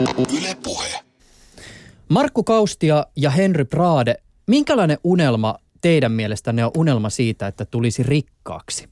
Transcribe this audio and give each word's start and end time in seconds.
Yle 0.00 0.56
Puhe. 0.62 1.00
Markku 2.08 2.42
Kaustia 2.42 3.06
ja 3.16 3.30
Henry 3.30 3.64
Praade, 3.64 4.14
minkälainen 4.46 4.98
unelma 5.04 5.58
teidän 5.80 6.12
mielestänne 6.12 6.64
on 6.64 6.70
unelma 6.76 7.10
siitä, 7.10 7.46
että 7.46 7.64
tulisi 7.64 8.02
rikkaaksi? 8.02 8.88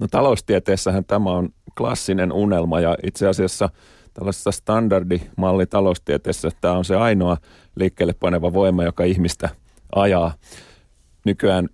No 0.00 0.08
taloustieteessähän 0.08 1.04
tämä 1.04 1.30
on 1.30 1.48
klassinen 1.78 2.32
unelma 2.32 2.80
ja 2.80 2.96
itse 3.02 3.28
asiassa 3.28 3.70
tällaisessa 4.14 4.52
standardimalli 4.52 5.66
taloustieteessä 5.66 6.50
tämä 6.60 6.74
on 6.74 6.84
se 6.84 6.96
ainoa 6.96 7.36
liikkeelle 7.76 8.14
paneva 8.20 8.52
voima, 8.52 8.84
joka 8.84 9.04
ihmistä 9.04 9.48
ajaa. 9.94 10.34
Nykyään 11.24 11.68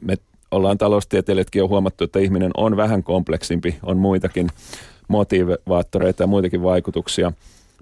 me 0.00 0.16
ollaan 0.50 0.78
taloustieteilijätkin 0.78 1.60
jo 1.60 1.68
huomattu, 1.68 2.04
että 2.04 2.18
ihminen 2.18 2.50
on 2.56 2.76
vähän 2.76 3.02
kompleksimpi, 3.02 3.78
on 3.82 3.96
muitakin 3.98 4.48
motivaattoreita 5.10 6.22
ja 6.22 6.26
muitakin 6.26 6.62
vaikutuksia. 6.62 7.32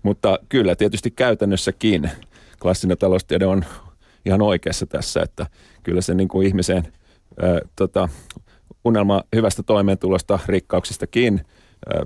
Mutta 0.03 0.39
kyllä 0.49 0.75
tietysti 0.75 1.11
käytännössäkin 1.11 2.11
klassinen 2.63 2.99
taloustiede 2.99 3.46
on 3.46 3.64
ihan 4.27 4.43
oikeassa 4.43 4.86
tässä, 4.86 5.23
että 5.23 5.46
kyllä 5.83 6.00
se 6.00 6.14
niin 6.14 6.29
kuin 6.29 6.46
ihmisen 6.46 6.93
ää, 7.43 7.61
tota, 7.77 8.09
unelma 8.85 9.22
hyvästä 9.36 9.63
toimeentulosta, 9.63 10.39
rikkauksistakin 10.46 11.41
ää, 11.95 12.03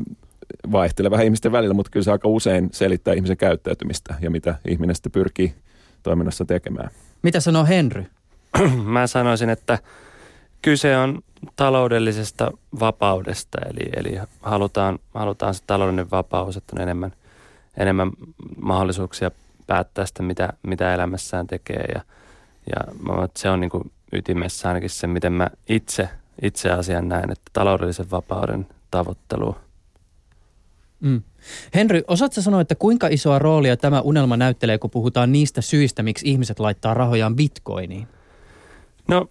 vaihtelee 0.73 1.11
vähän 1.11 1.25
ihmisten 1.27 1.53
välillä, 1.53 1.75
mutta 1.75 1.91
kyllä 1.91 2.05
se 2.05 2.13
aika 2.13 2.29
usein 2.29 2.69
selittää 2.73 3.15
ihmisen 3.15 3.37
käyttäytymistä 3.37 4.15
ja 4.21 4.31
mitä 4.31 4.55
ihminen 4.69 4.97
sitten 4.97 5.13
pyrkii 5.13 5.55
toiminnassa 6.03 6.45
tekemään. 6.45 6.91
Mitä 7.23 7.41
sanoo 7.41 7.65
Henry? 7.65 8.05
Mä 8.85 9.07
sanoisin, 9.07 9.51
että 9.51 9.79
kyse 10.63 10.97
on 10.97 11.23
taloudellisesta 11.57 12.51
vapaudesta, 12.81 13.59
eli, 13.71 13.91
eli 13.97 14.21
halutaan, 14.43 14.99
halutaan 15.15 15.55
se 15.55 15.63
taloudellinen 15.67 16.11
vapaus, 16.11 16.57
että 16.57 16.73
on 16.77 16.83
enemmän, 16.83 17.13
enemmän 17.77 18.11
mahdollisuuksia 18.61 19.31
päättää 19.67 20.07
sitä, 20.07 20.23
mitä, 20.23 20.53
mitä 20.63 20.95
elämässään 20.95 21.47
tekee. 21.47 21.85
Ja, 21.95 22.01
ja 22.67 22.95
se 23.37 23.51
on 23.51 23.61
niin 23.61 23.71
kuin 23.71 23.93
ytimessä 24.13 24.69
ainakin 24.69 24.91
se, 24.91 25.07
miten 25.07 25.33
mä 25.33 25.51
itse, 25.69 26.09
itse 26.43 26.71
asian 26.71 27.09
näen, 27.09 27.31
että 27.31 27.51
taloudellisen 27.53 28.11
vapauden 28.11 28.67
tavoittelu. 28.91 29.57
Mm. 31.01 31.23
Henry, 31.75 32.03
osaatko 32.09 32.41
sanoa, 32.41 32.61
että 32.61 32.75
kuinka 32.75 33.09
isoa 33.09 33.39
roolia 33.39 33.77
tämä 33.77 34.01
unelma 34.01 34.37
näyttelee, 34.37 34.79
kun 34.79 34.91
puhutaan 34.91 35.33
niistä 35.33 35.61
syistä, 35.61 36.03
miksi 36.03 36.31
ihmiset 36.31 36.61
laittaa 36.61 36.95
rahojaan 36.95 37.37
bitcoiniin? 37.37 38.09
No 39.09 39.27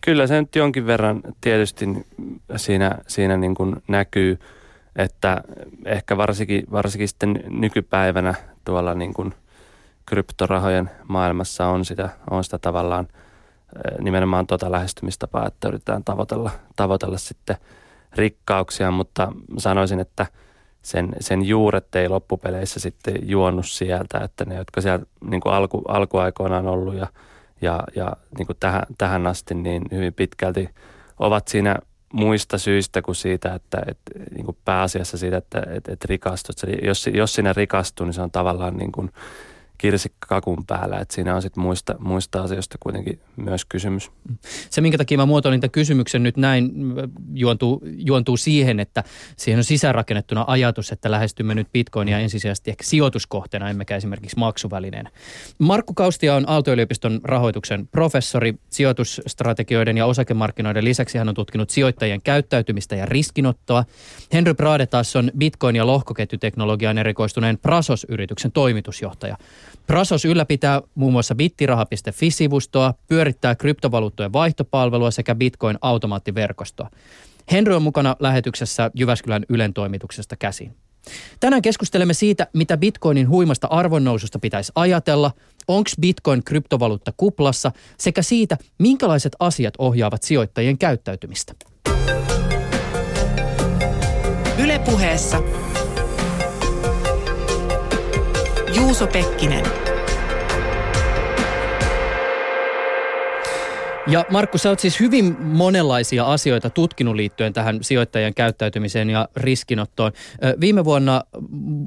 kyllä 0.00 0.26
se 0.26 0.40
nyt 0.40 0.56
jonkin 0.56 0.86
verran 0.86 1.22
tietysti 1.40 1.86
siinä, 2.56 2.98
siinä 3.06 3.36
niin 3.36 3.54
kuin 3.54 3.76
näkyy, 3.88 4.38
että 4.96 5.42
ehkä 5.84 6.16
varsinkin, 6.16 6.64
varsinkin 6.72 7.08
sitten 7.08 7.44
nykypäivänä 7.48 8.34
tuolla 8.64 8.94
niin 8.94 9.14
kuin 9.14 9.34
kryptorahojen 10.06 10.90
maailmassa 11.08 11.66
on 11.66 11.84
sitä, 11.84 12.08
on 12.30 12.44
sitä 12.44 12.58
tavallaan 12.58 13.08
nimenomaan 14.00 14.46
tuota 14.46 14.72
lähestymistapaa, 14.72 15.46
että 15.46 15.68
yritetään 15.68 16.04
tavoitella, 16.04 16.50
tavoitella 16.76 17.18
sitten 17.18 17.56
rikkauksia, 18.12 18.90
mutta 18.90 19.32
sanoisin, 19.58 20.00
että 20.00 20.26
sen, 20.82 21.12
sen 21.20 21.42
juuret 21.42 21.94
ei 21.94 22.08
loppupeleissä 22.08 22.80
sitten 22.80 23.14
juonnut 23.22 23.66
sieltä, 23.66 24.18
että 24.18 24.44
ne, 24.44 24.54
jotka 24.54 24.80
siellä 24.80 25.06
niin 25.30 25.40
kuin 25.40 25.52
alku, 25.52 25.82
alkuaikoina 25.88 26.58
on 26.58 26.66
ollut 26.66 26.94
ja– 26.94 27.06
ja, 27.62 27.84
ja 27.96 28.12
niin 28.38 28.46
kuin 28.46 28.56
tähän, 28.60 28.82
tähän 28.98 29.26
asti 29.26 29.54
niin 29.54 29.82
hyvin 29.90 30.14
pitkälti 30.14 30.68
ovat 31.18 31.48
siinä 31.48 31.76
muista 32.12 32.58
syistä 32.58 33.02
kuin 33.02 33.14
siitä, 33.14 33.54
että, 33.54 33.82
että 33.86 34.12
niin 34.34 34.44
kuin 34.44 34.56
pääasiassa 34.64 35.18
siitä, 35.18 35.36
että, 35.36 35.58
että, 35.58 35.92
että 35.92 36.06
rikastut. 36.08 36.56
Jos, 36.82 37.06
jos 37.06 37.34
sinä 37.34 37.52
rikastuu, 37.52 38.06
niin 38.06 38.14
se 38.14 38.22
on 38.22 38.30
tavallaan 38.30 38.76
niin 38.76 38.92
kuin 38.92 39.10
kirsikka 39.80 40.26
kakun 40.28 40.66
päällä. 40.66 40.98
Että 40.98 41.14
siinä 41.14 41.34
on 41.34 41.42
sitten 41.42 41.62
muista, 41.62 41.94
muista 41.98 42.42
asioista 42.42 42.78
kuitenkin 42.80 43.20
myös 43.36 43.64
kysymys. 43.64 44.10
Se, 44.70 44.80
minkä 44.80 44.98
takia 44.98 45.18
mä 45.18 45.26
muotoilin 45.26 45.60
tämän 45.60 45.70
kysymyksen 45.70 46.22
nyt 46.22 46.36
näin, 46.36 46.72
juontuu, 47.34 47.82
juontuu 47.96 48.36
siihen, 48.36 48.80
että 48.80 49.04
siihen 49.36 49.58
on 49.58 49.64
sisäänrakennettuna 49.64 50.44
ajatus, 50.48 50.92
että 50.92 51.10
lähestymme 51.10 51.54
nyt 51.54 51.72
bitcoinia 51.72 52.18
ensisijaisesti 52.18 52.70
ehkä 52.70 52.84
sijoituskohteena, 52.84 53.70
emmekä 53.70 53.96
esimerkiksi 53.96 54.38
maksuvälineen. 54.38 55.08
Markku 55.58 55.94
Kaustia 55.94 56.34
on 56.34 56.44
Aalto-yliopiston 56.48 57.20
rahoituksen 57.24 57.88
professori 57.88 58.54
sijoitusstrategioiden 58.70 59.96
ja 59.96 60.06
osakemarkkinoiden 60.06 60.84
lisäksi 60.84 61.18
hän 61.18 61.28
on 61.28 61.34
tutkinut 61.34 61.70
sijoittajien 61.70 62.22
käyttäytymistä 62.22 62.96
ja 62.96 63.06
riskinottoa. 63.06 63.84
Henry 64.32 64.54
Prade 64.54 64.86
taas 64.86 65.16
on 65.16 65.30
bitcoin- 65.38 65.76
ja 65.76 65.86
lohkoketjuteknologiaan 65.86 66.98
erikoistuneen 66.98 67.58
Prasos-yrityksen 67.58 68.52
toimitusjohtaja. 68.52 69.36
Prasos 69.86 70.24
ylläpitää 70.24 70.82
muun 70.94 71.12
muassa 71.12 71.34
bittiraha.fi-sivustoa, 71.34 72.94
pyörittää 73.08 73.54
kryptovaluuttojen 73.54 74.32
vaihtopalvelua 74.32 75.10
sekä 75.10 75.34
Bitcoin-automaattiverkostoa. 75.34 76.90
Henry 77.52 77.74
on 77.74 77.82
mukana 77.82 78.16
lähetyksessä 78.20 78.90
Jyväskylän 78.94 79.44
Ylen 79.48 79.74
toimituksesta 79.74 80.36
käsin. 80.36 80.76
Tänään 81.40 81.62
keskustelemme 81.62 82.14
siitä, 82.14 82.46
mitä 82.52 82.76
Bitcoinin 82.76 83.28
huimasta 83.28 83.66
arvonnoususta 83.66 84.38
pitäisi 84.38 84.72
ajatella, 84.74 85.30
onko 85.68 85.90
Bitcoin 86.00 86.44
kryptovaluutta 86.44 87.12
kuplassa 87.16 87.72
sekä 87.98 88.22
siitä, 88.22 88.56
minkälaiset 88.78 89.36
asiat 89.38 89.74
ohjaavat 89.78 90.22
sijoittajien 90.22 90.78
käyttäytymistä. 90.78 91.54
Ylepuheessa 94.58 95.42
Juuso 98.74 99.06
Pekkinen. 99.06 99.64
Ja 104.06 104.24
Markku, 104.30 104.58
sä 104.58 104.68
oot 104.68 104.80
siis 104.80 105.00
hyvin 105.00 105.36
monenlaisia 105.42 106.24
asioita 106.24 106.70
tutkinut 106.70 107.14
liittyen 107.14 107.52
tähän 107.52 107.78
sijoittajien 107.82 108.34
käyttäytymiseen 108.34 109.10
ja 109.10 109.28
riskinottoon. 109.36 110.12
Viime 110.60 110.84
vuonna 110.84 111.22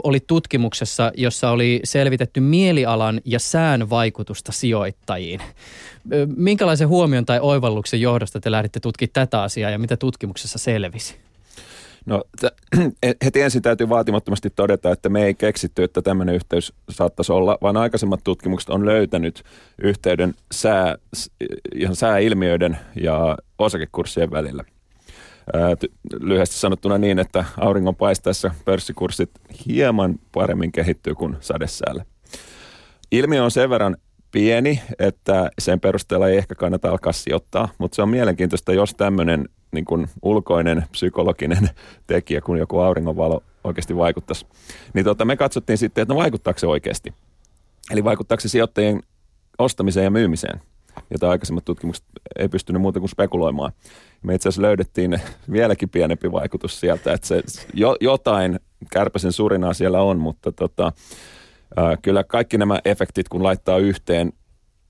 oli 0.03 0.19
tutkimuksessa, 0.27 1.11
jossa 1.17 1.49
oli 1.49 1.79
selvitetty 1.83 2.39
mielialan 2.39 3.21
ja 3.25 3.39
sään 3.39 3.89
vaikutusta 3.89 4.51
sijoittajiin. 4.51 5.41
Minkälaisen 6.35 6.87
huomion 6.87 7.25
tai 7.25 7.39
oivalluksen 7.39 8.01
johdosta 8.01 8.39
te 8.39 8.51
lähditte 8.51 8.79
tutkimaan 8.79 9.13
tätä 9.13 9.41
asiaa 9.41 9.71
ja 9.71 9.79
mitä 9.79 9.97
tutkimuksessa 9.97 10.59
selvisi? 10.59 11.15
No 12.05 12.23
heti 13.25 13.41
ensin 13.41 13.61
täytyy 13.61 13.89
vaatimattomasti 13.89 14.49
todeta, 14.49 14.91
että 14.91 15.09
me 15.09 15.25
ei 15.25 15.33
keksitty, 15.33 15.83
että 15.83 16.01
tämmöinen 16.01 16.35
yhteys 16.35 16.73
saattaisi 16.89 17.31
olla, 17.31 17.57
vaan 17.61 17.77
aikaisemmat 17.77 18.23
tutkimukset 18.23 18.69
on 18.69 18.85
löytänyt 18.85 19.43
yhteyden 19.83 20.33
sää, 20.51 20.95
ihan 21.75 21.95
sääilmiöiden 21.95 22.77
ja 23.01 23.37
osakekurssien 23.59 24.31
välillä. 24.31 24.63
lyhyesti 26.19 26.55
sanottuna 26.55 26.97
niin, 26.97 27.19
että 27.19 27.45
auringon 27.57 27.95
paistaessa 27.95 28.51
pörssikurssit 28.65 29.31
hieman 29.67 30.19
paremmin 30.31 30.71
kehittyy 30.71 31.15
kuin 31.15 31.37
sadesäällä. 31.39 32.05
Ilmiö 33.11 33.43
on 33.43 33.51
sen 33.51 33.69
verran 33.69 33.97
pieni, 34.33 34.81
että 34.99 35.49
sen 35.59 35.79
perusteella 35.79 36.29
ei 36.29 36.37
ehkä 36.37 36.55
kannata 36.55 36.89
alkaa 36.89 37.13
sijoittaa, 37.13 37.69
mutta 37.77 37.95
se 37.95 38.01
on 38.01 38.09
mielenkiintoista, 38.09 38.73
jos 38.73 38.93
tämmöinen 38.93 39.49
niin 39.71 39.85
kuin 39.85 40.07
ulkoinen 40.21 40.83
psykologinen 40.91 41.69
tekijä, 42.07 42.41
kun 42.41 42.57
joku 42.57 42.79
auringonvalo 42.79 43.43
oikeasti 43.63 43.97
vaikuttaisi. 43.97 44.45
Niin 44.93 45.05
tota, 45.05 45.25
me 45.25 45.37
katsottiin 45.37 45.77
sitten, 45.77 46.01
että 46.01 46.13
no 46.13 46.19
vaikuttaako 46.19 46.59
se 46.59 46.67
oikeasti. 46.67 47.13
Eli 47.91 48.03
vaikuttaako 48.03 48.41
se 48.41 48.49
sijoittajien 48.49 49.03
ostamiseen 49.57 50.03
ja 50.03 50.11
myymiseen, 50.11 50.61
jota 51.09 51.29
aikaisemmat 51.29 51.65
tutkimukset 51.65 52.05
ei 52.39 52.49
pystynyt 52.49 52.81
muuta 52.81 52.99
kuin 52.99 53.09
spekuloimaan. 53.09 53.71
Me 54.23 54.35
itse 54.35 54.49
asiassa 54.49 54.61
löydettiin 54.61 55.21
vieläkin 55.51 55.89
pienempi 55.89 56.31
vaikutus 56.31 56.79
sieltä, 56.79 57.13
että 57.13 57.27
se 57.27 57.43
jo, 57.73 57.95
jotain 58.01 58.59
kärpäsen 58.91 59.31
surinaa 59.31 59.73
siellä 59.73 60.01
on, 60.01 60.19
mutta 60.19 60.51
tota, 60.51 60.91
kyllä 62.01 62.23
kaikki 62.23 62.57
nämä 62.57 62.79
efektit, 62.85 63.29
kun 63.29 63.43
laittaa 63.43 63.77
yhteen, 63.77 64.33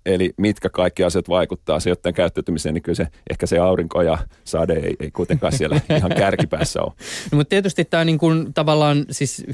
Eli 0.06 0.34
mitkä 0.38 0.70
kaikki 0.70 1.04
asiat 1.04 1.30
vaikuttaa 1.30 1.80
sijoittajan 1.80 2.14
käyttäytymiseen, 2.14 2.74
niin 2.74 2.82
kyllä 2.82 2.96
se, 2.96 3.08
ehkä 3.30 3.46
se 3.46 3.60
aurinko 3.60 4.02
ja 4.02 4.18
sade 4.44 4.74
ei, 4.74 4.96
ei 5.00 5.12
kuitenkaan 5.12 5.54
siellä 5.54 5.82
ihan 5.98 6.12
kärkipäässä 6.18 6.82
ole. 6.82 6.94
No, 7.32 7.36
mutta 7.36 7.50
tietysti 7.50 7.86
tämä 7.86 8.06
niin 8.06 8.18
kuin 8.18 8.54
tavallaan 8.54 9.06
siis 9.12 9.46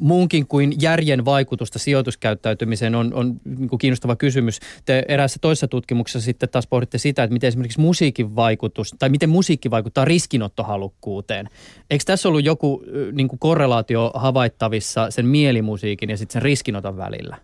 muunkin 0.00 0.46
kuin 0.46 0.72
järjen 0.80 1.24
vaikutusta 1.24 1.78
sijoituskäyttäytymiseen 1.78 2.94
on, 2.94 3.14
on 3.14 3.40
niin 3.44 3.68
kuin 3.68 3.78
kiinnostava 3.78 4.16
kysymys. 4.16 4.60
Te 4.84 5.04
eräässä 5.08 5.38
toisessa 5.40 5.68
tutkimuksessa 5.68 6.24
sitten 6.24 6.48
taas 6.48 6.66
pohditte 6.66 6.98
sitä, 6.98 7.22
että 7.22 7.32
miten 7.32 7.48
esimerkiksi 7.48 7.80
musiikin 7.80 8.36
vaikutus, 8.36 8.94
tai 8.98 9.08
miten 9.08 9.28
musiikki 9.28 9.70
vaikuttaa 9.70 10.04
riskinottohalukkuuteen. 10.04 11.48
Eikö 11.90 12.04
tässä 12.06 12.28
ollut 12.28 12.44
joku 12.44 12.82
niin 13.12 13.28
kuin 13.28 13.38
korrelaatio 13.38 14.10
havaittavissa 14.14 15.10
sen 15.10 15.26
mielimusiikin 15.26 16.10
ja 16.10 16.16
sitten 16.16 16.32
sen 16.32 16.42
riskinoton 16.42 16.96
välillä? 16.96 17.36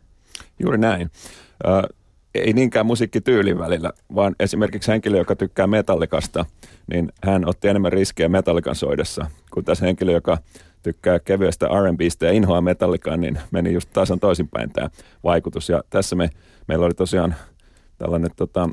Juuri 0.59 0.79
näin 0.79 1.11
ei 2.35 2.53
niinkään 2.53 2.87
musiikkityylin 2.87 3.59
välillä, 3.59 3.93
vaan 4.15 4.35
esimerkiksi 4.41 4.93
henkilö, 4.93 5.19
joka 5.19 5.37
tykkää 5.37 5.67
metallikasta, 5.67 6.47
niin 6.87 7.13
hän 7.25 7.49
otti 7.49 7.69
enemmän 7.69 7.93
riskejä 7.93 8.29
metallikan 8.29 8.75
soidessa 8.75 9.27
kuin 9.53 9.65
tässä 9.65 9.87
henkilö, 9.87 10.13
joka 10.13 10.39
tykkää 10.87 11.19
kevyestä 11.19 11.67
R&Bstä 11.67 12.27
ja 12.27 12.33
inhoa 12.33 12.61
metallikaan, 12.61 13.21
niin 13.21 13.39
meni 13.51 13.73
just 13.73 13.89
tasan 13.93 14.21
toisinpäin 14.21 14.73
tämä 14.73 14.89
vaikutus. 15.25 15.69
Ja 15.69 15.83
tässä 15.91 16.17
me, 16.17 16.31
meillä 16.69 16.87
oli 16.87 16.95
tosiaan 16.95 17.35
tällainen, 17.99 18.31
tota, 18.37 18.69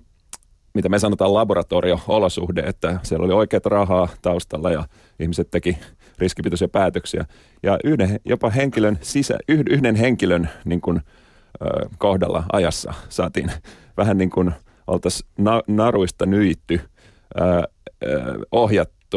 mitä 0.73 0.89
me 0.89 0.99
sanotaan 0.99 1.33
laboratorio-olosuhde, 1.33 2.61
että 2.65 2.99
siellä 3.03 3.25
oli 3.25 3.33
oikeat 3.33 3.65
rahaa 3.65 4.07
taustalla 4.21 4.71
ja 4.71 4.83
ihmiset 5.19 5.47
teki 5.51 5.77
riskipitoisia 6.17 6.67
päätöksiä. 6.67 7.25
Ja 7.63 7.79
yhden, 7.83 8.19
jopa 8.25 8.49
henkilön 8.49 8.97
sisä, 9.01 9.37
yhden 9.47 9.95
henkilön 9.95 10.49
niin 10.65 10.81
kuin, 10.81 11.01
kohdalla 11.97 12.43
ajassa 12.53 12.93
saatiin 13.09 13.51
vähän 13.97 14.17
niin 14.17 14.29
kuin 14.29 14.51
oltaisiin 14.87 15.29
na, 15.37 15.61
naruista 15.67 16.25
nyitty 16.25 16.81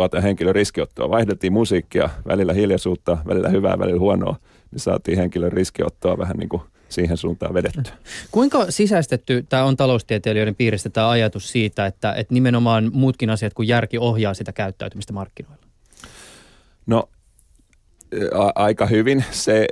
ohjattua 0.01 0.09
tai 0.09 0.23
henkilön 0.23 0.55
riskiottoa. 0.55 1.11
Vaihdeltiin 1.11 1.53
musiikkia, 1.53 2.11
välillä 2.27 2.53
hiljaisuutta, 2.53 3.19
välillä 3.27 3.49
hyvää, 3.49 3.79
välillä 3.79 4.01
huonoa, 4.01 4.37
niin 4.71 4.81
saatiin 4.81 5.19
henkilön 5.19 5.53
riskiottoa 5.53 6.19
vähän 6.19 6.37
niin 6.37 6.49
kuin 6.49 6.63
siihen 6.89 7.17
suuntaan 7.17 7.55
vedetty. 7.55 7.91
Kuinka 8.31 8.71
sisäistetty 8.71 9.47
tämä 9.49 9.65
on 9.65 9.77
taloustieteilijöiden 9.77 10.55
piiristä 10.55 10.91
tämä 10.91 11.11
ajatus 11.11 11.53
siitä, 11.53 11.87
että, 11.87 12.13
että 12.13 12.35
nimenomaan 12.35 12.91
muutkin 12.93 13.31
asiat 13.31 13.55
kuin 13.55 13.69
järki 13.69 13.99
ohjaa 13.99 14.35
sitä 14.35 14.53
käyttäytymistä 14.53 15.13
markkinoilla? 15.13 15.67
No 16.87 17.09
a- 18.35 18.53
aika 18.55 18.87
hyvin. 18.87 19.25
Se 19.31 19.67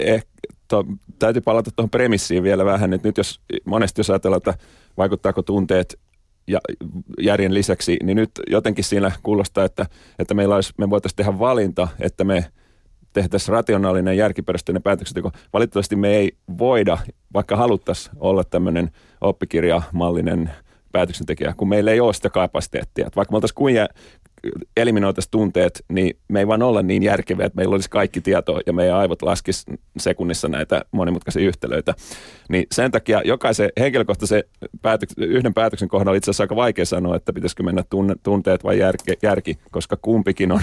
eh, 0.00 0.24
to, 0.68 0.84
täytyy 1.18 1.42
palata 1.42 1.70
tuohon 1.70 1.90
premissiin 1.90 2.42
vielä 2.42 2.64
vähän, 2.64 2.92
että 2.92 3.08
nyt 3.08 3.16
jos 3.16 3.40
monesti 3.64 4.00
jos 4.00 4.10
ajatellaan, 4.10 4.38
että 4.38 4.54
vaikuttaako 4.96 5.42
tunteet 5.42 5.98
ja 6.46 6.60
järjen 7.20 7.54
lisäksi, 7.54 7.96
niin 8.02 8.16
nyt 8.16 8.30
jotenkin 8.50 8.84
siinä 8.84 9.12
kuulostaa, 9.22 9.64
että, 9.64 9.86
että 10.18 10.34
meillä 10.34 10.54
olisi, 10.54 10.74
me 10.78 10.90
voitaisiin 10.90 11.16
tehdä 11.16 11.38
valinta, 11.38 11.88
että 12.00 12.24
me 12.24 12.44
tehtäisiin 13.12 13.52
rationaalinen 13.52 14.16
järkiperäinen 14.16 14.82
päätöksenteko. 14.82 15.30
Valitettavasti 15.52 15.96
me 15.96 16.16
ei 16.16 16.32
voida, 16.58 16.98
vaikka 17.34 17.56
haluttaisiin 17.56 18.16
olla 18.20 18.44
tämmöinen 18.44 18.90
oppikirjamallinen 19.20 20.50
päätöksentekijä, 20.92 21.54
kun 21.56 21.68
meillä 21.68 21.90
ei 21.90 22.00
ole 22.00 22.12
sitä 22.12 22.30
kapasiteettia. 22.30 23.06
Että 23.06 23.16
vaikka 23.16 23.32
me 23.32 23.36
oltaisiin 23.36 23.54
kuin 23.54 23.74
eliminoitaisiin 24.76 25.30
tunteet, 25.30 25.84
niin 25.88 26.18
me 26.28 26.38
ei 26.38 26.46
vaan 26.46 26.62
olla 26.62 26.82
niin 26.82 27.02
järkeviä, 27.02 27.46
että 27.46 27.56
meillä 27.56 27.74
olisi 27.74 27.90
kaikki 27.90 28.20
tieto 28.20 28.60
ja 28.66 28.72
meidän 28.72 28.96
aivot 28.96 29.22
laskisi 29.22 29.64
sekunnissa 29.98 30.48
näitä 30.48 30.82
monimutkaisia 30.92 31.48
yhtälöitä. 31.48 31.94
Niin 32.48 32.66
sen 32.72 32.90
takia 32.90 33.22
jokaisen 33.24 33.70
henkilökohtaisen 33.80 34.44
päätök- 34.86 35.24
yhden 35.24 35.54
päätöksen 35.54 35.88
kohdalla 35.88 36.16
itse 36.16 36.30
asiassa 36.30 36.44
aika 36.44 36.56
vaikea 36.56 36.84
sanoa, 36.84 37.16
että 37.16 37.32
pitäisikö 37.32 37.62
mennä 37.62 37.84
tunne, 37.90 38.14
tunteet 38.22 38.64
vai 38.64 38.78
järki, 38.78 39.12
järki, 39.22 39.58
koska 39.70 39.96
kumpikin 39.96 40.52
on 40.52 40.60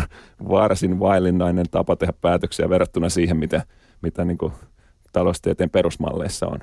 varsin 0.50 1.00
vaillinnainen 1.00 1.66
tapa 1.72 1.96
tehdä 1.96 2.14
päätöksiä 2.22 2.70
verrattuna 2.70 3.10
siihen, 3.10 3.38
mitä, 3.38 3.62
mitä 4.02 4.25
niin 4.25 4.38
kuin 4.38 4.54
taloustieteen 5.13 5.69
perusmalleissa 5.69 6.48
on. 6.48 6.60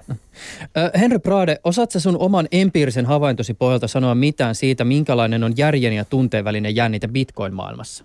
Henry 1.00 1.18
Prade, 1.18 1.58
osaatko 1.64 2.00
sun 2.00 2.16
oman 2.18 2.48
empiirisen 2.52 3.06
havaintosi 3.06 3.54
pohjalta 3.54 3.88
sanoa 3.88 4.14
mitään 4.14 4.54
siitä, 4.54 4.84
minkälainen 4.84 5.44
on 5.44 5.52
järjen 5.56 5.92
ja 5.92 6.04
tunteen 6.04 6.44
välinen 6.44 6.76
jännite 6.76 7.08
Bitcoin-maailmassa? 7.08 8.04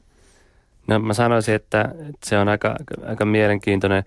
No 0.88 1.00
mä 1.00 1.14
sanoisin, 1.14 1.56
että, 1.56 1.90
se 2.24 2.38
on 2.38 2.48
aika, 2.48 2.76
aika 3.08 3.26
mielenkiintoinen, 3.26 4.04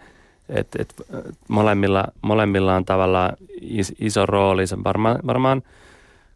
että, 0.49 0.82
että 0.82 1.05
molemmilla, 1.49 2.05
molemmilla 2.23 2.75
on 2.75 2.85
tavallaan 2.85 3.37
iso 4.00 4.26
rooli. 4.26 4.67
Se 4.67 4.76
varmaan, 4.85 5.19
varmaan 5.26 5.62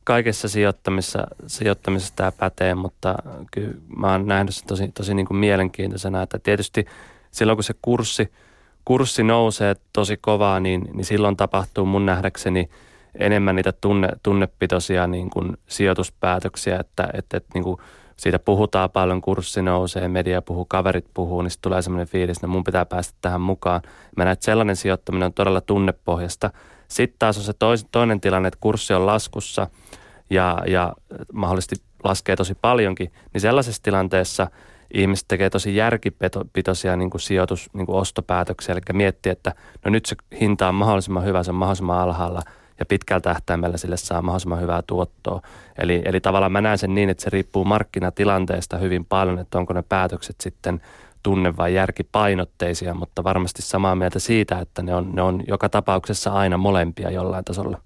kaikessa 0.04 0.48
sijoittamisessa, 0.48 1.26
sijoittamisessa 1.46 2.16
tämä 2.16 2.32
pätee, 2.32 2.74
mutta 2.74 3.14
kyllä 3.50 3.74
mä 3.96 4.12
oon 4.12 4.26
nähnyt 4.26 4.54
sen 4.54 4.66
tosi, 4.66 4.88
tosi 4.88 5.14
niin 5.14 5.26
kuin 5.26 5.38
mielenkiintoisena, 5.38 6.22
että 6.22 6.38
tietysti 6.38 6.86
silloin 7.30 7.56
kun 7.56 7.64
se 7.64 7.74
kurssi– 7.82 8.30
kurssi 8.84 9.22
nousee 9.22 9.76
tosi 9.92 10.16
kovaa, 10.16 10.60
niin, 10.60 10.88
niin 10.92 11.04
silloin 11.04 11.36
tapahtuu 11.36 11.86
mun 11.86 12.06
nähdäkseni 12.06 12.70
enemmän 13.18 13.56
niitä 13.56 13.72
tunne, 13.72 14.08
tunnepitoisia 14.22 15.06
niin 15.06 15.30
kuin 15.30 15.56
sijoituspäätöksiä, 15.66 16.78
että, 16.80 17.08
että, 17.14 17.36
että 17.36 17.50
niin 17.54 17.64
kuin 17.64 17.76
siitä 18.16 18.38
puhutaan 18.38 18.90
paljon, 18.90 19.20
kurssi 19.20 19.62
nousee, 19.62 20.08
media 20.08 20.42
puhuu, 20.42 20.64
kaverit 20.64 21.06
puhuu, 21.14 21.42
niin 21.42 21.50
sitten 21.50 21.62
tulee 21.62 21.82
semmoinen 21.82 22.08
fiilis, 22.08 22.36
että 22.36 22.46
mun 22.46 22.64
pitää 22.64 22.84
päästä 22.84 23.18
tähän 23.20 23.40
mukaan. 23.40 23.82
Mä 24.16 24.24
näen, 24.24 24.32
että 24.32 24.44
sellainen 24.44 24.76
sijoittaminen 24.76 25.26
on 25.26 25.32
todella 25.32 25.60
tunnepohjasta. 25.60 26.50
Sitten 26.88 27.18
taas 27.18 27.38
on 27.38 27.44
se 27.44 27.52
tois, 27.52 27.86
toinen 27.92 28.20
tilanne, 28.20 28.48
että 28.48 28.60
kurssi 28.60 28.94
on 28.94 29.06
laskussa 29.06 29.66
ja, 30.30 30.58
ja 30.66 30.92
mahdollisesti 31.32 31.76
laskee 32.04 32.36
tosi 32.36 32.54
paljonkin, 32.54 33.12
niin 33.32 33.40
sellaisessa 33.40 33.82
tilanteessa– 33.82 34.46
ihmiset 34.94 35.28
tekee 35.28 35.50
tosi 35.50 35.76
järkipitoisia 35.76 36.96
niin 36.96 37.10
kuin 37.10 37.20
sijoitus, 37.20 37.70
niin 37.72 37.86
kuin 37.86 37.96
ostopäätöksiä, 37.96 38.72
eli 38.72 38.80
miettii, 38.92 39.32
että 39.32 39.54
no 39.84 39.90
nyt 39.90 40.06
se 40.06 40.16
hinta 40.40 40.68
on 40.68 40.74
mahdollisimman 40.74 41.24
hyvä, 41.24 41.42
se 41.42 41.50
on 41.50 41.54
mahdollisimman 41.54 41.98
alhaalla 41.98 42.42
ja 42.78 42.86
pitkällä 42.86 43.20
tähtäimellä 43.20 43.76
sille 43.76 43.96
saa 43.96 44.22
mahdollisimman 44.22 44.60
hyvää 44.60 44.82
tuottoa. 44.86 45.42
Eli, 45.78 46.02
eli 46.04 46.20
tavallaan 46.20 46.52
mä 46.52 46.60
näen 46.60 46.78
sen 46.78 46.94
niin, 46.94 47.10
että 47.10 47.24
se 47.24 47.30
riippuu 47.30 47.64
markkinatilanteesta 47.64 48.78
hyvin 48.78 49.04
paljon, 49.04 49.38
että 49.38 49.58
onko 49.58 49.72
ne 49.72 49.82
päätökset 49.82 50.36
sitten– 50.40 50.80
tunne- 51.22 51.56
vai 51.56 51.74
järkipainotteisia, 51.74 52.94
mutta 52.94 53.24
varmasti 53.24 53.62
samaa 53.62 53.94
mieltä 53.94 54.18
siitä, 54.18 54.58
että 54.58 54.82
ne 54.82 54.94
on, 54.94 55.14
ne 55.14 55.22
on 55.22 55.42
joka 55.48 55.68
tapauksessa 55.68 56.30
aina 56.30 56.56
molempia 56.56 57.10
jollain 57.10 57.44
tasolla. 57.44 57.80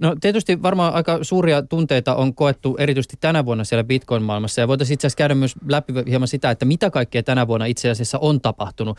No 0.00 0.16
tietysti 0.20 0.62
varmaan 0.62 0.94
aika 0.94 1.18
suuria 1.22 1.62
tunteita 1.62 2.14
on 2.14 2.34
koettu 2.34 2.76
erityisesti 2.78 3.16
tänä 3.20 3.44
vuonna 3.44 3.64
siellä 3.64 3.84
Bitcoin-maailmassa 3.84 4.60
ja 4.60 4.68
voitaisiin 4.68 4.94
itse 4.94 5.06
asiassa 5.06 5.18
käydä 5.18 5.34
myös 5.34 5.54
läpi 5.68 5.92
hieman 6.08 6.28
sitä, 6.28 6.50
että 6.50 6.64
mitä 6.64 6.90
kaikkea 6.90 7.22
tänä 7.22 7.46
vuonna 7.46 7.66
itse 7.66 7.90
asiassa 7.90 8.18
on 8.18 8.40
tapahtunut. 8.40 8.98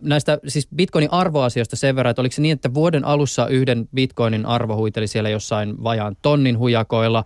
Näistä 0.00 0.38
siis 0.48 0.68
Bitcoinin 0.76 1.12
arvoasioista 1.12 1.76
sen 1.76 1.96
verran, 1.96 2.10
että 2.10 2.22
oliko 2.22 2.32
se 2.32 2.42
niin, 2.42 2.52
että 2.52 2.74
vuoden 2.74 3.04
alussa 3.04 3.46
yhden 3.46 3.88
Bitcoinin 3.94 4.46
arvo 4.46 4.76
huiteli 4.76 5.06
siellä 5.06 5.28
jossain 5.28 5.84
vajaan 5.84 6.16
tonnin 6.22 6.58
hujakoilla. 6.58 7.24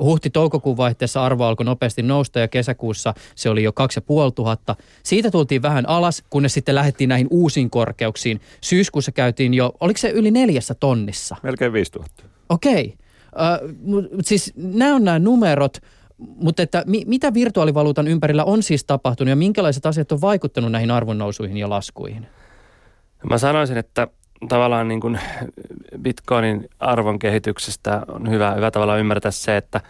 Huhti-toukokuun 0.00 0.76
vaihteessa 0.76 1.24
arvo 1.24 1.44
alkoi 1.44 1.64
nopeasti 1.66 2.02
nousta 2.02 2.38
ja 2.38 2.48
kesäkuussa 2.48 3.14
se 3.34 3.50
oli 3.50 3.62
jo 3.62 3.72
2500. 3.72 4.76
Siitä 5.02 5.30
tultiin 5.34 5.62
vähän 5.62 5.88
alas, 5.88 6.22
kunnes 6.30 6.54
sitten 6.54 6.74
lähdettiin 6.74 7.08
näihin 7.08 7.26
uusiin 7.30 7.70
korkeuksiin. 7.70 8.40
Syyskuussa 8.60 9.12
käytiin 9.12 9.54
jo, 9.54 9.72
oliko 9.80 9.98
se 9.98 10.10
yli 10.10 10.30
neljässä 10.30 10.74
tonnissa? 10.74 11.36
Melkein 11.42 11.72
5000. 11.72 12.22
Okei. 12.48 12.94
Okay. 13.32 13.68
Uh, 13.84 14.08
siis 14.22 14.52
nämä 14.56 14.94
on 14.94 15.04
nämä 15.04 15.18
numerot, 15.18 15.78
mutta 16.18 16.62
että 16.62 16.84
mi, 16.86 17.04
mitä 17.06 17.34
virtuaalivaluutan 17.34 18.08
ympärillä 18.08 18.44
on 18.44 18.62
siis 18.62 18.84
tapahtunut 18.84 19.30
ja 19.30 19.36
minkälaiset 19.36 19.86
asiat 19.86 20.12
on 20.12 20.20
vaikuttanut 20.20 20.72
näihin 20.72 20.90
arvonnousuihin 20.90 21.56
ja 21.56 21.70
laskuihin? 21.70 22.26
Mä 23.30 23.38
sanoisin, 23.38 23.76
että 23.76 24.08
tavallaan 24.48 24.88
niin 24.88 25.00
kuin 25.00 25.18
Bitcoinin 26.02 26.68
arvon 26.80 27.18
kehityksestä 27.18 28.02
on 28.08 28.30
hyvä, 28.30 28.54
hyvä 28.54 28.70
tavalla 28.70 28.96
ymmärtää 28.96 29.30
se, 29.30 29.56
että 29.56 29.80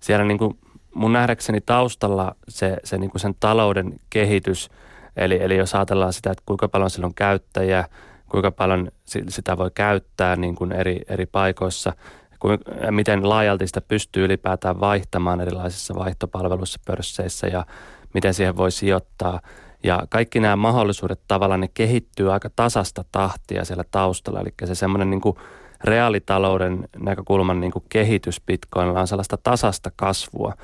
siellä 0.00 0.24
niin 0.24 0.38
kuin 0.38 0.58
mun 0.94 1.12
nähdäkseni 1.12 1.60
taustalla 1.60 2.34
se, 2.48 2.76
se 2.84 2.98
niin 2.98 3.10
kuin 3.10 3.20
sen 3.20 3.34
talouden 3.40 3.92
kehitys, 4.10 4.70
eli, 5.16 5.42
eli 5.42 5.56
jos 5.56 5.74
ajatellaan 5.74 6.12
sitä, 6.12 6.30
että 6.30 6.42
kuinka 6.46 6.68
paljon 6.68 6.90
sillä 6.90 7.06
on 7.06 7.14
käyttäjiä, 7.14 7.84
kuinka 8.28 8.50
paljon 8.50 8.88
sitä 9.28 9.58
voi 9.58 9.70
käyttää 9.74 10.36
niin 10.36 10.54
kuin 10.54 10.72
eri, 10.72 11.00
eri 11.08 11.26
paikoissa, 11.26 11.92
miten 12.90 13.28
laajalti 13.28 13.66
sitä 13.66 13.80
pystyy 13.80 14.24
ylipäätään 14.24 14.80
vaihtamaan 14.80 15.40
erilaisissa 15.40 15.94
vaihtopalveluissa, 15.94 16.80
pörsseissä 16.86 17.46
ja 17.46 17.66
miten 18.14 18.34
siihen 18.34 18.56
voi 18.56 18.70
sijoittaa. 18.70 19.40
Ja 19.84 20.02
kaikki 20.10 20.40
nämä 20.40 20.56
mahdollisuudet 20.56 21.20
tavallaan 21.28 21.60
ne 21.60 21.68
kehittyy 21.74 22.32
aika 22.32 22.50
tasasta 22.56 23.04
tahtia 23.12 23.64
siellä 23.64 23.84
taustalla, 23.90 24.40
eli 24.40 24.54
se 24.64 24.74
semmoinen 24.74 25.10
niin 25.10 25.20
kuin 25.20 25.36
reaalitalouden 25.84 26.88
näkökulman 26.98 27.60
niin 27.60 27.72
kuin 27.72 27.84
kehitys 27.88 28.40
Bitcoinilla 28.46 29.00
on 29.00 29.08
sellaista 29.08 29.38
tasasta 29.42 29.90
kasvua. 29.96 30.54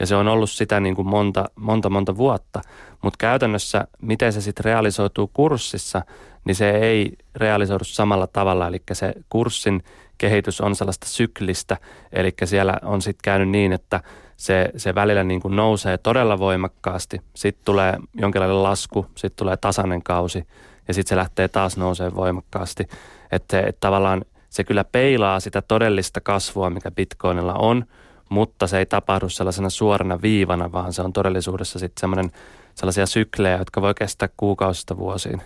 Ja 0.00 0.06
se 0.06 0.16
on 0.16 0.28
ollut 0.28 0.50
sitä 0.50 0.80
niin 0.80 0.94
kuin 0.96 1.08
monta, 1.08 1.44
monta, 1.56 1.90
monta 1.90 2.16
vuotta. 2.16 2.60
Mutta 3.02 3.16
käytännössä, 3.18 3.86
miten 4.02 4.32
se 4.32 4.40
sitten 4.40 4.64
realisoituu 4.64 5.30
kurssissa, 5.32 6.02
niin 6.44 6.54
se 6.54 6.70
ei 6.70 7.12
realisoidu 7.36 7.84
samalla 7.84 8.26
tavalla. 8.26 8.66
Eli 8.66 8.82
se 8.92 9.12
kurssin 9.28 9.82
kehitys 10.18 10.60
on 10.60 10.76
sellaista 10.76 11.06
syklistä. 11.06 11.76
Eli 12.12 12.34
siellä 12.44 12.78
on 12.82 13.02
sitten 13.02 13.22
käynyt 13.22 13.48
niin, 13.48 13.72
että 13.72 14.00
se, 14.36 14.70
se 14.76 14.94
välillä 14.94 15.24
niin 15.24 15.40
kuin 15.40 15.56
nousee 15.56 15.98
todella 15.98 16.38
voimakkaasti. 16.38 17.20
Sitten 17.34 17.64
tulee 17.64 17.98
jonkinlainen 18.14 18.62
lasku, 18.62 19.06
sitten 19.14 19.36
tulee 19.36 19.56
tasainen 19.56 20.02
kausi 20.02 20.46
ja 20.88 20.94
sitten 20.94 21.08
se 21.08 21.16
lähtee 21.16 21.48
taas 21.48 21.76
nousee 21.76 22.14
voimakkaasti. 22.14 22.88
Että 23.32 23.60
et 23.60 23.76
tavallaan 23.80 24.24
se 24.50 24.64
kyllä 24.64 24.84
peilaa 24.84 25.40
sitä 25.40 25.62
todellista 25.62 26.20
kasvua, 26.20 26.70
mikä 26.70 26.90
Bitcoinilla 26.90 27.54
on– 27.54 27.84
mutta 28.28 28.66
se 28.66 28.78
ei 28.78 28.86
tapahdu 28.86 29.28
sellaisena 29.28 29.70
suorana 29.70 30.22
viivana, 30.22 30.72
vaan 30.72 30.92
se 30.92 31.02
on 31.02 31.12
todellisuudessa 31.12 31.78
sitten 31.78 32.00
semmoinen 32.00 32.30
sellaisia 32.74 33.06
syklejä, 33.06 33.58
jotka 33.58 33.82
voi 33.82 33.94
kestää 33.94 34.28
kuukausista 34.36 34.96
vuosiin. 34.96 35.42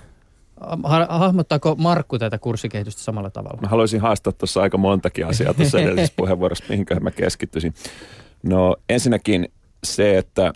Hahmottaako 1.08 1.74
Markku 1.74 2.18
tätä 2.18 2.38
kurssikehitystä 2.38 3.02
samalla 3.02 3.30
tavalla? 3.30 3.60
Mä 3.60 3.68
haluaisin 3.68 4.00
haastaa 4.00 4.32
tuossa 4.32 4.62
aika 4.62 4.78
montakin 4.78 5.26
asiaa 5.26 5.54
tuossa 5.54 5.80
edellisessä 5.80 6.14
puheenvuorossa, 6.22 6.64
mihinkä 6.68 7.00
mä 7.00 7.10
keskittyisin. 7.10 7.74
No 8.42 8.76
ensinnäkin 8.88 9.48
se, 9.84 10.18
että 10.18 10.52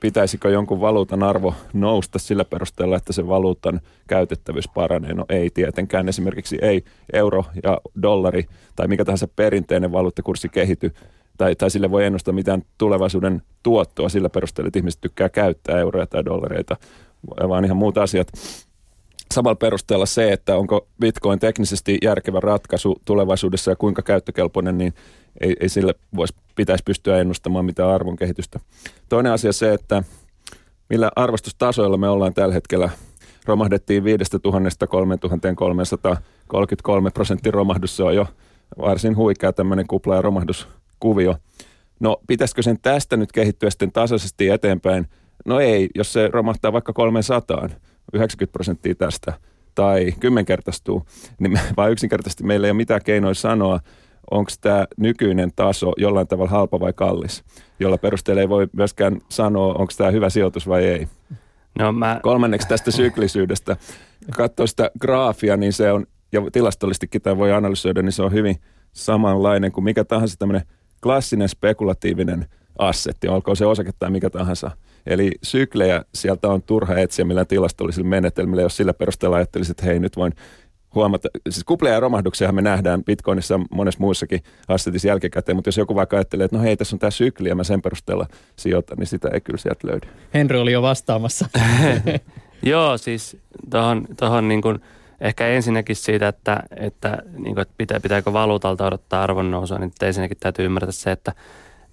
pitäisikö 0.00 0.50
jonkun 0.50 0.80
valuutan 0.80 1.22
arvo 1.22 1.54
nousta 1.72 2.18
sillä 2.18 2.44
perusteella, 2.44 2.96
että 2.96 3.12
se 3.12 3.28
valuutan 3.28 3.80
käytettävyys 4.08 4.68
paranee? 4.68 5.14
No 5.14 5.24
ei 5.28 5.50
tietenkään. 5.50 6.08
Esimerkiksi 6.08 6.58
ei 6.62 6.84
euro 7.12 7.44
ja 7.62 7.80
dollari 8.02 8.44
tai 8.76 8.88
mikä 8.88 9.04
tahansa 9.04 9.28
perinteinen 9.28 9.92
valuuttakurssi 9.92 10.48
kehity 10.48 10.94
tai, 11.42 11.56
tai 11.56 11.70
sille 11.70 11.90
voi 11.90 12.04
ennustaa 12.04 12.34
mitään 12.34 12.62
tulevaisuuden 12.78 13.42
tuottoa 13.62 14.08
sillä 14.08 14.28
perusteella, 14.28 14.66
että 14.66 14.78
ihmiset 14.78 15.00
tykkää 15.00 15.28
käyttää 15.28 15.78
euroja 15.78 16.06
tai 16.06 16.24
dollareita, 16.24 16.76
vaan 17.48 17.64
ihan 17.64 17.76
muut 17.76 17.98
asiat. 17.98 18.28
Samalla 19.34 19.54
perusteella 19.54 20.06
se, 20.06 20.32
että 20.32 20.56
onko 20.56 20.86
bitcoin 21.00 21.38
teknisesti 21.38 21.98
järkevä 22.02 22.40
ratkaisu 22.40 23.00
tulevaisuudessa 23.04 23.70
ja 23.70 23.76
kuinka 23.76 24.02
käyttökelpoinen, 24.02 24.78
niin 24.78 24.94
ei, 25.40 25.56
ei 25.60 25.68
sille 25.68 25.94
voisi, 26.16 26.34
pitäisi 26.54 26.84
pystyä 26.84 27.18
ennustamaan 27.18 27.64
mitään 27.64 27.90
arvon 27.90 28.16
kehitystä. 28.16 28.60
Toinen 29.08 29.32
asia 29.32 29.52
se, 29.52 29.72
että 29.72 30.02
millä 30.90 31.10
arvostustasoilla 31.16 31.96
me 31.96 32.08
ollaan 32.08 32.34
tällä 32.34 32.54
hetkellä. 32.54 32.90
Romahdettiin 33.46 34.04
5000 34.04 34.86
3333 34.86 37.10
prosentin 37.10 37.54
romahdus, 37.54 37.96
se 37.96 38.02
on 38.02 38.14
jo 38.14 38.26
varsin 38.78 39.16
huikea 39.16 39.52
tämmöinen 39.52 39.86
kupla- 39.86 40.14
ja 40.14 40.22
romahduskuvio. 41.02 41.36
No 42.00 42.16
pitäisikö 42.26 42.62
sen 42.62 42.78
tästä 42.82 43.16
nyt 43.16 43.32
kehittyä 43.32 43.70
sitten 43.70 43.92
tasaisesti 43.92 44.48
eteenpäin? 44.48 45.06
No 45.44 45.60
ei, 45.60 45.88
jos 45.94 46.12
se 46.12 46.28
romahtaa 46.32 46.72
vaikka 46.72 46.92
300, 46.92 47.68
90 48.12 48.52
prosenttia 48.52 48.94
tästä 48.94 49.32
tai 49.74 50.12
kymmenkertaistuu, 50.20 51.02
niin 51.38 51.60
vaan 51.76 51.92
yksinkertaisesti 51.92 52.44
meillä 52.44 52.66
ei 52.66 52.70
ole 52.70 52.76
mitään 52.76 53.00
keinoja 53.04 53.34
sanoa, 53.34 53.80
onko 54.30 54.50
tämä 54.60 54.86
nykyinen 54.96 55.50
taso 55.56 55.92
jollain 55.96 56.28
tavalla 56.28 56.50
halpa 56.50 56.80
vai 56.80 56.92
kallis, 56.92 57.44
jolla 57.80 57.98
perusteella 57.98 58.40
ei 58.40 58.48
voi 58.48 58.68
myöskään 58.72 59.20
sanoa, 59.28 59.74
onko 59.74 59.92
tämä 59.96 60.10
hyvä 60.10 60.30
sijoitus 60.30 60.68
vai 60.68 60.84
ei. 60.84 61.08
No, 61.78 61.92
mä... 61.92 62.20
Kolmanneksi 62.22 62.68
tästä 62.68 62.90
syklisyydestä. 62.90 63.76
Katsoa 64.36 64.66
sitä 64.66 64.90
graafia, 65.00 65.56
niin 65.56 65.72
se 65.72 65.92
on, 65.92 66.06
ja 66.32 66.40
tilastollistikin 66.52 67.22
tämä 67.22 67.36
voi 67.36 67.52
analysoida, 67.52 68.02
niin 68.02 68.12
se 68.12 68.22
on 68.22 68.32
hyvin 68.32 68.56
samanlainen 68.92 69.72
kuin 69.72 69.84
mikä 69.84 70.04
tahansa 70.04 70.36
tämmöinen 70.38 70.66
klassinen 71.02 71.48
spekulatiivinen 71.48 72.46
assetti, 72.78 73.28
olkoon 73.28 73.56
se 73.56 73.66
osake 73.66 73.90
tai 73.98 74.10
mikä 74.10 74.30
tahansa. 74.30 74.70
Eli 75.06 75.32
syklejä 75.42 76.04
sieltä 76.14 76.48
on 76.48 76.62
turha 76.62 76.98
etsiä 76.98 77.24
millään 77.24 77.46
tilastollisilla 77.46 78.08
menetelmillä, 78.08 78.62
jos 78.62 78.76
sillä 78.76 78.94
perusteella 78.94 79.36
ajattelisit, 79.36 79.70
että 79.70 79.86
hei 79.86 80.00
nyt 80.00 80.16
voin 80.16 80.32
huomata, 80.94 81.28
siis 81.50 81.64
kupleja 81.64 81.94
ja 81.94 82.00
romahduksia 82.00 82.52
me 82.52 82.62
nähdään 82.62 83.04
Bitcoinissa 83.04 83.60
monessa 83.70 84.00
muussakin 84.00 84.40
assetissa 84.68 85.08
jälkikäteen, 85.08 85.56
mutta 85.56 85.68
jos 85.68 85.76
joku 85.76 85.94
vaikka 85.94 86.16
ajattelee, 86.16 86.44
että 86.44 86.56
no 86.56 86.62
hei, 86.62 86.76
tässä 86.76 86.96
on 86.96 87.00
tämä 87.00 87.10
sykli 87.10 87.48
ja 87.48 87.54
mä 87.54 87.64
sen 87.64 87.82
perusteella 87.82 88.26
sijoitan, 88.56 88.98
niin 88.98 89.06
sitä 89.06 89.28
ei 89.34 89.40
kyllä 89.40 89.58
sieltä 89.58 89.88
löydy. 89.88 90.08
Henry 90.34 90.60
oli 90.60 90.72
jo 90.72 90.82
vastaamassa. 90.82 91.48
Joo, 92.62 92.98
siis 92.98 93.36
tuohon, 93.70 94.06
tohon 94.16 94.48
niin 94.48 94.62
kuin, 94.62 94.80
ehkä 95.22 95.46
ensinnäkin 95.46 95.96
siitä, 95.96 96.28
että, 96.28 96.62
että, 96.76 97.22
niin 97.32 97.54
kuin, 97.54 97.62
että 97.62 97.74
pitää, 97.78 98.00
pitääkö 98.00 98.32
valuutalta 98.32 98.86
odottaa 98.86 99.22
arvon 99.22 99.50
nousua, 99.50 99.78
niin 99.78 99.92
ensinnäkin 100.02 100.36
täytyy 100.40 100.64
ymmärtää 100.64 100.92
se, 100.92 101.10
että 101.10 101.32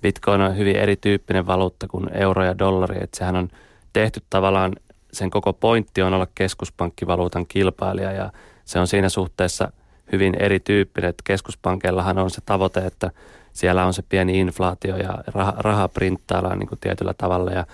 Bitcoin 0.01 0.41
on 0.41 0.57
hyvin 0.57 0.75
erityyppinen 0.75 1.47
valuutta 1.47 1.87
kuin 1.87 2.17
euro 2.17 2.43
ja 2.43 2.59
dollari, 2.59 2.97
että 3.01 3.17
sehän 3.17 3.35
on 3.35 3.49
tehty 3.93 4.21
tavallaan, 4.29 4.75
sen 5.11 5.29
koko 5.29 5.53
pointti 5.53 6.01
on 6.01 6.13
olla 6.13 6.27
keskuspankkivaluutan 6.35 7.45
kilpailija 7.47 8.11
ja 8.11 8.31
se 8.65 8.79
on 8.79 8.87
siinä 8.87 9.09
suhteessa 9.09 9.71
hyvin 10.11 10.35
erityyppinen, 10.39 11.09
että 11.09 11.23
keskuspankeillahan 11.25 12.17
on 12.17 12.29
se 12.29 12.41
tavoite, 12.45 12.79
että 12.79 13.11
siellä 13.53 13.85
on 13.85 13.93
se 13.93 14.01
pieni 14.09 14.39
inflaatio 14.39 14.97
ja 14.97 15.17
raha, 15.27 15.53
raha 15.57 15.87
printtaillaan 15.87 16.59
niin 16.59 16.69
tietyllä 16.81 17.13
tavalla 17.13 17.51
ja 17.51 17.65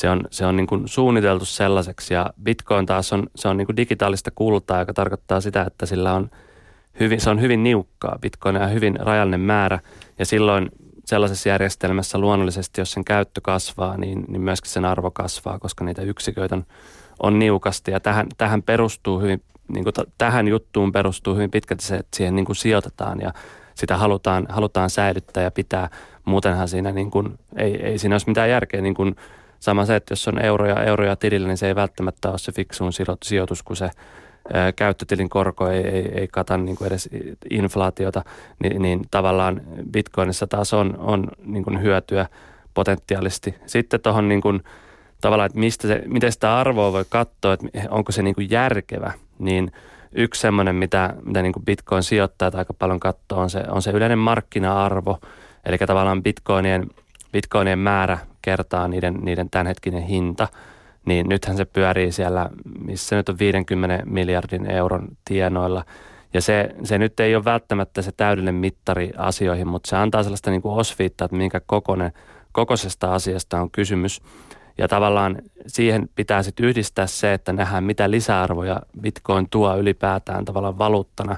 se 0.00 0.10
on, 0.10 0.20
se 0.30 0.46
on 0.46 0.56
niin 0.56 0.66
kuin 0.66 0.88
suunniteltu 0.88 1.44
sellaiseksi 1.44 2.14
ja 2.14 2.30
Bitcoin 2.42 2.86
taas 2.86 3.12
on, 3.12 3.26
se 3.36 3.48
on 3.48 3.56
niin 3.56 3.66
kuin 3.66 3.76
digitaalista 3.76 4.30
kultaa, 4.34 4.78
joka 4.78 4.94
tarkoittaa 4.94 5.40
sitä, 5.40 5.62
että 5.62 5.86
sillä 5.86 6.14
on 6.14 6.30
hyvin, 7.00 7.20
se 7.20 7.30
on 7.30 7.40
hyvin 7.40 7.62
niukkaa. 7.62 8.18
Bitcoin 8.20 8.56
on 8.56 8.72
hyvin 8.72 8.96
rajallinen 9.00 9.40
määrä 9.40 9.78
ja 10.18 10.26
silloin 10.26 10.70
sellaisessa 11.04 11.48
järjestelmässä 11.48 12.18
luonnollisesti, 12.18 12.80
jos 12.80 12.92
sen 12.92 13.04
käyttö 13.04 13.40
kasvaa, 13.44 13.96
niin, 13.96 14.24
niin 14.28 14.42
myöskin 14.42 14.70
sen 14.70 14.84
arvo 14.84 15.10
kasvaa, 15.10 15.58
koska 15.58 15.84
niitä 15.84 16.02
yksiköitä 16.02 16.54
on, 16.54 16.66
on 17.22 17.38
niukasti 17.38 17.90
ja 17.90 18.00
tähän, 18.00 18.26
tähän 18.38 18.62
perustuu 18.62 19.20
hyvin 19.20 19.42
niin 19.68 19.84
kuin 19.84 19.94
t- 19.94 20.12
tähän 20.18 20.48
juttuun 20.48 20.92
perustuu 20.92 21.34
hyvin 21.34 21.50
pitkälti 21.50 21.84
se, 21.84 21.96
että 21.96 22.16
siihen 22.16 22.36
niin 22.36 22.46
kuin 22.46 22.56
sijoitetaan 22.56 23.20
ja 23.20 23.32
sitä 23.74 23.96
halutaan, 23.96 24.46
halutaan 24.48 24.90
säilyttää 24.90 25.42
ja 25.42 25.50
pitää. 25.50 25.88
Muutenhan 26.24 26.68
siinä 26.68 26.92
niin 26.92 27.10
kuin, 27.10 27.38
ei, 27.56 27.82
ei 27.82 27.98
siinä 27.98 28.14
olisi 28.14 28.28
mitään 28.28 28.50
järkeä. 28.50 28.80
Niin 28.80 28.94
kuin 28.94 29.16
sama 29.60 29.84
se, 29.84 29.96
että 29.96 30.12
jos 30.12 30.28
on 30.28 30.44
euroja, 30.44 30.82
euroja 30.84 31.16
tilillä, 31.16 31.48
niin 31.48 31.58
se 31.58 31.66
ei 31.66 31.74
välttämättä 31.74 32.30
ole 32.30 32.38
se 32.38 32.52
fiksuun 32.52 32.92
sijoitus, 33.22 33.62
kun 33.62 33.76
se 33.76 33.90
ää, 34.52 34.72
käyttötilin 34.72 35.28
korko 35.28 35.68
ei, 35.68 35.86
ei, 35.86 36.12
ei 36.14 36.28
kata 36.28 36.56
niin 36.56 36.76
kuin 36.76 36.88
edes 36.88 37.08
inflaatiota, 37.50 38.24
niin, 38.62 38.82
niin 38.82 39.02
tavallaan 39.10 39.60
bitcoinissa 39.92 40.46
taas 40.46 40.74
on, 40.74 40.98
on 40.98 41.28
niin 41.44 41.64
kuin 41.64 41.82
hyötyä 41.82 42.26
potentiaalisesti. 42.74 43.54
Sitten 43.66 44.00
tuohon 44.00 44.28
niin 44.28 44.40
kuin, 44.40 44.62
tavallaan, 45.20 45.46
että 45.46 45.58
mistä 45.58 45.88
se, 45.88 46.02
miten 46.06 46.32
sitä 46.32 46.58
arvoa 46.58 46.92
voi 46.92 47.04
katsoa, 47.08 47.52
että 47.52 47.68
onko 47.90 48.12
se 48.12 48.22
niin 48.22 48.34
kuin 48.34 48.50
järkevä, 48.50 49.12
niin 49.38 49.72
yksi 50.12 50.40
semmoinen, 50.40 50.76
mitä, 50.76 51.14
mitä 51.24 51.42
niin 51.42 51.52
kuin 51.52 51.64
Bitcoin 51.64 52.02
sijoittajat 52.02 52.54
aika 52.54 52.74
paljon 52.74 53.00
katsoo, 53.00 53.38
on 53.40 53.50
se, 53.50 53.64
on 53.68 53.82
se 53.82 53.90
yleinen 53.90 54.18
markkina-arvo, 54.18 55.18
eli 55.64 55.78
tavallaan 55.78 56.22
Bitcoinien, 56.22 56.90
Bitcoinien 57.32 57.78
määrä 57.78 58.18
kertaa 58.42 58.88
niiden, 58.88 59.14
niiden 59.14 59.50
tämänhetkinen 59.50 60.02
hinta, 60.02 60.48
niin 61.06 61.28
nythän 61.28 61.56
se 61.56 61.64
pyörii 61.64 62.12
siellä, 62.12 62.50
missä 62.84 63.16
nyt 63.16 63.28
on 63.28 63.38
50 63.38 64.02
miljardin 64.06 64.70
euron 64.70 65.08
tienoilla, 65.24 65.84
ja 66.34 66.40
se, 66.40 66.74
se 66.84 66.98
nyt 66.98 67.20
ei 67.20 67.34
ole 67.34 67.44
välttämättä 67.44 68.02
se 68.02 68.12
täydellinen 68.12 68.54
mittari 68.54 69.10
asioihin, 69.16 69.68
mutta 69.68 69.90
se 69.90 69.96
antaa 69.96 70.22
sellaista 70.22 70.50
niin 70.50 70.62
kuin 70.62 70.78
osviittaa, 70.78 71.24
että 71.24 71.36
minkä 71.36 71.60
kokoinen, 71.66 72.12
kokoisesta 72.52 73.14
asiasta 73.14 73.60
on 73.60 73.70
kysymys. 73.70 74.22
Ja 74.78 74.88
tavallaan 74.88 75.36
siihen 75.66 76.08
pitää 76.14 76.42
sitten 76.42 76.66
yhdistää 76.66 77.06
se, 77.06 77.34
että 77.34 77.52
nähdään 77.52 77.84
mitä 77.84 78.10
lisäarvoja 78.10 78.80
Bitcoin 79.00 79.46
tuo 79.50 79.76
ylipäätään 79.76 80.44
tavallaan 80.44 80.78
valuuttana. 80.78 81.36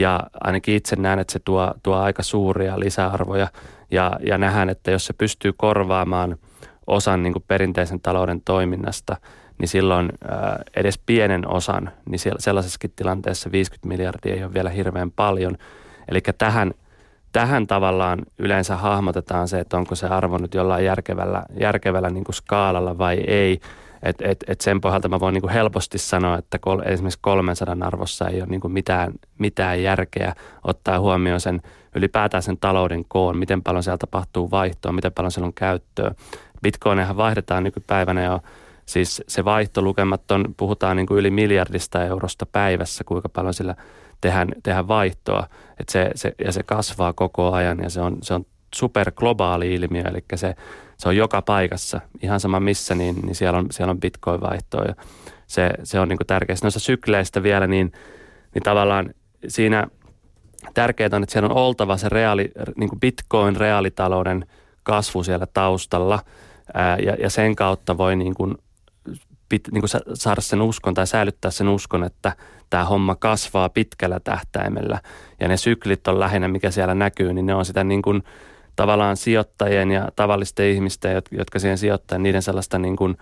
Ja 0.00 0.20
ainakin 0.40 0.76
itse 0.76 0.96
näen, 0.96 1.18
että 1.18 1.32
se 1.32 1.38
tuo, 1.38 1.74
tuo 1.82 1.96
aika 1.96 2.22
suuria 2.22 2.80
lisäarvoja. 2.80 3.48
Ja, 3.90 4.12
ja 4.26 4.38
nähdään, 4.38 4.68
että 4.68 4.90
jos 4.90 5.06
se 5.06 5.12
pystyy 5.12 5.52
korvaamaan 5.56 6.36
osan 6.86 7.22
niin 7.22 7.32
kuin 7.32 7.44
perinteisen 7.48 8.00
talouden 8.00 8.40
toiminnasta, 8.40 9.16
niin 9.58 9.68
silloin 9.68 10.12
ää, 10.28 10.62
edes 10.76 11.00
pienen 11.06 11.48
osan, 11.48 11.90
niin 12.10 12.20
sellaisessakin 12.38 12.92
tilanteessa 12.96 13.52
50 13.52 13.88
miljardia 13.88 14.34
ei 14.34 14.44
ole 14.44 14.54
vielä 14.54 14.70
hirveän 14.70 15.10
paljon. 15.10 15.56
Eli 16.08 16.20
tähän– 16.38 16.74
tähän 17.32 17.66
tavallaan 17.66 18.18
yleensä 18.38 18.76
hahmotetaan 18.76 19.48
se, 19.48 19.60
että 19.60 19.76
onko 19.76 19.94
se 19.94 20.06
arvo 20.06 20.38
nyt 20.38 20.54
jollain 20.54 20.84
järkevällä, 20.84 21.42
järkevällä 21.60 22.10
niin 22.10 22.24
kuin 22.24 22.34
skaalalla 22.34 22.98
vai 22.98 23.16
ei. 23.26 23.60
Et, 24.02 24.16
et, 24.22 24.44
et 24.46 24.60
sen 24.60 24.80
pohjalta 24.80 25.08
mä 25.08 25.20
voin 25.20 25.32
niin 25.32 25.42
kuin 25.42 25.52
helposti 25.52 25.98
sanoa, 25.98 26.38
että 26.38 26.58
kol, 26.58 26.80
esimerkiksi 26.84 27.18
300 27.22 27.76
arvossa 27.80 28.28
ei 28.28 28.40
ole 28.40 28.50
niin 28.50 28.60
kuin 28.60 28.72
mitään, 28.72 29.12
mitään 29.38 29.82
järkeä 29.82 30.34
ottaa 30.64 31.00
huomioon 31.00 31.40
sen 31.40 31.60
ylipäätään 31.94 32.42
sen 32.42 32.58
talouden 32.58 33.04
koon, 33.08 33.38
miten 33.38 33.62
paljon 33.62 33.82
siellä 33.82 33.98
tapahtuu 33.98 34.50
vaihtoa, 34.50 34.92
miten 34.92 35.12
paljon 35.12 35.30
siellä 35.30 35.46
on 35.46 35.54
käyttöä. 35.54 36.14
Bitcoinehan 36.62 37.16
vaihdetaan 37.16 37.64
nykypäivänä 37.64 38.24
jo, 38.24 38.40
siis 38.86 39.22
se 39.28 39.44
vaihtolukemat 39.44 40.30
on, 40.30 40.54
puhutaan 40.56 40.96
niin 40.96 41.06
kuin 41.06 41.18
yli 41.18 41.30
miljardista 41.30 42.04
eurosta 42.04 42.46
päivässä, 42.46 43.04
kuinka 43.04 43.28
paljon 43.28 43.54
sillä– 43.54 43.74
tehdä, 44.20 44.46
tehdä 44.62 44.88
vaihtoa. 44.88 45.46
Et 45.80 45.88
se, 45.88 46.10
se, 46.14 46.34
ja 46.44 46.52
se 46.52 46.62
kasvaa 46.62 47.12
koko 47.12 47.52
ajan 47.52 47.78
ja 47.82 47.90
se 47.90 48.00
on, 48.00 48.18
se 48.22 48.34
on 48.34 48.46
superglobaali 48.74 49.74
ilmiö, 49.74 50.02
eli 50.02 50.24
se, 50.34 50.54
se 51.00 51.08
on 51.08 51.16
joka 51.16 51.42
paikassa, 51.42 52.00
ihan 52.22 52.40
sama 52.40 52.60
missä, 52.60 52.94
niin, 52.94 53.16
niin 53.16 53.34
siellä 53.34 53.58
on, 53.58 53.66
siellä 53.70 53.90
on 53.90 54.00
bitcoin-vaihtoa 54.00 54.84
ja 54.88 54.94
se, 55.46 55.70
se 55.82 56.00
on 56.00 56.08
niin 56.08 56.18
tärkeää. 56.26 56.56
Noissa 56.62 56.80
sykleistä 56.80 57.42
vielä, 57.42 57.66
niin, 57.66 57.92
niin 58.54 58.62
tavallaan 58.62 59.14
siinä 59.48 59.86
tärkeää 60.74 61.10
on, 61.12 61.22
että 61.22 61.32
siellä 61.32 61.48
on 61.48 61.56
oltava 61.56 61.96
se 61.96 62.08
reaali, 62.08 62.50
niin 62.76 62.90
bitcoin-reaalitalouden 63.00 64.46
kasvu 64.82 65.22
siellä 65.22 65.46
taustalla 65.46 66.22
ää, 66.74 66.98
ja, 66.98 67.14
ja 67.14 67.30
sen 67.30 67.56
kautta 67.56 67.98
voi 67.98 68.16
niin 68.16 68.34
kuin, 68.34 68.54
pit, 69.48 69.68
niin 69.72 69.82
kuin 69.82 69.90
saada 70.14 70.40
sen 70.40 70.62
uskon 70.62 70.94
tai 70.94 71.06
säilyttää 71.06 71.50
sen 71.50 71.68
uskon, 71.68 72.04
että 72.04 72.32
tämä 72.70 72.84
homma 72.84 73.14
kasvaa 73.14 73.68
pitkällä 73.68 74.20
tähtäimellä 74.20 75.00
ja 75.40 75.48
ne 75.48 75.56
syklit 75.56 76.08
on 76.08 76.20
lähinnä, 76.20 76.48
mikä 76.48 76.70
siellä 76.70 76.94
näkyy, 76.94 77.32
niin 77.32 77.46
ne 77.46 77.54
on 77.54 77.64
sitä 77.64 77.84
niin 77.84 78.02
kuin 78.02 78.22
tavallaan 78.80 79.16
sijoittajien 79.16 79.90
ja 79.90 80.08
tavallisten 80.16 80.66
ihmisten, 80.66 81.22
jotka 81.30 81.58
siihen 81.58 81.78
sijoittaa, 81.78 82.18
niiden 82.18 82.42
sellaista 82.42 82.78
niin 82.78 82.96
kuin 82.96 83.16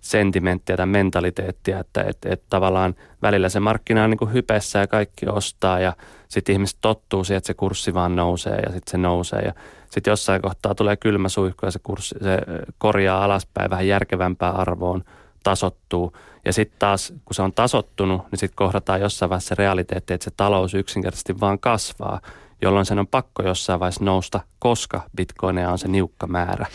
sentimenttiä 0.00 0.76
tai 0.76 0.86
mentaliteettia, 0.86 1.80
että 1.80 2.02
et, 2.02 2.18
et 2.24 2.42
tavallaan 2.50 2.94
välillä 3.22 3.48
se 3.48 3.60
markkina 3.60 4.04
on 4.04 4.10
niin 4.10 4.18
kuin 4.18 4.32
hypessä 4.32 4.78
ja 4.78 4.86
kaikki 4.86 5.26
ostaa 5.26 5.80
ja 5.80 5.92
sitten 6.28 6.52
ihmiset 6.52 6.78
tottuu 6.80 7.24
siihen, 7.24 7.36
että 7.38 7.46
se 7.46 7.54
kurssi 7.54 7.94
vaan 7.94 8.16
nousee 8.16 8.56
ja 8.56 8.72
sitten 8.72 8.90
se 8.90 8.98
nousee 8.98 9.40
ja 9.40 9.52
sitten 9.90 10.12
jossain 10.12 10.42
kohtaa 10.42 10.74
tulee 10.74 10.96
kylmä 10.96 11.28
suihku 11.28 11.66
ja 11.66 11.70
se, 11.70 11.78
kurssi, 11.82 12.14
se 12.22 12.38
korjaa 12.78 13.24
alaspäin 13.24 13.70
vähän 13.70 13.88
järkevämpään 13.88 14.56
arvoon, 14.56 15.04
tasottuu. 15.42 16.16
Ja 16.44 16.52
sitten 16.52 16.78
taas 16.78 17.12
kun 17.24 17.34
se 17.34 17.42
on 17.42 17.52
tasottunut, 17.52 18.22
niin 18.30 18.38
sitten 18.38 18.56
kohdataan 18.56 19.00
jossain 19.00 19.30
vaiheessa 19.30 19.48
se 19.48 19.54
realiteetti, 19.54 20.14
että 20.14 20.24
se 20.24 20.30
talous 20.36 20.74
yksinkertaisesti 20.74 21.40
vaan 21.40 21.58
kasvaa 21.58 22.20
jolloin 22.62 22.86
sen 22.86 22.98
on 22.98 23.06
pakko 23.06 23.42
jossain 23.42 23.80
vaiheessa 23.80 24.04
nousta, 24.04 24.40
koska 24.58 25.02
bitcoineja 25.16 25.70
on 25.70 25.78
se 25.78 25.88
niukka 25.88 26.26
määrä. 26.26 26.66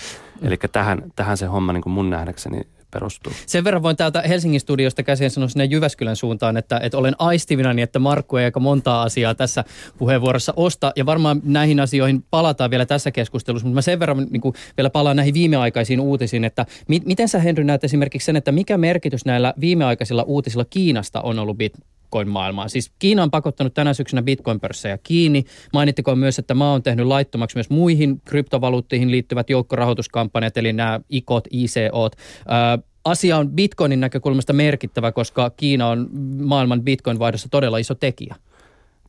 Mm. 0.41 0.47
Eli 0.47 0.57
tähän, 0.71 1.03
tähän 1.15 1.37
se 1.37 1.45
homma 1.45 1.73
niin 1.73 1.81
kuin 1.83 1.93
mun 1.93 2.09
nähdäkseni 2.09 2.61
perustuu. 2.91 3.33
Sen 3.45 3.63
verran 3.63 3.83
voin 3.83 3.97
täältä 3.97 4.21
Helsingin 4.21 4.59
studiosta 4.59 5.03
käsin 5.03 5.29
sanoa 5.29 5.47
sinne 5.47 5.65
Jyväskylän 5.65 6.15
suuntaan, 6.15 6.57
että, 6.57 6.79
että 6.83 6.97
olen 6.97 7.15
aistivinani, 7.19 7.81
että 7.81 7.99
Markku 7.99 8.37
ei 8.37 8.45
aika 8.45 8.59
montaa 8.59 9.01
asiaa 9.01 9.35
tässä 9.35 9.63
puheenvuorossa 9.97 10.53
osta. 10.55 10.91
Ja 10.95 11.05
varmaan 11.05 11.41
näihin 11.43 11.79
asioihin 11.79 12.23
palataan 12.31 12.71
vielä 12.71 12.85
tässä 12.85 13.11
keskustelussa, 13.11 13.67
mutta 13.67 13.75
mä 13.75 13.81
sen 13.81 13.99
verran 13.99 14.27
niin 14.29 14.41
kuin 14.41 14.55
vielä 14.77 14.89
palaan 14.89 15.15
näihin 15.15 15.33
viimeaikaisiin 15.33 15.99
uutisiin, 15.99 16.45
että 16.45 16.65
mi- 16.87 17.01
miten 17.05 17.27
sä 17.27 17.39
Henry 17.39 17.63
näet 17.63 17.83
esimerkiksi 17.83 18.25
sen, 18.25 18.35
että 18.35 18.51
mikä 18.51 18.77
merkitys 18.77 19.25
näillä 19.25 19.53
viimeaikaisilla 19.59 20.23
uutisilla 20.23 20.65
Kiinasta 20.65 21.21
on 21.21 21.39
ollut 21.39 21.57
bit- 21.57 21.83
Bitcoin-maailmaan. 22.09 22.69
Siis 22.69 22.91
Kiina 22.99 23.23
on 23.23 23.31
pakottanut 23.31 23.73
tänä 23.73 23.93
syksynä 23.93 24.21
Bitcoin-pörssejä 24.21 24.97
kiinni. 25.03 25.43
Mainittikoon 25.73 26.17
myös, 26.17 26.39
että 26.39 26.53
maa 26.53 26.73
on 26.73 26.83
tehnyt 26.83 27.05
laittomaksi 27.05 27.57
myös 27.57 27.69
muihin 27.69 28.21
kryptovaluuttiin 28.25 29.11
liittyvät 29.11 29.49
joukkorahoituskampanjat, 29.49 30.57
eli 30.57 30.73
nämä 30.73 30.99
ICOt, 31.09 31.47
ICOt. 31.51 32.15
Ö, 32.15 32.83
asia 33.05 33.37
on 33.37 33.49
Bitcoinin 33.49 33.99
näkökulmasta 33.99 34.53
merkittävä, 34.53 35.11
koska 35.11 35.49
Kiina 35.49 35.87
on 35.87 36.09
maailman 36.43 36.81
Bitcoin-vaihdossa 36.81 37.49
todella 37.51 37.77
iso 37.77 37.95
tekijä. 37.95 38.35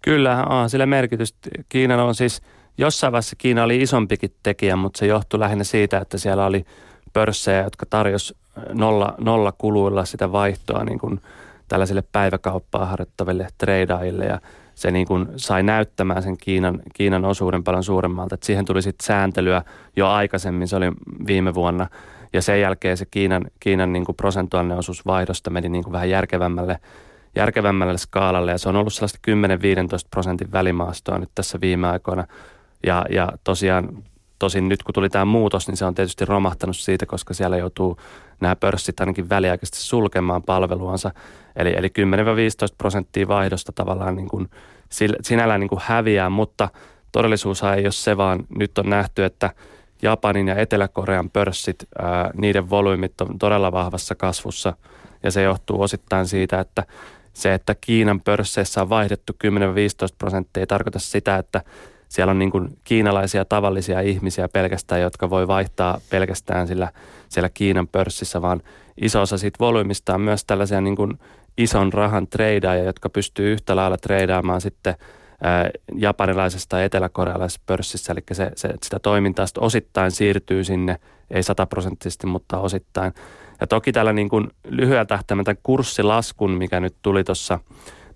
Kyllä, 0.03 0.45
on 0.45 0.71
sillä 0.71 0.87
merkitystä. 0.87 1.51
Kiina 1.69 2.05
on 2.05 2.15
siis, 2.15 2.43
jossain 2.79 3.13
vaiheessa 3.13 3.37
Kiina 3.37 3.65
oli 3.65 3.83
isompikin 3.83 4.31
tekijä, 4.43 4.77
mutta 4.77 4.99
se 4.99 5.07
johtui 5.07 5.41
lähinnä 5.41 5.65
siitä, 5.65 5.99
että 5.99 6.19
siellä 6.19 6.47
oli 6.47 6.65
pörssejä, 7.13 7.63
jotka 7.63 7.87
tarjosi 7.87 8.37
nolla, 8.73 9.15
nolla 9.19 9.53
kuluilla 9.53 10.05
sitä 10.05 10.33
vaihtoa 10.33 10.85
niin 10.85 10.99
kuin– 10.99 11.21
tällaisille 11.71 12.03
päiväkauppaa 12.13 12.87
harjoittaville 12.87 13.49
treidaajille 13.59 14.25
ja 14.25 14.41
se 14.75 14.91
niin 14.91 15.07
kuin 15.07 15.29
sai 15.37 15.63
näyttämään 15.63 16.23
sen 16.23 16.37
Kiinan, 16.39 16.81
Kiinan 16.95 17.25
osuuden 17.25 17.65
paljon 17.65 17.85
suuremmalta. 17.85 18.35
Et 18.35 18.43
siihen 18.43 18.65
tuli 18.65 18.83
sitten 18.83 19.07
sääntelyä 19.07 19.63
jo 19.97 20.09
aikaisemmin, 20.09 20.69
se 20.69 20.77
oli 20.77 20.93
viime 21.27 21.55
vuonna. 21.55 21.87
Ja 22.33 22.43
sen 22.43 22.61
jälkeen 22.61 22.97
se 22.97 23.07
Kiinan, 23.11 23.45
Kiinan 23.61 23.93
niin 23.93 24.05
kuin 24.05 24.17
prosentuaalinen 24.17 24.79
osuus 24.79 25.07
vaihdosta 25.07 25.51
meni 25.51 25.69
niin 25.69 25.85
kuin 25.85 25.93
vähän 25.93 26.11
järkevämmälle, 26.11 26.79
järkevämmälle 27.37 27.99
skaalalle. 27.99 28.51
Ja 28.51 28.59
se 28.59 28.69
on 28.69 28.77
ollut 28.77 28.93
sellaista 28.93 29.19
10-15 29.31 30.09
prosentin 30.11 30.53
välimaastoa 30.53 31.19
nyt 31.19 31.31
tässä 31.35 31.61
viime 31.61 31.89
aikoina. 31.89 32.27
Ja, 32.87 33.07
ja 33.11 33.33
tosiaan 33.45 34.03
Tosin 34.41 34.69
nyt 34.69 34.83
kun 34.83 34.93
tuli 34.93 35.09
tämä 35.11 35.25
muutos, 35.25 35.69
niin 35.69 35.77
se 35.77 35.85
on 35.85 35.95
tietysti 35.95 36.25
romahtanut 36.25 36.77
siitä, 36.77 37.07
koska 37.07 37.35
siellä 37.35 37.57
joutuu 37.57 37.97
nämä 38.41 38.57
pörssit 38.57 39.01
ainakin 39.01 39.29
väliaikaisesti 39.29 39.83
sulkemaan 39.83 40.43
palveluansa. 40.43 41.11
Eli, 41.57 41.75
eli 41.77 41.89
10-15 41.89 41.91
prosenttia 42.79 43.29
vaihdosta 43.29 43.73
tavallaan 43.73 44.17
niin 44.17 44.29
kuin 44.29 44.51
sinällään 45.23 45.61
niin 45.61 45.69
kuin 45.69 45.83
häviää, 45.85 46.31
mutta 46.31 46.69
todellisuus 47.13 47.63
ei 47.63 47.85
ole 47.85 47.93
se, 47.93 48.17
vaan 48.17 48.47
nyt 48.59 48.79
on 48.79 48.91
nähty, 48.91 49.25
että 49.25 49.51
Japanin 50.03 50.49
ja 50.49 50.57
Etelä-Korean 50.57 51.31
pörssit, 51.31 51.87
ää, 51.99 52.31
niiden 52.35 52.71
volyymit 52.71 53.21
on 53.21 53.39
todella 53.39 53.73
vahvassa 53.73 54.15
kasvussa 54.15 54.73
ja 55.23 55.31
se 55.31 55.43
johtuu 55.43 55.83
osittain 55.83 56.27
siitä, 56.27 56.61
että 56.61 56.85
se, 57.33 57.55
että 57.55 57.75
Kiinan 57.81 58.21
pörsseissä 58.21 58.83
on 58.83 58.89
vaihdettu 58.89 59.33
10-15 59.45 59.47
prosenttia 60.19 60.61
ei 60.61 60.67
tarkoita 60.67 60.99
sitä, 60.99 61.37
että 61.37 61.63
siellä 62.11 62.31
on 62.31 62.39
niin 62.39 62.51
kuin 62.51 62.79
kiinalaisia 62.85 63.45
tavallisia 63.45 64.01
ihmisiä 64.01 64.49
pelkästään, 64.49 65.01
jotka 65.01 65.31
voi 65.31 65.49
vaihtaa 65.49 66.01
pelkästään 66.11 66.67
sillä, 66.67 66.89
siellä 67.29 67.49
Kiinan 67.49 67.89
pörssissä, 67.89 68.43
vaan 68.43 68.63
iso 69.01 69.21
osa 69.21 69.39
siitä 69.39 69.57
volyymista 69.61 70.15
on 70.15 70.21
myös 70.21 70.45
tällaisia 70.45 70.81
niin 70.81 70.97
kuin 70.97 71.19
ison 71.59 71.93
rahan 71.93 72.27
treidaajia, 72.27 72.85
jotka 72.85 73.09
pystyy 73.09 73.53
yhtä 73.53 73.77
lailla 73.77 73.97
treidaamaan 73.97 74.61
sitten 74.61 74.95
ää, 75.43 75.71
japanilaisesta 75.97 76.79
ja 76.79 76.85
eteläkorealaisessa 76.85 77.61
pörssissä, 77.67 78.13
eli 78.13 78.21
se, 78.33 78.51
se, 78.57 78.69
sitä 78.83 78.99
toimintaa 78.99 79.47
osittain 79.59 80.11
siirtyy 80.11 80.65
sinne, 80.65 80.97
ei 81.31 81.43
sataprosenttisesti, 81.43 82.27
mutta 82.27 82.59
osittain. 82.59 83.13
Ja 83.61 83.67
toki 83.67 83.93
tällä 83.93 84.13
niin 84.13 84.29
kuin 84.29 84.51
lyhyellä 84.69 85.05
tähtäimellä 85.05 85.55
kurssilaskun, 85.63 86.51
mikä 86.51 86.81
nyt 86.81 86.95
tuli 87.03 87.25
tuossa, 87.25 87.59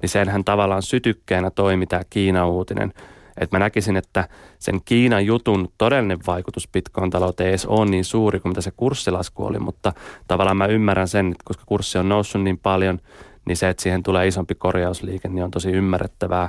niin 0.03 0.11
senhän 0.11 0.45
tavallaan 0.45 0.83
sytykkeenä 0.83 1.51
toimi 1.51 1.87
tämä 1.87 2.03
Kiina-uutinen– 2.11 2.93
et 3.41 3.53
mä 3.53 3.59
näkisin, 3.59 3.97
että 3.97 4.29
sen 4.59 4.81
Kiinan 4.85 5.27
jutun 5.27 5.69
todellinen 5.79 6.19
vaikutus 6.27 6.69
Bitcoin-talouteen 6.69 7.51
ei 7.51 7.57
ole 7.67 7.91
niin 7.91 8.05
suuri 8.05 8.41
kuin 8.41 8.51
mitä 8.51 8.61
se 8.61 8.71
kurssilasku 8.77 9.45
oli, 9.45 9.59
mutta 9.59 9.93
tavallaan 10.29 10.57
mä 10.57 10.67
ymmärrän 10.67 11.09
sen, 11.09 11.27
että 11.27 11.43
koska 11.45 11.63
kurssi 11.67 11.99
on 11.99 12.09
noussut 12.09 12.43
niin 12.43 12.59
paljon, 12.59 12.99
niin 13.47 13.57
se, 13.57 13.69
että 13.69 13.83
siihen 13.83 14.03
tulee 14.03 14.27
isompi 14.27 14.55
korjausliike, 14.55 15.29
niin 15.29 15.45
on 15.45 15.51
tosi 15.51 15.71
ymmärrettävää. 15.71 16.49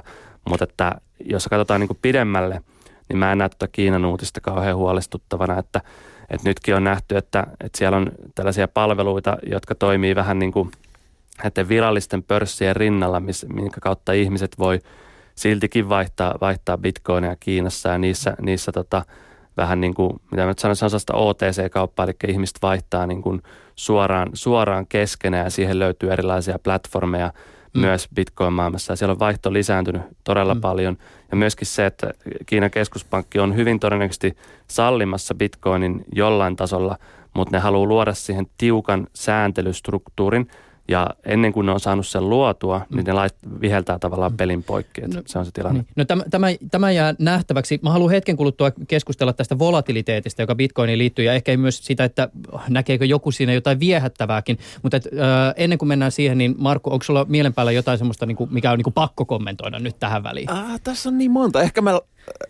Mutta 0.50 0.64
että 0.64 0.96
jos 1.26 1.48
katsotaan 1.48 1.80
niin 1.80 1.88
kuin 1.88 2.00
pidemmälle, 2.02 2.62
niin 3.10 3.18
mä 3.18 3.32
en 3.32 3.38
näe 3.38 3.50
tuota 3.50 3.68
Kiinan 3.68 4.06
uutista 4.06 4.42
kauhean 4.42 4.76
huolestuttavana, 4.76 5.60
että, 5.60 5.82
että 6.30 6.50
nytkin 6.50 6.76
on 6.76 6.84
nähty, 6.84 7.18
että, 7.18 7.48
että 7.60 7.78
siellä 7.78 7.98
on 7.98 8.12
tällaisia 8.36 8.68
palveluita, 8.68 9.38
jotka 9.52 9.76
toimii 9.76 10.16
vähän 10.16 10.40
niin 10.40 10.52
kuin 10.52 10.72
näiden 11.44 11.70
virallisten 11.70 12.24
pörssien 12.24 12.76
rinnalla, 12.76 13.22
minkä 13.54 13.82
kautta 13.82 14.14
ihmiset 14.14 14.60
voi– 14.60 14.80
siltikin 15.36 15.90
vaihtaa, 15.90 16.36
vaihtaa 16.42 16.78
bitcoineja 16.78 17.36
Kiinassa 17.40 17.90
ja 17.90 17.98
niissä, 17.98 18.36
niissä 18.42 18.72
tota, 18.72 19.06
vähän 19.58 19.82
niin 19.82 19.94
kuin, 19.94 20.22
mitä 20.32 20.44
mä 20.44 20.48
nyt 20.48 20.60
sanoin, 20.60 20.76
se 20.76 20.86
on 20.86 20.90
sellaista 20.90 21.14
OTC-kauppaa, 21.14 22.04
eli 22.06 22.14
ihmiset 22.28 22.58
vaihtaa 22.62 23.08
niin 23.08 23.22
kuin 23.22 23.42
suoraan, 23.76 24.30
suoraan 24.34 24.88
keskenään 24.88 25.46
ja 25.46 25.50
siihen 25.50 25.80
löytyy 25.80 26.12
erilaisia 26.12 26.60
platformeja 26.60 27.34
mm. 27.74 27.82
myös 27.82 28.08
Bitcoin-maailmassa. 28.16 28.94
Ja 28.94 28.98
siellä 28.98 29.12
on 29.12 29.20
vaihto 29.20 29.54
lisääntynyt 29.54 30.02
todella 30.24 30.56
mm. 30.56 30.62
paljon. 30.62 30.98
Ja 31.32 31.38
myöskin 31.38 31.68
se, 31.68 31.86
että 31.86 32.14
Kiinan 32.46 32.72
keskuspankki 32.72 33.40
on 33.40 33.56
hyvin 33.56 33.80
todennäköisesti 33.80 34.38
sallimassa 34.68 35.36
Bitcoinin 35.36 36.06
jollain 36.16 36.56
tasolla, 36.56 36.98
mutta 37.34 37.58
ne 37.58 37.60
haluaa 37.60 37.88
luoda 37.88 38.14
siihen 38.14 38.48
tiukan 38.58 39.08
sääntelystruktuurin– 39.14 40.48
ja 40.88 41.10
ennen 41.26 41.54
kuin 41.54 41.66
ne 41.66 41.72
on 41.72 41.80
saanut 41.80 42.08
sen 42.08 42.30
luotua, 42.30 42.82
mm. 42.90 42.96
niin 42.96 43.06
ne 43.06 43.14
lait, 43.14 43.34
viheltää 43.62 44.00
tavallaan 44.00 44.32
mm. 44.32 44.38
pelin 44.38 44.64
poikki. 44.64 45.02
No, 45.02 45.22
se 45.26 45.40
on 45.40 45.46
se 45.46 45.52
tilanne. 45.52 45.80
Niin. 45.80 45.88
No 45.96 46.06
tämä, 46.06 46.24
tämä, 46.32 46.48
tämä 46.72 46.92
jää 46.92 47.16
nähtäväksi. 47.20 47.80
Mä 47.84 47.90
haluan 47.90 48.12
hetken 48.12 48.38
kuluttua 48.38 48.72
keskustella 48.88 49.34
tästä 49.34 49.60
volatiliteetista, 49.60 50.42
joka 50.42 50.56
bitcoiniin 50.56 51.00
liittyy, 51.00 51.26
ja 51.26 51.34
ehkä 51.34 51.58
myös 51.58 51.86
sitä, 51.86 52.04
että 52.04 52.30
näkeekö 52.70 53.06
joku 53.06 53.32
siinä 53.32 53.54
jotain 53.54 53.80
viehättävääkin. 53.80 54.60
Mutta 54.84 54.98
et, 54.98 55.06
äh, 55.06 55.54
ennen 55.58 55.78
kuin 55.78 55.90
mennään 55.90 56.12
siihen, 56.12 56.38
niin 56.38 56.56
Markku, 56.58 56.94
onko 56.94 57.04
sulla 57.04 57.26
mielen 57.30 57.54
päällä 57.54 57.72
jotain 57.72 57.98
sellaista, 57.98 58.26
niin 58.26 58.38
kuin, 58.38 58.54
mikä 58.54 58.72
on 58.72 58.78
niin 58.78 58.84
kuin 58.84 58.94
pakko 58.94 59.26
kommentoida 59.26 59.80
nyt 59.80 60.00
tähän 60.00 60.24
väliin? 60.24 60.52
Ah, 60.52 60.82
tässä 60.84 61.10
on 61.10 61.18
niin 61.18 61.32
monta. 61.32 61.62
Ehkä 61.62 61.82
mä 61.82 62.00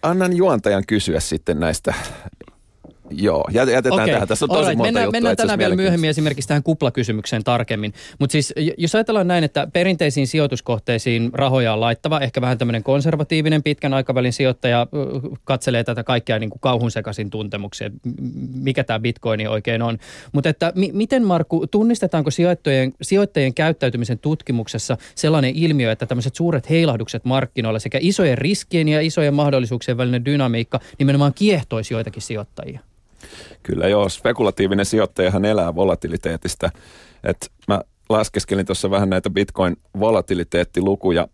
annan 0.01 0.37
juontajan 0.37 0.83
kysyä 0.87 1.19
sitten 1.19 1.59
näistä 1.59 1.93
Joo, 3.09 3.43
jätetään 3.51 3.93
okay. 3.93 4.09
tähän. 4.09 4.27
Tässä 4.27 4.45
on 4.45 4.49
tosi 4.49 4.61
right. 4.61 4.77
monta 4.77 4.87
Mennään, 4.87 5.03
juttua, 5.05 5.11
mennään 5.17 5.37
tänään 5.37 5.59
vielä 5.59 5.75
myöhemmin 5.75 6.09
esimerkiksi 6.09 6.47
tähän 6.47 6.63
kuplakysymykseen 6.63 7.43
tarkemmin. 7.43 7.93
Mutta 8.19 8.31
siis 8.31 8.53
jos 8.77 8.95
ajatellaan 8.95 9.27
näin, 9.27 9.43
että 9.43 9.67
perinteisiin 9.73 10.27
sijoituskohteisiin 10.27 11.29
rahoja 11.33 11.73
on 11.73 11.79
laittava, 11.79 12.19
ehkä 12.19 12.41
vähän 12.41 12.57
tämmöinen 12.57 12.83
konservatiivinen 12.83 13.63
pitkän 13.63 13.93
aikavälin 13.93 14.33
sijoittaja 14.33 14.87
katselee 15.43 15.83
tätä 15.83 16.03
kaikkea 16.03 16.39
niin 16.39 16.49
kuin 16.49 16.59
kauhun 16.59 16.91
sekaisin 16.91 17.29
tuntemuksia, 17.29 17.89
mikä 18.53 18.83
tämä 18.83 18.99
bitcoini 18.99 19.47
oikein 19.47 19.81
on. 19.81 19.97
Mutta 20.31 20.49
että 20.49 20.71
mi- 20.75 20.91
miten 20.93 21.25
Markku, 21.25 21.67
tunnistetaanko 21.67 22.31
sijoittajien, 22.31 22.93
sijoittajien 23.01 23.53
käyttäytymisen 23.53 24.19
tutkimuksessa 24.19 24.97
sellainen 25.15 25.51
ilmiö, 25.55 25.91
että 25.91 26.05
tämmöiset 26.05 26.35
suuret 26.35 26.69
heilahdukset 26.69 27.25
markkinoilla 27.25 27.79
sekä 27.79 27.97
isojen 28.01 28.37
riskien 28.37 28.87
ja 28.87 29.01
isojen 29.01 29.33
mahdollisuuksien 29.33 29.97
välinen 29.97 30.25
dynamiikka 30.25 30.79
nimenomaan 30.99 31.33
kiehtoisi 31.33 31.93
joitakin 31.93 32.21
sijoittajia? 32.21 32.79
Kyllä 33.63 33.87
joo, 33.87 34.09
spekulatiivinen 34.09 34.85
sijoittajahan 34.85 35.45
elää 35.45 35.75
volatiliteetistä. 35.75 36.71
Et 37.23 37.51
mä 37.67 37.81
laskeskelin 38.09 38.65
tuossa 38.65 38.91
vähän 38.91 39.09
näitä 39.09 39.29
bitcoin 39.29 39.77
volatiliteettilukuja. 39.99 41.27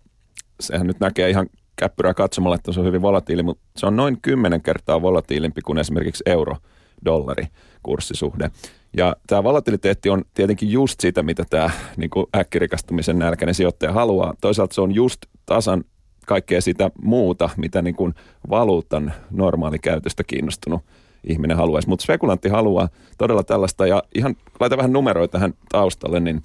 Sehän 0.60 0.88
nyt 0.88 1.00
näkee 1.00 1.30
ihan 1.30 1.48
käppyrää 1.76 2.14
katsomalla, 2.14 2.56
että 2.56 2.72
se 2.72 2.80
on 2.80 2.86
hyvin 2.86 3.02
volatiili, 3.02 3.44
mutta 3.44 3.64
se 3.78 3.86
on 3.86 3.96
noin 3.96 4.18
kymmenen 4.22 4.62
kertaa 4.62 5.02
volatiilimpi 5.02 5.62
kuin 5.62 5.78
esimerkiksi 5.78 6.24
euro-dollari 6.26 7.48
kurssisuhde. 7.84 8.52
Ja 8.98 9.16
tämä 9.28 9.44
volatiliteetti 9.44 10.10
on 10.10 10.24
tietenkin 10.34 10.72
just 10.72 11.00
sitä, 11.00 11.24
mitä 11.24 11.44
tämä 11.50 11.70
niin 11.98 12.10
äkkirikastumisen 12.36 13.20
nälkäinen 13.20 13.56
sijoittaja 13.56 13.94
haluaa. 13.94 14.34
Toisaalta 14.42 14.74
se 14.74 14.82
on 14.82 14.96
just 14.96 15.22
tasan 15.46 15.84
kaikkea 16.26 16.62
sitä 16.62 16.92
muuta, 17.02 17.50
mitä 17.58 17.82
niin 17.82 17.96
kuin 17.96 18.14
valuutan 18.50 19.14
normaalikäytöstä 19.32 20.24
kiinnostunut 20.24 20.82
ihminen 21.24 21.58
haluaisi. 21.58 21.90
Mutta 21.90 22.04
spekulantti 22.04 22.50
haluaa 22.50 22.90
todella 23.18 23.44
tällaista 23.44 23.88
ja 23.88 24.04
ihan 24.16 24.36
laita 24.60 24.78
vähän 24.78 24.94
numeroita 24.94 25.32
tähän 25.32 25.54
taustalle, 25.70 26.20
niin 26.20 26.42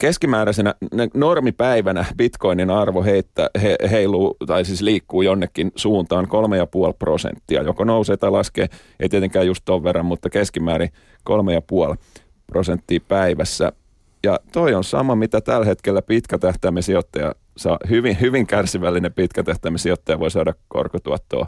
keskimääräisenä 0.00 0.74
normipäivänä 1.14 2.04
bitcoinin 2.16 2.70
arvo 2.70 3.02
heittää, 3.02 3.48
he, 3.62 3.76
heiluu 3.90 4.36
tai 4.46 4.64
siis 4.64 4.82
liikkuu 4.82 5.22
jonnekin 5.22 5.72
suuntaan 5.76 6.24
3,5 6.24 6.30
prosenttia. 6.98 7.62
Joko 7.62 7.84
nousee 7.84 8.16
tai 8.16 8.30
laskee, 8.30 8.68
ei 9.00 9.08
tietenkään 9.08 9.46
just 9.46 9.64
ton 9.64 9.82
verran, 9.84 10.06
mutta 10.06 10.30
keskimäärin 10.30 10.90
3,5 11.92 11.96
prosenttia 12.46 13.00
päivässä. 13.08 13.72
Ja 14.24 14.40
toi 14.52 14.74
on 14.74 14.84
sama, 14.84 15.14
mitä 15.14 15.40
tällä 15.40 15.66
hetkellä 15.66 16.02
pitkätähtäimen 16.02 16.82
sijoittaja 16.82 17.34
saa, 17.56 17.78
hyvin, 17.90 18.20
hyvin 18.20 18.46
kärsivällinen 18.46 19.12
pitkätähtäimen 19.12 19.78
sijoittaja 19.78 20.18
voi 20.18 20.30
saada 20.30 20.54
korkotuottoa 20.68 21.46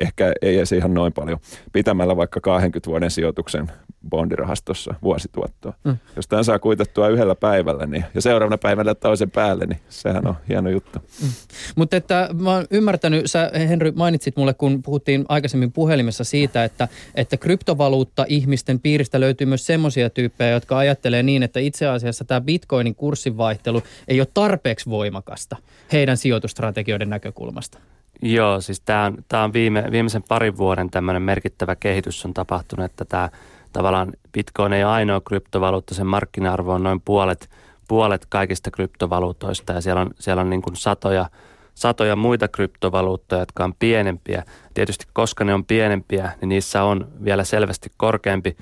ehkä 0.00 0.32
ei 0.42 0.56
edes 0.56 0.72
ihan 0.72 0.94
noin 0.94 1.12
paljon, 1.12 1.38
pitämällä 1.72 2.16
vaikka 2.16 2.40
20 2.40 2.90
vuoden 2.90 3.10
sijoituksen 3.10 3.70
bondirahastossa 4.08 4.94
vuosituottoa. 5.02 5.72
Mm. 5.84 5.96
Jos 6.16 6.28
tämän 6.28 6.44
saa 6.44 6.58
kuitettua 6.58 7.08
yhdellä 7.08 7.34
päivällä 7.34 7.86
niin, 7.86 8.04
ja 8.14 8.22
seuraavana 8.22 8.58
päivänä 8.58 8.94
toisen 8.94 9.30
päälle, 9.30 9.66
niin 9.66 9.80
sehän 9.88 10.26
on 10.26 10.34
hieno 10.48 10.70
juttu. 10.70 10.98
Mm. 11.22 11.28
Mutta 11.76 11.96
että 11.96 12.28
mä 12.40 12.50
oon 12.50 12.66
ymmärtänyt, 12.70 13.22
sä 13.26 13.50
Henry 13.54 13.92
mainitsit 13.92 14.36
mulle, 14.36 14.54
kun 14.54 14.82
puhuttiin 14.82 15.24
aikaisemmin 15.28 15.72
puhelimessa 15.72 16.24
siitä, 16.24 16.64
että, 16.64 16.88
että 17.14 17.36
kryptovaluutta 17.36 18.24
ihmisten 18.28 18.80
piiristä 18.80 19.20
löytyy 19.20 19.46
myös 19.46 19.66
semmoisia 19.66 20.10
tyyppejä, 20.10 20.50
jotka 20.50 20.78
ajattelee 20.78 21.22
niin, 21.22 21.42
että 21.42 21.60
itse 21.60 21.86
asiassa 21.86 22.24
tämä 22.24 22.40
bitcoinin 22.40 22.94
kurssivaihtelu 22.94 23.82
ei 24.08 24.20
ole 24.20 24.28
tarpeeksi 24.34 24.90
voimakasta 24.90 25.56
heidän 25.92 26.16
sijoitustrategioiden 26.16 27.10
näkökulmasta. 27.10 27.78
Joo, 28.22 28.60
siis 28.60 28.80
tämä 28.80 29.04
on, 29.04 29.16
tää 29.28 29.44
on 29.44 29.52
viime, 29.52 29.84
viimeisen 29.90 30.22
parin 30.28 30.56
vuoden 30.56 30.90
tämmöinen 30.90 31.22
merkittävä 31.22 31.76
kehitys 31.76 32.26
on 32.26 32.34
tapahtunut, 32.34 32.84
että 32.84 33.04
tämä 33.04 33.28
tavallaan 33.72 34.12
Bitcoin 34.32 34.72
ei 34.72 34.84
ole 34.84 34.92
ainoa 34.92 35.20
kryptovaluutta, 35.20 35.94
sen 35.94 36.06
markkina-arvo 36.06 36.72
on 36.72 36.82
noin 36.82 37.00
puolet, 37.00 37.50
puolet 37.88 38.26
kaikista 38.28 38.70
kryptovaluutoista 38.70 39.72
ja 39.72 39.80
siellä 39.80 40.00
on, 40.02 40.10
siellä 40.18 40.42
on 40.42 40.50
niin 40.50 40.62
kuin 40.62 40.76
satoja, 40.76 41.30
satoja 41.74 42.16
muita 42.16 42.48
kryptovaluuttoja, 42.48 43.42
jotka 43.42 43.64
on 43.64 43.74
pienempiä. 43.78 44.44
Tietysti 44.74 45.06
koska 45.12 45.44
ne 45.44 45.54
on 45.54 45.64
pienempiä, 45.64 46.32
niin 46.40 46.48
niissä 46.48 46.82
on 46.82 47.08
vielä 47.24 47.44
selvästi 47.44 47.92
korkeampi 47.96 48.56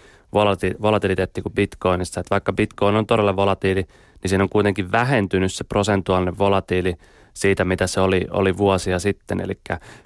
volatiliteetti 0.82 1.42
kuin 1.42 1.52
Bitcoinissa. 1.52 2.20
Että 2.20 2.30
vaikka 2.30 2.52
Bitcoin 2.52 2.96
on 2.96 3.06
todella 3.06 3.36
volatiili, 3.36 3.86
niin 4.22 4.28
siinä 4.28 4.44
on 4.44 4.50
kuitenkin 4.50 4.92
vähentynyt 4.92 5.52
se 5.52 5.64
prosentuaalinen 5.64 6.38
volatiili 6.38 6.94
siitä, 7.40 7.64
mitä 7.64 7.86
se 7.86 8.00
oli, 8.00 8.26
oli 8.30 8.56
vuosia 8.56 8.98
sitten. 8.98 9.40
Eli 9.40 9.58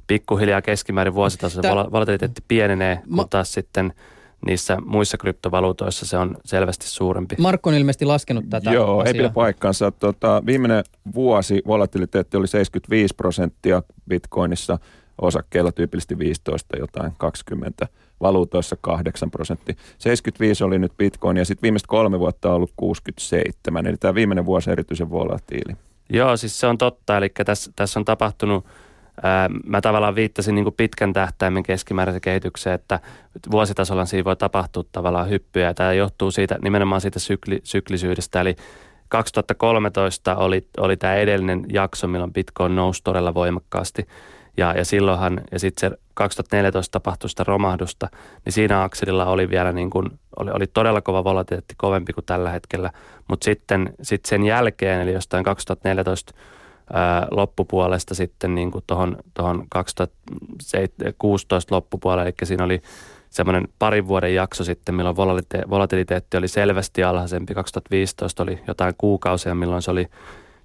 pikkuhiljaa 0.06 0.62
keskimäärin 0.62 1.14
vuositasolla 1.14 1.82
Tää... 1.82 1.92
volatiliteetti 1.92 2.42
pienenee, 2.48 2.94
Ma... 2.94 3.16
mutta 3.16 3.36
taas 3.36 3.52
sitten 3.52 3.92
niissä 4.46 4.78
muissa 4.84 5.18
kryptovaluutoissa 5.18 6.06
se 6.06 6.16
on 6.16 6.36
selvästi 6.44 6.88
suurempi. 6.88 7.34
Markko 7.38 7.70
on 7.70 7.76
ilmeisesti 7.76 8.04
laskenut 8.04 8.44
tätä 8.50 8.70
Joo, 8.70 8.84
asiaa. 8.84 9.04
ei 9.04 9.14
pidä 9.14 9.28
paikkaansa. 9.28 9.90
Tota, 9.90 10.42
viimeinen 10.46 10.84
vuosi 11.14 11.62
volatiliteetti 11.66 12.36
oli 12.36 12.48
75 12.48 13.14
prosenttia 13.14 13.82
bitcoinissa, 14.08 14.78
osakkeilla 15.20 15.72
tyypillisesti 15.72 16.18
15 16.18 16.76
jotain 16.76 17.12
20, 17.18 17.88
valuutoissa 18.20 18.76
8 18.80 19.30
prosenttia. 19.30 19.74
75 19.98 20.64
oli 20.64 20.78
nyt 20.78 20.92
bitcoin 20.96 21.36
ja 21.36 21.44
sitten 21.44 21.62
viimeiset 21.62 21.86
kolme 21.86 22.18
vuotta 22.18 22.48
on 22.48 22.54
ollut 22.54 22.72
67, 22.76 23.86
eli 23.86 23.96
tämä 23.96 24.14
viimeinen 24.14 24.46
vuosi 24.46 24.70
erityisen 24.70 25.10
volatiili. 25.10 25.76
Joo, 26.08 26.36
siis 26.36 26.60
se 26.60 26.66
on 26.66 26.78
totta. 26.78 27.16
Eli 27.16 27.28
tässä, 27.28 27.72
tässä 27.76 28.00
on 28.00 28.04
tapahtunut, 28.04 28.66
mä 29.66 29.80
tavallaan 29.80 30.14
viittasin 30.14 30.54
niin 30.54 30.72
pitkän 30.76 31.12
tähtäimen 31.12 31.62
keskimääräisen 31.62 32.20
kehitykseen, 32.20 32.74
että 32.74 33.00
vuositasolla 33.50 34.04
siinä 34.04 34.24
voi 34.24 34.36
tapahtua 34.36 34.84
tavallaan 34.92 35.30
hyppyjä. 35.30 35.66
Ja 35.66 35.74
tämä 35.74 35.92
johtuu 35.92 36.30
siitä, 36.30 36.58
nimenomaan 36.62 37.00
siitä 37.00 37.18
sykli, 37.18 37.60
syklisyydestä. 37.64 38.40
Eli 38.40 38.56
2013 39.08 40.36
oli, 40.36 40.66
oli 40.76 40.96
tämä 40.96 41.14
edellinen 41.14 41.64
jakso, 41.72 42.06
milloin 42.06 42.32
Bitcoin 42.32 42.76
nousi 42.76 43.00
todella 43.04 43.34
voimakkaasti. 43.34 44.06
Ja, 44.56 44.74
ja 44.76 44.84
silloinhan, 44.84 45.40
ja 45.52 45.58
sitten 45.58 45.90
se 45.90 45.96
2014 46.14 46.92
tapahtui 46.92 47.30
sitä 47.30 47.44
romahdusta, 47.44 48.08
niin 48.44 48.52
siinä 48.52 48.82
akselilla 48.82 49.26
oli 49.26 49.50
vielä 49.50 49.72
niin 49.72 49.90
kuin, 49.90 50.10
oli, 50.38 50.50
oli 50.50 50.66
todella 50.66 51.00
kova 51.00 51.24
volatiliteetti, 51.24 51.74
kovempi 51.78 52.12
kuin 52.12 52.24
tällä 52.24 52.50
hetkellä. 52.50 52.90
Mutta 53.28 53.44
sitten 53.44 53.94
sit 54.02 54.24
sen 54.24 54.44
jälkeen, 54.44 55.00
eli 55.00 55.12
jostain 55.12 55.44
2014 55.44 56.34
ää, 56.92 57.26
loppupuolesta 57.30 58.14
sitten 58.14 58.54
niin 58.54 58.70
kuin 58.70 58.84
tuohon, 58.86 59.16
tuohon 59.34 59.66
2016 59.70 61.74
loppupuolelle, 61.74 62.24
eli 62.24 62.34
siinä 62.42 62.64
oli 62.64 62.82
semmoinen 63.30 63.68
parin 63.78 64.08
vuoden 64.08 64.34
jakso 64.34 64.64
sitten, 64.64 64.94
milloin 64.94 65.16
volatiliteetti 65.70 66.36
oli 66.36 66.48
selvästi 66.48 67.04
alhaisempi. 67.04 67.54
2015 67.54 68.42
oli 68.42 68.60
jotain 68.66 68.94
kuukausia, 68.98 69.54
milloin 69.54 69.82
se 69.82 69.90
oli 69.90 70.08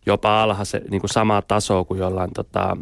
jopa 0.07 0.43
alhaise, 0.43 0.81
niin 0.89 1.01
kuin 1.01 1.09
samaa 1.09 1.41
tasoa 1.41 1.83
kuin 1.83 1.99
jollain 1.99 2.29
tota, 2.33 2.77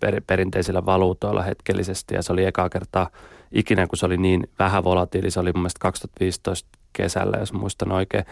per, 0.00 0.22
perinteisillä 0.26 0.86
valuutoilla 0.86 1.42
hetkellisesti. 1.42 2.14
Ja 2.14 2.22
se 2.22 2.32
oli 2.32 2.44
ekaa 2.44 2.68
kertaa 2.68 3.10
ikinä, 3.52 3.86
kun 3.86 3.98
se 3.98 4.06
oli 4.06 4.16
niin 4.16 4.48
vähän 4.58 4.84
volatiili. 4.84 5.30
Se 5.30 5.40
oli 5.40 5.52
mun 5.52 5.62
mielestä 5.62 5.78
2015 5.78 6.68
kesällä, 6.92 7.36
jos 7.36 7.52
muistan 7.52 7.92
oikein. 7.92 8.24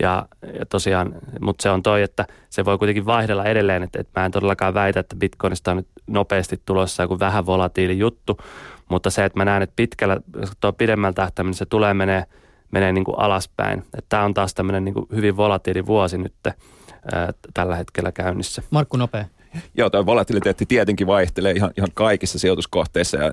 Ja, 0.00 0.28
ja 0.58 0.66
tosiaan, 0.66 1.14
mutta 1.40 1.62
se 1.62 1.70
on 1.70 1.82
toi, 1.82 2.02
että 2.02 2.26
se 2.50 2.64
voi 2.64 2.78
kuitenkin 2.78 3.06
vaihdella 3.06 3.44
edelleen, 3.44 3.82
että, 3.82 4.00
että 4.00 4.20
mä 4.20 4.26
en 4.26 4.32
todellakaan 4.32 4.74
väitä, 4.74 5.00
että 5.00 5.16
Bitcoinista 5.16 5.70
on 5.70 5.76
nyt 5.76 5.88
nopeasti 6.06 6.60
tulossa 6.64 7.02
joku 7.02 7.18
vähän 7.18 7.46
volatiili 7.46 7.98
juttu, 7.98 8.38
mutta 8.88 9.10
se, 9.10 9.24
että 9.24 9.38
mä 9.38 9.44
näen, 9.44 9.62
että 9.62 9.76
pitkällä, 9.76 10.20
tuo 10.60 10.72
pidemmällä 10.72 11.12
tähtäimellä 11.12 11.56
se 11.56 11.66
tulee 11.66 11.94
menee, 11.94 12.24
menee 12.70 12.92
niin 12.92 13.04
kuin 13.04 13.18
alaspäin. 13.18 13.84
Tämä 14.08 14.24
on 14.24 14.34
taas 14.34 14.54
tämmöinen 14.54 14.84
niin 14.84 14.94
kuin 14.94 15.06
hyvin 15.14 15.36
volatiili 15.36 15.86
vuosi 15.86 16.18
tällä 17.54 17.76
hetkellä 17.76 18.12
käynnissä. 18.12 18.62
Markku 18.70 18.96
Nopea. 18.96 19.24
Joo, 19.76 19.90
tuo 19.90 20.06
volatiliteetti 20.06 20.66
tietenkin 20.66 21.06
vaihtelee 21.06 21.52
ihan, 21.52 21.70
ihan 21.76 21.88
kaikissa 21.94 22.38
sijoituskohteissa 22.38 23.16
ja 23.18 23.32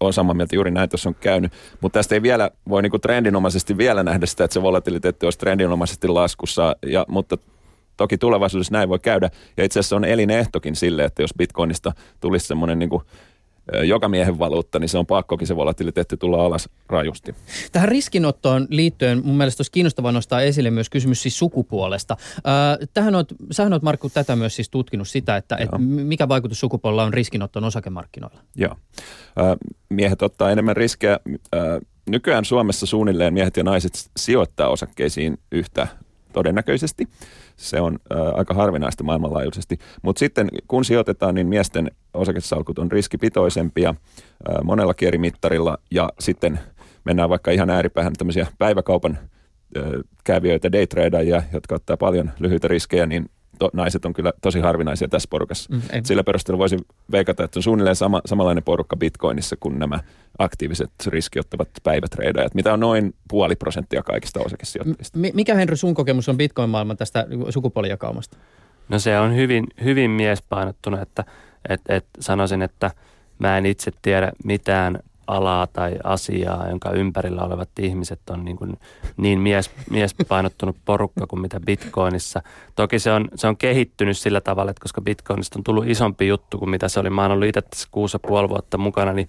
on 0.00 0.12
samaa 0.12 0.34
mieltä 0.34 0.56
juuri 0.56 0.70
näin 0.70 0.88
tuossa 0.88 1.08
on 1.08 1.14
käynyt. 1.14 1.52
Mutta 1.80 1.98
tästä 1.98 2.14
ei 2.14 2.22
vielä 2.22 2.50
voi 2.68 2.82
niinku 2.82 2.98
trendinomaisesti 2.98 3.76
vielä 3.76 4.02
nähdä 4.02 4.26
sitä, 4.26 4.44
että 4.44 4.54
se 4.54 4.62
volatiliteetti 4.62 5.26
olisi 5.26 5.38
trendinomaisesti 5.38 6.08
laskussa, 6.08 6.76
ja, 6.86 7.04
mutta 7.08 7.38
toki 7.96 8.18
tulevaisuudessa 8.18 8.72
näin 8.72 8.88
voi 8.88 8.98
käydä. 8.98 9.30
Ja 9.56 9.64
itse 9.64 9.80
asiassa 9.80 9.96
on 9.96 10.04
elinehtokin 10.04 10.76
sille, 10.76 11.04
että 11.04 11.22
jos 11.22 11.34
bitcoinista 11.38 11.92
tulisi 12.20 12.46
semmoinen 12.46 12.78
niinku 12.78 13.02
joka 13.84 14.08
miehen 14.08 14.38
valuutta, 14.38 14.78
niin 14.78 14.88
se 14.88 14.98
on 14.98 15.06
pakkokin 15.06 15.46
se 15.46 15.56
volatiliteetti 15.56 16.16
tulla 16.16 16.44
alas 16.44 16.68
rajusti. 16.86 17.34
Tähän 17.72 17.88
riskinottoon 17.88 18.66
liittyen 18.70 19.20
mun 19.24 19.36
mielestä 19.36 19.60
olisi 19.60 19.72
kiinnostavaa 19.72 20.12
nostaa 20.12 20.42
esille 20.42 20.70
myös 20.70 20.90
kysymys 20.90 21.22
siis 21.22 21.38
sukupuolesta. 21.38 22.16
tähän 22.94 23.14
oot, 23.14 23.32
sähän 23.50 23.72
oot 23.72 23.82
Markku 23.82 24.08
tätä 24.08 24.36
myös 24.36 24.56
siis 24.56 24.70
tutkinut 24.70 25.08
sitä, 25.08 25.36
että 25.36 25.56
et 25.56 25.68
mikä 25.78 26.28
vaikutus 26.28 26.60
sukupuolella 26.60 27.04
on 27.04 27.14
riskinottoon 27.14 27.64
osakemarkkinoilla. 27.64 28.40
Joo. 28.56 28.76
miehet 29.90 30.22
ottaa 30.22 30.50
enemmän 30.50 30.76
riskejä. 30.76 31.18
nykyään 32.10 32.44
Suomessa 32.44 32.86
suunnilleen 32.86 33.34
miehet 33.34 33.56
ja 33.56 33.64
naiset 33.64 34.10
sijoittaa 34.16 34.68
osakkeisiin 34.68 35.38
yhtä 35.52 35.88
todennäköisesti. 36.38 37.08
Se 37.56 37.80
on 37.80 37.98
ää, 38.10 38.30
aika 38.30 38.54
harvinaista 38.54 39.04
maailmanlaajuisesti. 39.04 39.78
Mutta 40.02 40.18
sitten 40.18 40.48
kun 40.68 40.84
sijoitetaan, 40.84 41.34
niin 41.34 41.46
miesten 41.46 41.90
osakesalkut 42.14 42.78
on 42.78 42.92
riskipitoisempia 42.92 43.94
ää, 44.48 44.62
monella 44.62 44.94
eri 45.02 45.18
mittarilla 45.18 45.78
ja 45.90 46.08
sitten 46.20 46.60
mennään 47.04 47.28
vaikka 47.28 47.50
ihan 47.50 47.70
ääripäähän 47.70 48.12
tämmöisiä 48.18 48.46
päiväkaupan 48.58 49.18
kävijöitä, 50.24 50.72
daytradeja, 50.72 51.42
jotka 51.52 51.74
ottaa 51.74 51.96
paljon 51.96 52.30
lyhyitä 52.38 52.68
riskejä, 52.68 53.06
niin 53.06 53.30
to, 53.58 53.70
naiset 53.72 54.04
on 54.04 54.12
kyllä 54.12 54.32
tosi 54.42 54.60
harvinaisia 54.60 55.08
tässä 55.08 55.28
porukassa. 55.30 55.74
Mm, 55.74 55.82
Sillä 56.04 56.24
perusteella 56.24 56.58
voisin 56.58 56.80
veikata, 57.12 57.44
että 57.44 57.58
on 57.58 57.62
suunnilleen 57.62 57.96
sama, 57.96 58.20
samanlainen 58.26 58.64
porukka 58.64 58.96
bitcoinissa 58.96 59.56
kuin 59.60 59.78
nämä 59.78 60.00
aktiiviset 60.38 60.90
riskiottavat 61.06 61.68
päivätreidajat, 61.82 62.54
mitä 62.54 62.72
on 62.72 62.80
noin 62.80 63.14
puoli 63.28 63.56
prosenttia 63.56 64.02
kaikista 64.02 64.40
osakesijoittajista. 64.40 65.18
Mikä 65.34 65.54
Henry 65.54 65.76
sun 65.76 65.94
kokemus 65.94 66.28
on 66.28 66.36
bitcoin-maailman 66.36 66.96
tästä 66.96 67.26
sukupuolijakaumasta? 67.50 68.36
No 68.88 68.98
se 68.98 69.18
on 69.18 69.36
hyvin, 69.36 69.66
hyvin 69.84 70.10
miespainottuna, 70.10 71.02
että 71.02 71.24
et, 71.68 71.80
et 71.88 72.06
sanoisin, 72.20 72.62
että 72.62 72.90
mä 73.38 73.58
en 73.58 73.66
itse 73.66 73.90
tiedä 74.02 74.32
mitään 74.44 74.98
alaa 75.28 75.66
tai 75.66 75.96
asiaa, 76.04 76.68
jonka 76.68 76.90
ympärillä 76.90 77.42
olevat 77.42 77.68
ihmiset 77.78 78.20
on 78.30 78.44
niin, 78.44 78.56
kuin 78.56 78.78
niin 79.16 79.40
mies, 79.40 79.70
miespainottunut 79.90 80.76
porukka 80.84 81.26
kuin 81.26 81.40
mitä 81.40 81.60
Bitcoinissa. 81.60 82.42
Toki 82.76 82.98
se 82.98 83.12
on, 83.12 83.28
se 83.34 83.46
on 83.46 83.56
kehittynyt 83.56 84.18
sillä 84.18 84.40
tavalla, 84.40 84.70
että 84.70 84.82
koska 84.82 85.00
Bitcoinista 85.00 85.58
on 85.58 85.64
tullut 85.64 85.86
isompi 85.86 86.28
juttu 86.28 86.58
kuin 86.58 86.70
mitä 86.70 86.88
se 86.88 87.00
oli. 87.00 87.10
Mä 87.10 87.22
oon 87.22 87.30
ollut 87.30 87.48
itse 87.48 87.62
tässä 87.62 87.88
kuusi 87.90 88.18
puoli 88.26 88.48
vuotta 88.48 88.78
mukana, 88.78 89.12
niin 89.12 89.28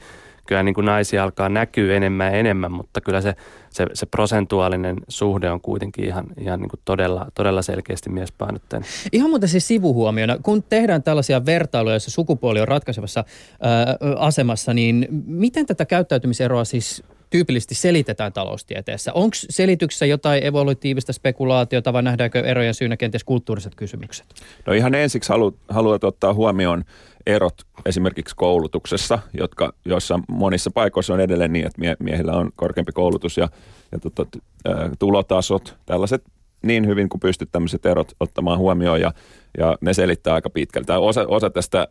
kyllä 0.49 0.63
niin 0.63 0.75
kuin 0.75 0.85
naisia 0.85 1.23
alkaa 1.23 1.49
näkyä 1.49 1.95
enemmän 1.95 2.27
ja 2.27 2.39
enemmän, 2.39 2.71
mutta 2.71 3.01
kyllä 3.01 3.21
se, 3.21 3.35
se, 3.69 3.85
se 3.93 4.05
prosentuaalinen 4.05 4.95
suhde 5.07 5.51
on 5.51 5.61
kuitenkin 5.61 6.05
ihan, 6.05 6.25
ihan 6.39 6.59
niin 6.59 6.69
kuin 6.69 6.79
todella, 6.85 7.25
todella 7.33 7.61
selkeästi 7.61 8.09
miespainotteinen. 8.09 8.89
Ihan 9.11 9.29
muuten 9.29 9.49
siis 9.49 9.67
sivuhuomiona, 9.67 10.37
kun 10.43 10.63
tehdään 10.63 11.03
tällaisia 11.03 11.45
vertailuja, 11.45 11.93
joissa 11.93 12.11
sukupuoli 12.11 12.61
on 12.61 12.67
ratkaisevassa 12.67 13.23
ää, 13.61 13.97
asemassa, 14.17 14.73
niin 14.73 15.07
miten 15.25 15.65
tätä 15.65 15.85
käyttäytymiseroa 15.85 16.65
siis 16.65 17.03
tyypillisesti 17.29 17.75
selitetään 17.75 18.33
taloustieteessä? 18.33 19.13
Onko 19.13 19.35
selityksessä 19.49 20.05
jotain 20.05 20.45
evolutiivista 20.45 21.13
spekulaatiota 21.13 21.93
vai 21.93 22.03
nähdäänkö 22.03 22.39
erojen 22.39 22.73
syynä 22.73 22.97
kenties 22.97 23.23
kulttuuriset 23.23 23.75
kysymykset? 23.75 24.25
No 24.65 24.73
ihan 24.73 24.95
ensiksi 24.95 25.29
halu, 25.29 25.57
haluat 25.69 26.03
ottaa 26.03 26.33
huomioon 26.33 26.83
erot 27.25 27.61
esimerkiksi 27.85 28.35
koulutuksessa, 28.35 29.19
jotka, 29.33 29.73
joissa 29.85 30.19
monissa 30.29 30.71
paikoissa 30.71 31.13
on 31.13 31.19
edelleen 31.19 31.53
niin, 31.53 31.65
että 31.65 31.81
mie, 31.81 31.95
miehillä 31.99 32.33
on 32.33 32.51
korkeampi 32.55 32.91
koulutus 32.91 33.37
ja, 33.37 33.49
ja 33.91 33.99
tota, 33.99 34.25
tulotasot, 34.99 35.77
tällaiset 35.85 36.23
niin 36.63 36.87
hyvin 36.87 37.09
kuin 37.09 37.21
pystyt 37.21 37.49
tämmöiset 37.51 37.85
erot 37.85 38.11
ottamaan 38.19 38.57
huomioon 38.57 39.01
ja, 39.01 39.13
ja 39.57 39.77
ne 39.81 39.93
selittää 39.93 40.33
aika 40.33 40.49
pitkälti. 40.49 40.91
Osa, 40.91 41.25
osa 41.27 41.49
tästä 41.49 41.87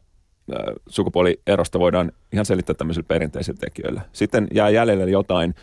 sukupuolierosta 0.89 1.79
voidaan 1.79 2.13
ihan 2.33 2.45
selittää 2.45 2.75
tämmöisillä 2.75 3.07
perinteisillä 3.07 3.59
tekijöillä. 3.61 4.01
Sitten 4.13 4.49
jää 4.55 4.71
jäljelle 4.71 5.11
jotain, 5.11 5.55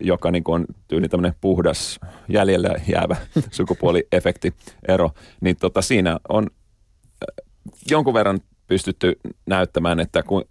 joka 0.00 0.30
niin 0.30 0.42
on 0.46 0.64
tyyli 0.88 1.08
tämmöinen 1.08 1.34
puhdas 1.40 2.00
jäljellä 2.28 2.74
jäävä 2.88 3.16
sukupuoliefekti 3.50 4.54
ero, 4.88 5.10
niin 5.40 5.56
tota, 5.56 5.82
siinä 5.82 6.18
on 6.28 6.46
jonkun 7.90 8.14
verran 8.14 8.40
pystytty 8.72 9.20
näyttämään, 9.46 10.00
että 10.00 10.22
kun, 10.22 10.44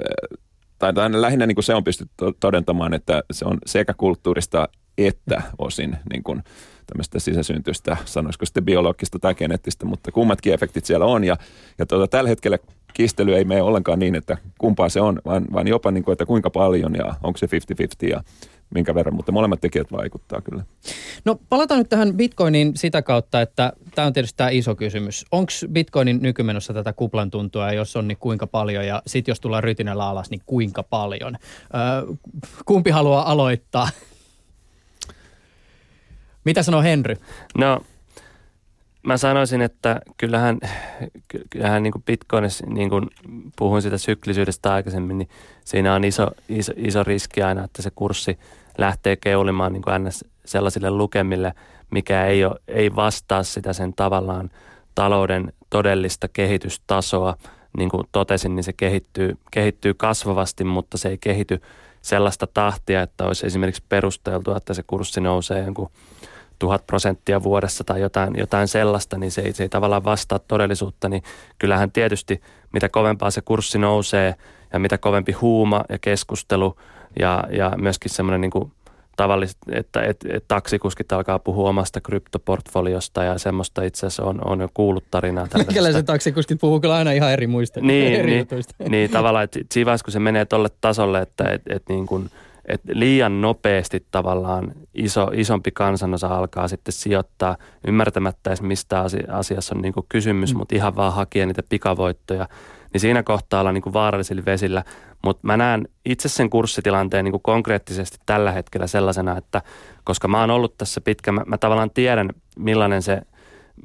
tai, 0.79 0.93
tai 0.93 1.21
lähinnä 1.21 1.47
niin 1.47 1.55
kuin 1.55 1.63
se 1.63 1.75
on 1.75 1.84
pystytty 1.84 2.15
todentamaan, 2.39 2.93
että 2.93 3.23
se 3.31 3.45
on 3.45 3.57
sekä 3.65 3.93
kulttuurista 3.93 4.67
että 4.97 5.41
osin 5.57 5.97
niin 6.12 6.23
kuin 6.23 6.43
tämmöistä 6.88 7.19
sisäsyntyistä, 7.19 7.97
sanoisiko 8.05 8.45
sitten 8.45 8.65
biologista 8.65 9.19
tai 9.19 9.36
geneettistä, 9.36 9.86
mutta 9.86 10.12
kummatkin 10.12 10.53
efektit 10.53 10.86
siellä 10.86 11.05
on. 11.05 11.23
Ja, 11.23 11.38
ja 11.77 11.86
tuota, 11.86 12.07
tällä 12.07 12.29
hetkellä 12.29 12.57
kistely 12.93 13.36
ei 13.36 13.45
mene 13.45 13.62
ollenkaan 13.62 13.99
niin, 13.99 14.15
että 14.15 14.38
kumpaa 14.57 14.89
se 14.89 15.01
on, 15.01 15.21
vaan, 15.25 15.45
vaan 15.53 15.67
jopa 15.67 15.91
niin 15.91 16.03
kuin, 16.03 16.13
että 16.13 16.25
kuinka 16.25 16.49
paljon 16.49 16.95
ja 16.95 17.15
onko 17.23 17.38
se 17.38 17.45
50-50 17.45 18.10
ja 18.10 18.23
minkä 18.73 18.95
verran, 18.95 19.15
mutta 19.15 19.31
molemmat 19.31 19.62
tekijät 19.62 19.91
vaikuttaa 19.91 20.41
kyllä. 20.41 20.63
No 21.25 21.39
palataan 21.49 21.77
nyt 21.77 21.89
tähän 21.89 22.13
bitcoiniin 22.13 22.77
sitä 22.77 23.01
kautta, 23.01 23.41
että 23.41 23.73
tämä 23.95 24.05
on 24.05 24.13
tietysti 24.13 24.38
tämä 24.38 24.49
iso 24.49 24.75
kysymys. 24.75 25.25
Onko 25.31 25.51
bitcoinin 25.71 26.21
nykymenossa 26.21 26.73
tätä 26.73 26.93
kuplan 26.93 27.31
tuntua 27.31 27.67
ja 27.67 27.73
jos 27.73 27.95
on, 27.95 28.07
niin 28.07 28.17
kuinka 28.17 28.47
paljon 28.47 28.88
ja 28.88 29.01
sitten 29.07 29.31
jos 29.31 29.39
tullaan 29.39 29.63
rytinällä 29.63 30.07
alas, 30.07 30.29
niin 30.29 30.41
kuinka 30.45 30.84
paljon? 30.84 31.36
Öö, 31.36 32.15
kumpi 32.65 32.89
haluaa 32.89 33.31
aloittaa? 33.31 33.89
Mitä 36.43 36.63
sanoo 36.63 36.81
Henry? 36.81 37.15
No 37.57 37.81
mä 39.03 39.17
sanoisin, 39.17 39.62
että 39.62 40.01
kyllähän, 40.17 40.60
kyllähän 41.49 41.84
niin 41.84 41.91
kuin 41.91 42.03
Bitcoinissa, 42.03 42.65
niin 42.67 42.89
kuin 42.89 43.07
puhuin 43.57 43.81
siitä 43.81 43.97
syklisyydestä 43.97 44.73
aikaisemmin, 44.73 45.17
niin 45.17 45.29
siinä 45.65 45.93
on 45.93 46.03
iso, 46.03 46.27
iso, 46.49 46.73
iso 46.75 47.03
riski 47.03 47.41
aina, 47.41 47.63
että 47.63 47.81
se 47.81 47.89
kurssi 47.95 48.39
lähtee 48.77 49.15
keulimaan 49.15 49.73
niin 49.73 49.81
kuin 49.81 50.12
sellaisille 50.45 50.91
lukemille, 50.91 51.53
mikä 51.91 52.25
ei, 52.25 52.45
ole, 52.45 52.60
ei 52.67 52.95
vastaa 52.95 53.43
sitä 53.43 53.73
sen 53.73 53.93
tavallaan 53.93 54.49
talouden 54.95 55.53
todellista 55.69 56.27
kehitystasoa. 56.27 57.36
Niin 57.77 57.89
kuin 57.89 58.03
totesin, 58.12 58.55
niin 58.55 58.63
se 58.63 58.73
kehittyy, 58.73 59.38
kehittyy 59.51 59.93
kasvavasti, 59.93 60.63
mutta 60.63 60.97
se 60.97 61.10
ei 61.10 61.17
kehity 61.17 61.62
sellaista 62.01 62.47
tahtia, 62.47 63.01
että 63.01 63.25
olisi 63.25 63.47
esimerkiksi 63.47 63.84
perusteltua, 63.89 64.57
että 64.57 64.73
se 64.73 64.84
kurssi 64.84 65.21
nousee 65.21 65.63
jonkun 65.63 65.89
tuhat 66.60 66.88
prosenttia 66.88 67.43
vuodessa 67.43 67.84
tai 67.84 68.01
jotain, 68.01 68.34
jotain 68.38 68.67
sellaista, 68.67 69.17
niin 69.17 69.31
se 69.31 69.41
ei, 69.41 69.53
se 69.53 69.63
ei 69.63 69.69
tavallaan 69.69 70.03
vastaa 70.03 70.39
todellisuutta, 70.39 71.10
niin 71.10 71.23
kyllähän 71.60 71.91
tietysti 71.91 72.41
mitä 72.73 72.89
kovempaa 72.89 73.31
se 73.31 73.41
kurssi 73.41 73.77
nousee 73.77 74.36
ja 74.73 74.79
mitä 74.79 74.97
kovempi 74.97 75.31
huuma 75.31 75.84
ja 75.89 75.99
keskustelu 75.99 76.75
ja, 77.19 77.43
ja 77.52 77.71
myöskin 77.78 78.12
semmoinen 78.12 78.41
niin 78.41 78.52
kuin 78.52 78.71
tavalliset, 79.15 79.58
että 79.71 80.02
et, 80.02 80.26
et, 80.30 80.43
taksikuskit 80.47 81.12
alkaa 81.12 81.39
puhua 81.39 81.69
omasta 81.69 82.02
kryptoportfoliosta 82.02 83.24
ja 83.24 83.38
semmoista 83.38 83.84
itse 83.84 84.08
asiassa 84.08 84.24
on, 84.24 84.47
on 84.47 84.60
jo 84.60 84.69
kuullut 84.74 85.04
tarinaa. 85.12 85.47
se 85.91 86.04
taksikuskit 86.04 86.60
puhuu 86.62 86.80
kyllä 86.80 86.95
aina 86.95 87.12
ihan 87.12 87.32
eri 87.32 87.47
muista. 87.47 87.82
Niin, 87.82 88.13
eri 88.13 88.32
niin, 88.32 88.47
niin 88.89 89.10
tavallaan, 89.10 89.43
että 89.43 89.60
siinä 89.71 89.86
vaiheessa 89.86 90.06
kun 90.06 90.12
se 90.12 90.19
menee 90.19 90.45
tolle 90.45 90.69
tasolle, 90.82 91.21
että 91.21 91.43
et, 91.43 91.62
et 91.69 91.84
niin 91.89 92.08
kuin– 92.08 92.30
että 92.65 92.91
liian 92.95 93.41
nopeasti 93.41 94.06
tavallaan 94.12 94.74
iso, 94.93 95.32
isompi 95.34 95.71
kansanosa 95.71 96.28
alkaa 96.28 96.67
sitten 96.67 96.93
sijoittaa 96.93 97.58
ymmärtämättä 97.88 98.50
edes 98.50 98.62
mistä 98.62 99.06
asiassa 99.32 99.76
on 99.76 99.82
niin 99.82 99.93
kuin 99.93 100.06
kysymys, 100.10 100.54
mm. 100.54 100.58
mutta 100.58 100.76
ihan 100.76 100.95
vaan 100.95 101.13
hakea 101.13 101.45
niitä 101.45 101.63
pikavoittoja. 101.69 102.47
Niin 102.93 103.01
siinä 103.01 103.23
kohtaa 103.23 103.60
ollaan 103.60 103.73
niin 103.73 103.82
kuin 103.82 103.93
vaarallisilla 103.93 104.45
vesillä. 104.45 104.84
Mutta 105.23 105.47
mä 105.47 105.58
näen 105.58 105.88
itse 106.06 106.30
sen 106.30 106.49
kurssitilanteen 106.49 107.25
niin 107.25 107.32
kuin 107.32 107.41
konkreettisesti 107.41 108.17
tällä 108.25 108.51
hetkellä 108.51 108.88
sellaisena, 108.88 109.38
että 109.38 109.62
koska 110.04 110.27
mä 110.27 110.39
oon 110.39 110.51
ollut 110.51 110.77
tässä 110.77 111.01
pitkä, 111.01 111.32
mä, 111.32 111.43
mä 111.45 111.58
tavallaan 111.58 111.91
tiedän 111.91 112.30
millainen 112.58 113.01
se 113.01 113.21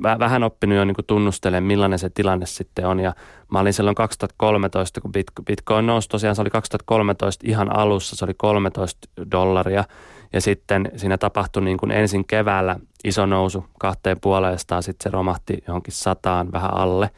vähän 0.02 0.42
oppinut 0.42 0.78
jo 0.78 0.84
niin 0.84 0.96
tunnustelemaan, 1.06 1.64
millainen 1.64 1.98
se 1.98 2.10
tilanne 2.10 2.46
sitten 2.46 2.86
on. 2.86 3.00
Ja 3.00 3.14
mä 3.52 3.60
olin 3.60 3.72
silloin 3.72 3.94
2013, 3.94 5.00
kun 5.00 5.12
Bitcoin 5.46 5.86
nousi, 5.86 6.08
tosiaan 6.08 6.36
se 6.36 6.42
oli 6.42 6.50
2013 6.50 7.44
ihan 7.48 7.76
alussa, 7.76 8.16
se 8.16 8.24
oli 8.24 8.34
13 8.36 9.08
dollaria. 9.30 9.84
Ja 10.32 10.40
sitten 10.40 10.90
siinä 10.96 11.18
tapahtui 11.18 11.64
niin 11.64 11.78
kuin 11.78 11.90
ensin 11.90 12.24
keväällä 12.26 12.76
iso 13.04 13.26
nousu 13.26 13.66
kahteen 13.78 14.20
puolestaan, 14.20 14.82
sitten 14.82 15.10
se 15.10 15.14
romahti 15.14 15.64
johonkin 15.66 15.94
sataan 15.94 16.52
vähän 16.52 16.74
alle. 16.74 17.10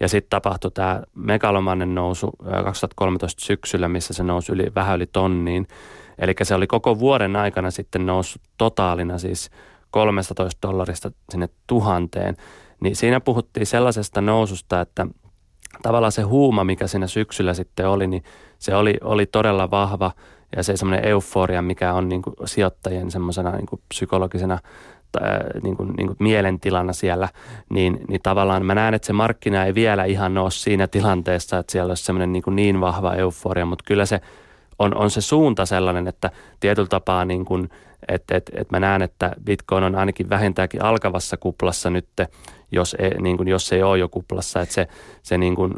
Ja 0.00 0.08
sitten 0.08 0.30
tapahtui 0.30 0.70
tämä 0.70 1.02
megalomannen 1.14 1.94
nousu 1.94 2.30
2013 2.64 3.44
syksyllä, 3.44 3.88
missä 3.88 4.14
se 4.14 4.22
nousi 4.22 4.52
yli, 4.52 4.72
vähän 4.74 4.96
yli 4.96 5.06
tonniin. 5.06 5.66
Eli 6.18 6.34
se 6.42 6.54
oli 6.54 6.66
koko 6.66 6.98
vuoden 6.98 7.36
aikana 7.36 7.70
sitten 7.70 8.06
noussut 8.06 8.42
totaalina 8.58 9.18
siis– 9.18 9.50
13 9.90 10.68
dollarista 10.68 11.10
sinne 11.30 11.48
tuhanteen, 11.66 12.36
niin 12.80 12.96
siinä 12.96 13.20
puhuttiin 13.20 13.66
sellaisesta 13.66 14.20
noususta, 14.20 14.80
että 14.80 15.06
tavallaan 15.82 16.12
se 16.12 16.22
huuma, 16.22 16.64
mikä 16.64 16.86
siinä 16.86 17.06
syksyllä 17.06 17.54
sitten 17.54 17.88
oli, 17.88 18.06
niin 18.06 18.22
se 18.58 18.74
oli, 18.74 18.98
oli 19.00 19.26
todella 19.26 19.70
vahva 19.70 20.12
ja 20.56 20.62
se 20.62 20.76
semmoinen 20.76 21.08
euforia, 21.08 21.62
mikä 21.62 21.94
on 21.94 22.08
niin 22.08 22.22
kuin 22.22 22.34
sijoittajien 22.44 23.10
semmoisena 23.10 23.50
niin 23.50 23.66
kuin 23.66 23.82
psykologisena 23.88 24.58
niin 25.62 25.76
kuin, 25.76 25.92
niin 25.96 26.06
kuin 26.06 26.16
mielentilana 26.18 26.92
siellä, 26.92 27.28
niin, 27.70 28.00
niin 28.08 28.20
tavallaan 28.22 28.66
mä 28.66 28.74
näen, 28.74 28.94
että 28.94 29.06
se 29.06 29.12
markkina 29.12 29.64
ei 29.64 29.74
vielä 29.74 30.04
ihan 30.04 30.38
ole 30.38 30.50
siinä 30.50 30.86
tilanteessa, 30.86 31.58
että 31.58 31.72
siellä 31.72 31.90
olisi 31.90 32.04
semmoinen 32.04 32.32
niin, 32.32 32.42
niin 32.50 32.80
vahva 32.80 33.14
euforia, 33.14 33.66
mutta 33.66 33.84
kyllä 33.86 34.06
se 34.06 34.20
on, 34.78 34.96
on 34.96 35.10
se 35.10 35.20
suunta 35.20 35.66
sellainen, 35.66 36.08
että 36.08 36.30
tietyllä 36.60 36.88
tapaa 36.88 37.24
niin 37.24 37.44
kuin– 37.44 37.68
että 38.08 38.36
et, 38.36 38.50
et 38.54 38.70
mä 38.70 38.80
näen, 38.80 39.02
että 39.02 39.32
Bitcoin 39.44 39.84
on 39.84 39.94
ainakin 39.94 40.30
vähintääkin 40.30 40.84
alkavassa 40.84 41.36
kuplassa 41.36 41.90
nyt, 41.90 42.08
jos 42.72 42.96
ei, 42.98 43.10
niin 43.20 43.36
kuin, 43.36 43.48
jos 43.48 43.72
ei 43.72 43.82
ole 43.82 43.98
jo 43.98 44.08
kuplassa. 44.08 44.60
Että 44.60 44.74
se, 44.74 44.88
se 45.22 45.38
niin 45.38 45.56
kuin, 45.56 45.74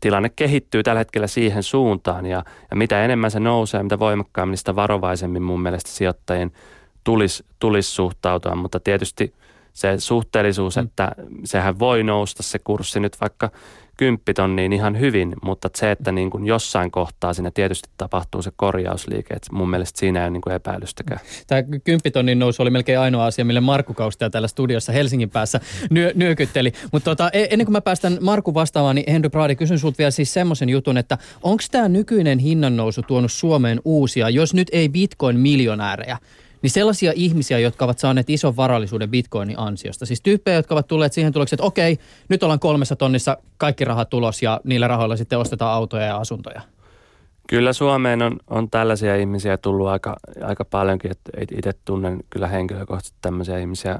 tilanne 0.00 0.28
kehittyy 0.28 0.82
tällä 0.82 0.98
hetkellä 0.98 1.26
siihen 1.26 1.62
suuntaan 1.62 2.26
ja, 2.26 2.44
ja 2.70 2.76
mitä 2.76 3.04
enemmän 3.04 3.30
se 3.30 3.40
nousee, 3.40 3.82
mitä 3.82 3.98
voimakkaammin, 3.98 4.58
sitä 4.58 4.76
varovaisemmin 4.76 5.42
mun 5.42 5.62
mielestä 5.62 5.90
sijoittajien 5.90 6.52
tulisi, 7.08 7.44
tulisi 7.58 7.90
suhtautua. 7.90 8.54
Mutta 8.54 8.80
tietysti 8.80 9.34
se 9.72 9.94
suhteellisuus, 9.98 10.76
mm. 10.76 10.82
että 10.82 11.12
sehän 11.44 11.78
voi 11.78 12.02
nousta 12.02 12.42
se 12.42 12.58
kurssi 12.58 13.00
nyt 13.00 13.20
vaikka 13.20 13.50
kymppitonniin 13.96 14.72
ihan 14.72 15.00
hyvin, 15.00 15.34
mutta 15.42 15.70
se, 15.74 15.90
että 15.90 16.12
niin 16.12 16.30
kuin 16.30 16.46
jossain 16.46 16.90
kohtaa 16.90 17.34
siinä 17.34 17.50
tietysti 17.54 17.88
tapahtuu 17.96 18.42
se 18.42 18.50
korjausliike, 18.56 19.34
että 19.34 19.52
mun 19.52 19.70
mielestä 19.70 19.98
siinä 19.98 20.20
ei 20.20 20.24
ole 20.24 20.30
niin 20.30 20.40
kuin 20.40 20.54
epäilystäkään. 20.54 21.20
Tämä 21.46 21.62
kymppitonnin 21.84 22.38
nousu 22.38 22.62
oli 22.62 22.70
melkein 22.70 22.98
ainoa 22.98 23.26
asia, 23.26 23.44
mille 23.44 23.60
Markku 23.60 23.94
Kaustia 23.94 24.30
täällä 24.30 24.48
studiossa 24.48 24.92
Helsingin 24.92 25.30
päässä 25.30 25.60
nyö, 25.90 26.12
nyökytteli. 26.14 26.72
Mutta 26.92 27.10
tota, 27.10 27.30
e- 27.32 27.46
ennen 27.50 27.66
kuin 27.66 27.72
mä 27.72 27.80
päästän 27.80 28.18
Markku 28.20 28.54
vastaamaan, 28.54 28.96
niin 28.96 29.12
Henry 29.12 29.30
Brady, 29.30 29.54
kysyn 29.54 29.78
sulta 29.78 29.98
vielä 29.98 30.10
siis 30.10 30.34
semmoisen 30.34 30.68
jutun, 30.68 30.98
että 30.98 31.18
onko 31.42 31.62
tämä 31.70 31.88
nykyinen 31.88 32.38
hinnannousu 32.38 33.02
tuonut 33.02 33.32
Suomeen 33.32 33.80
uusia, 33.84 34.30
jos 34.30 34.54
nyt 34.54 34.68
ei 34.72 34.88
bitcoin-miljonäärejä, 34.88 36.18
niin 36.62 36.70
sellaisia 36.70 37.12
ihmisiä, 37.14 37.58
jotka 37.58 37.84
ovat 37.84 37.98
saaneet 37.98 38.30
ison 38.30 38.56
varallisuuden 38.56 39.10
bitcoinin 39.10 39.58
ansiosta. 39.58 40.06
Siis 40.06 40.20
tyyppejä, 40.20 40.56
jotka 40.56 40.74
ovat 40.74 40.86
tulleet 40.86 41.12
siihen 41.12 41.32
tulokseen, 41.32 41.56
että 41.56 41.66
okei, 41.66 41.98
nyt 42.28 42.42
ollaan 42.42 42.60
kolmessa 42.60 42.96
tonnissa 42.96 43.36
kaikki 43.56 43.84
rahat 43.84 44.10
tulos 44.10 44.42
ja 44.42 44.60
niillä 44.64 44.88
rahoilla 44.88 45.16
sitten 45.16 45.38
ostetaan 45.38 45.74
autoja 45.74 46.04
ja 46.04 46.16
asuntoja. 46.16 46.60
Kyllä 47.48 47.72
Suomeen 47.72 48.22
on, 48.22 48.36
on 48.50 48.70
tällaisia 48.70 49.16
ihmisiä 49.16 49.56
tullut 49.56 49.88
aika, 49.88 50.16
aika 50.42 50.64
paljonkin, 50.64 51.10
että 51.10 51.30
itse 51.58 51.72
tunnen 51.84 52.20
kyllä 52.30 52.48
henkilökohtaisesti 52.48 53.18
tämmöisiä 53.20 53.58
ihmisiä 53.58 53.98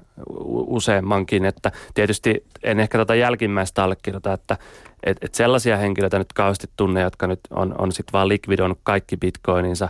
useammankin, 0.67 1.45
että 1.45 1.73
tietysti 1.95 2.45
en 2.63 2.81
ehkä 2.81 2.99
tota 2.99 3.15
jälkimmäistä 3.15 3.85
allekirjoita, 3.85 4.33
että 4.33 4.57
et, 5.05 5.17
et 5.23 5.35
sellaisia 5.35 5.77
henkilöitä 5.77 6.19
nyt 6.19 6.33
kauheasti 6.33 6.67
tunne, 6.77 7.01
jotka 7.01 7.27
nyt 7.27 7.41
on, 7.51 7.75
on 7.79 7.93
sitten 7.93 8.13
vaan 8.13 8.29
likvidoinut 8.29 8.79
kaikki 8.83 9.17
bitcoininsa, 9.17 9.89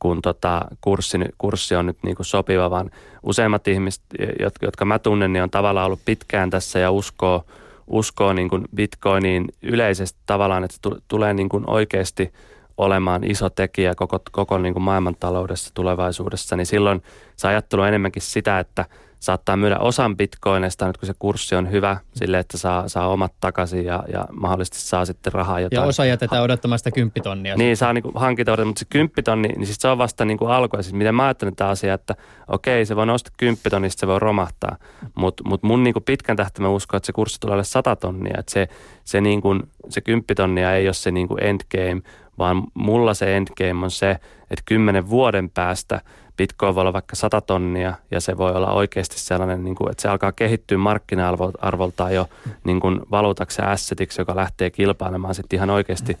kun 0.00 0.22
tota 0.22 0.64
kurssi, 0.80 1.18
kurssi 1.38 1.74
on 1.74 1.86
nyt 1.86 1.98
niin 2.02 2.16
kuin 2.16 2.26
sopiva, 2.26 2.70
vaan 2.70 2.90
useimmat 3.22 3.68
ihmiset, 3.68 4.02
jotka, 4.40 4.66
jotka 4.66 4.84
mä 4.84 4.98
tunnen, 4.98 5.32
niin 5.32 5.42
on 5.42 5.50
tavallaan 5.50 5.86
ollut 5.86 6.04
pitkään 6.04 6.50
tässä 6.50 6.78
ja 6.78 6.90
uskoo, 6.90 7.44
uskoo 7.86 8.32
niin 8.32 8.48
kuin 8.48 8.64
bitcoiniin 8.74 9.44
yleisesti 9.62 10.18
tavallaan, 10.26 10.64
että 10.64 10.74
se 10.74 11.00
tulee 11.08 11.34
niin 11.34 11.48
kuin 11.48 11.70
oikeasti– 11.70 12.32
olemaan 12.80 13.24
iso 13.24 13.50
tekijä 13.50 13.94
koko, 13.94 14.20
koko 14.32 14.58
niin 14.58 14.72
kuin 14.72 14.82
maailmantaloudessa 14.82 15.74
tulevaisuudessa, 15.74 16.56
niin 16.56 16.66
silloin 16.66 17.02
se 17.36 17.48
ajattelu 17.48 17.82
on 17.82 17.88
enemmänkin 17.88 18.22
sitä, 18.22 18.58
että 18.58 18.84
saattaa 19.20 19.56
myydä 19.56 19.78
osan 19.78 20.16
bitcoinista 20.16 20.86
nyt 20.86 20.96
kun 20.96 21.06
se 21.06 21.12
kurssi 21.18 21.54
on 21.54 21.70
hyvä 21.70 21.96
sille, 22.14 22.38
että 22.38 22.58
saa, 22.58 22.88
saa 22.88 23.08
omat 23.08 23.32
takaisin 23.40 23.84
ja, 23.84 24.04
ja 24.12 24.26
mahdollisesti 24.32 24.78
saa 24.78 25.04
sitten 25.04 25.32
rahaa 25.32 25.60
jotain. 25.60 25.82
Ja 25.82 25.88
osa 25.88 26.04
jätetään 26.04 26.42
odottamaan 26.42 26.78
sitä 26.78 26.90
kymppitonnia. 26.90 27.56
Niin, 27.56 27.76
saa 27.76 27.92
niin 27.92 28.04
hankita 28.14 28.64
mutta 28.64 28.78
se 28.78 28.86
kymppitonni, 28.90 29.48
niin 29.48 29.66
siis 29.66 29.78
se 29.80 29.88
on 29.88 29.98
vasta 29.98 30.24
niin 30.24 30.38
kuin 30.38 30.50
alku. 30.50 30.76
Ja 30.76 30.82
siis 30.82 30.94
miten 30.94 31.14
mä 31.14 31.24
ajattelen 31.24 31.56
tämä 31.56 31.70
asia, 31.70 31.94
että 31.94 32.14
okei, 32.48 32.86
se 32.86 32.96
voi 32.96 33.06
nostaa 33.06 33.34
kymppitonnista, 33.36 34.00
se 34.00 34.06
voi 34.06 34.18
romahtaa. 34.18 34.76
Mutta 35.14 35.42
mut 35.46 35.62
mun 35.62 35.84
niin 35.84 35.94
kuin 35.94 36.04
pitkän 36.04 36.36
tähtäimen 36.36 36.70
usko, 36.70 36.96
että 36.96 37.06
se 37.06 37.12
kurssi 37.12 37.40
tulee 37.40 37.52
alle 37.52 37.64
sata 37.64 37.96
tonnia. 37.96 38.34
Että 38.38 38.52
se, 38.52 38.68
se, 39.04 39.20
niin 39.20 39.40
kuin, 39.40 39.62
se 39.88 40.00
kymppitonnia 40.00 40.74
ei 40.74 40.86
ole 40.86 40.94
se 40.94 41.10
niin 41.10 41.28
kuin 41.28 41.42
endgame, 41.42 42.02
vaan 42.38 42.62
mulla 42.74 43.14
se 43.14 43.36
endgame 43.36 43.84
on 43.84 43.90
se, 43.90 44.10
että 44.50 44.62
kymmenen 44.64 45.10
vuoden 45.10 45.50
päästä 45.50 46.00
Bitcoin 46.40 46.74
voi 46.74 46.80
olla 46.80 46.92
vaikka 46.92 47.16
100 47.16 47.40
tonnia 47.40 47.94
ja 48.10 48.20
se 48.20 48.36
voi 48.36 48.52
olla 48.52 48.72
oikeasti 48.72 49.18
sellainen, 49.18 49.64
niin 49.64 49.74
kuin, 49.74 49.90
että 49.90 50.02
se 50.02 50.08
alkaa 50.08 50.32
kehittyä 50.32 50.78
markkina-arvoltaan 50.78 52.14
jo 52.14 52.28
niin 52.64 52.80
kuin 52.80 53.00
valuutaksi 53.10 53.62
ja 53.62 53.70
assetiksi, 53.70 54.20
joka 54.20 54.36
lähtee 54.36 54.70
kilpailemaan 54.70 55.34
sitten 55.34 55.56
ihan 55.56 55.70
oikeasti. 55.70 56.12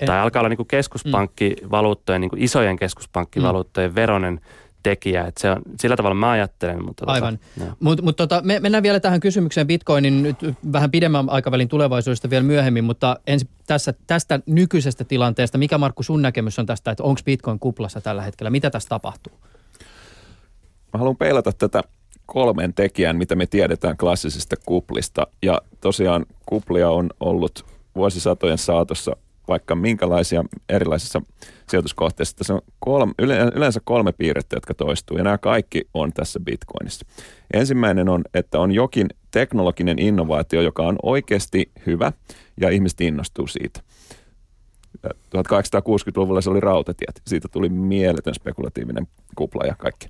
Et, 0.00 0.06
tai 0.06 0.20
alkaa 0.20 0.40
olla 0.40 0.48
niin 0.48 0.56
kuin 0.56 0.66
keskuspankkivaluuttojen, 0.66 2.20
niin 2.20 2.30
kuin 2.30 2.42
isojen 2.42 2.76
keskuspankkivaluuttojen 2.76 3.90
mm. 3.90 3.94
veronen 3.94 4.40
tekijä. 4.82 5.24
Että 5.26 5.40
se 5.40 5.50
on, 5.50 5.62
sillä 5.80 5.96
tavalla 5.96 6.14
mä 6.14 6.30
ajattelen. 6.30 6.84
Mutta 6.84 7.06
tota, 7.06 7.12
Aivan. 7.12 7.38
Tota, 7.58 7.76
Mutta 7.80 8.04
mut 8.04 8.16
tota, 8.16 8.40
me, 8.44 8.60
mennään 8.60 8.82
vielä 8.82 9.00
tähän 9.00 9.20
kysymykseen 9.20 9.66
Bitcoinin 9.66 10.22
nyt 10.22 10.36
vähän 10.72 10.90
pidemmän 10.90 11.30
aikavälin 11.30 11.68
tulevaisuudesta 11.68 12.30
vielä 12.30 12.42
myöhemmin, 12.42 12.84
mutta 12.84 13.16
ensin 13.26 13.48
tässä, 13.66 13.94
tästä 14.06 14.40
nykyisestä 14.46 15.04
tilanteesta, 15.04 15.58
mikä 15.58 15.78
Markku 15.78 16.02
sun 16.02 16.22
näkemys 16.22 16.58
on 16.58 16.66
tästä, 16.66 16.90
että 16.90 17.02
onko 17.02 17.20
Bitcoin 17.24 17.58
kuplassa 17.58 18.00
tällä 18.00 18.22
hetkellä? 18.22 18.50
Mitä 18.50 18.70
tässä 18.70 18.88
tapahtuu? 18.88 19.32
Mä 20.92 20.98
haluan 20.98 21.16
peilata 21.16 21.52
tätä 21.52 21.82
kolmen 22.26 22.74
tekijän, 22.74 23.16
mitä 23.16 23.34
me 23.34 23.46
tiedetään 23.46 23.96
klassisista 23.96 24.56
kuplista. 24.66 25.26
Ja 25.42 25.60
tosiaan 25.80 26.26
kuplia 26.46 26.90
on 26.90 27.10
ollut 27.20 27.66
vuosisatojen 27.96 28.58
saatossa 28.58 29.16
vaikka 29.48 29.74
minkälaisia 29.74 30.44
erilaisissa 30.68 31.22
sijoituskohteissa. 31.68 32.36
Se 32.44 32.52
on 32.52 32.60
kolme, 32.78 33.12
yleensä 33.54 33.80
kolme 33.84 34.12
piirrettä, 34.12 34.56
jotka 34.56 34.74
toistuu, 34.74 35.16
ja 35.16 35.24
nämä 35.24 35.38
kaikki 35.38 35.88
on 35.94 36.12
tässä 36.12 36.40
Bitcoinissa. 36.40 37.06
Ensimmäinen 37.54 38.08
on, 38.08 38.24
että 38.34 38.60
on 38.60 38.72
jokin 38.72 39.08
teknologinen 39.30 39.98
innovaatio, 39.98 40.60
joka 40.60 40.82
on 40.82 40.96
oikeasti 41.02 41.70
hyvä, 41.86 42.12
ja 42.60 42.70
ihmiset 42.70 43.00
innostuu 43.00 43.46
siitä. 43.46 43.80
1860-luvulla 45.06 46.40
se 46.40 46.50
oli 46.50 46.60
rautatiet. 46.60 47.22
Siitä 47.26 47.48
tuli 47.48 47.68
mieletön 47.68 48.34
spekulatiivinen 48.34 49.08
kupla 49.34 49.66
ja 49.66 49.74
kaikki. 49.74 50.08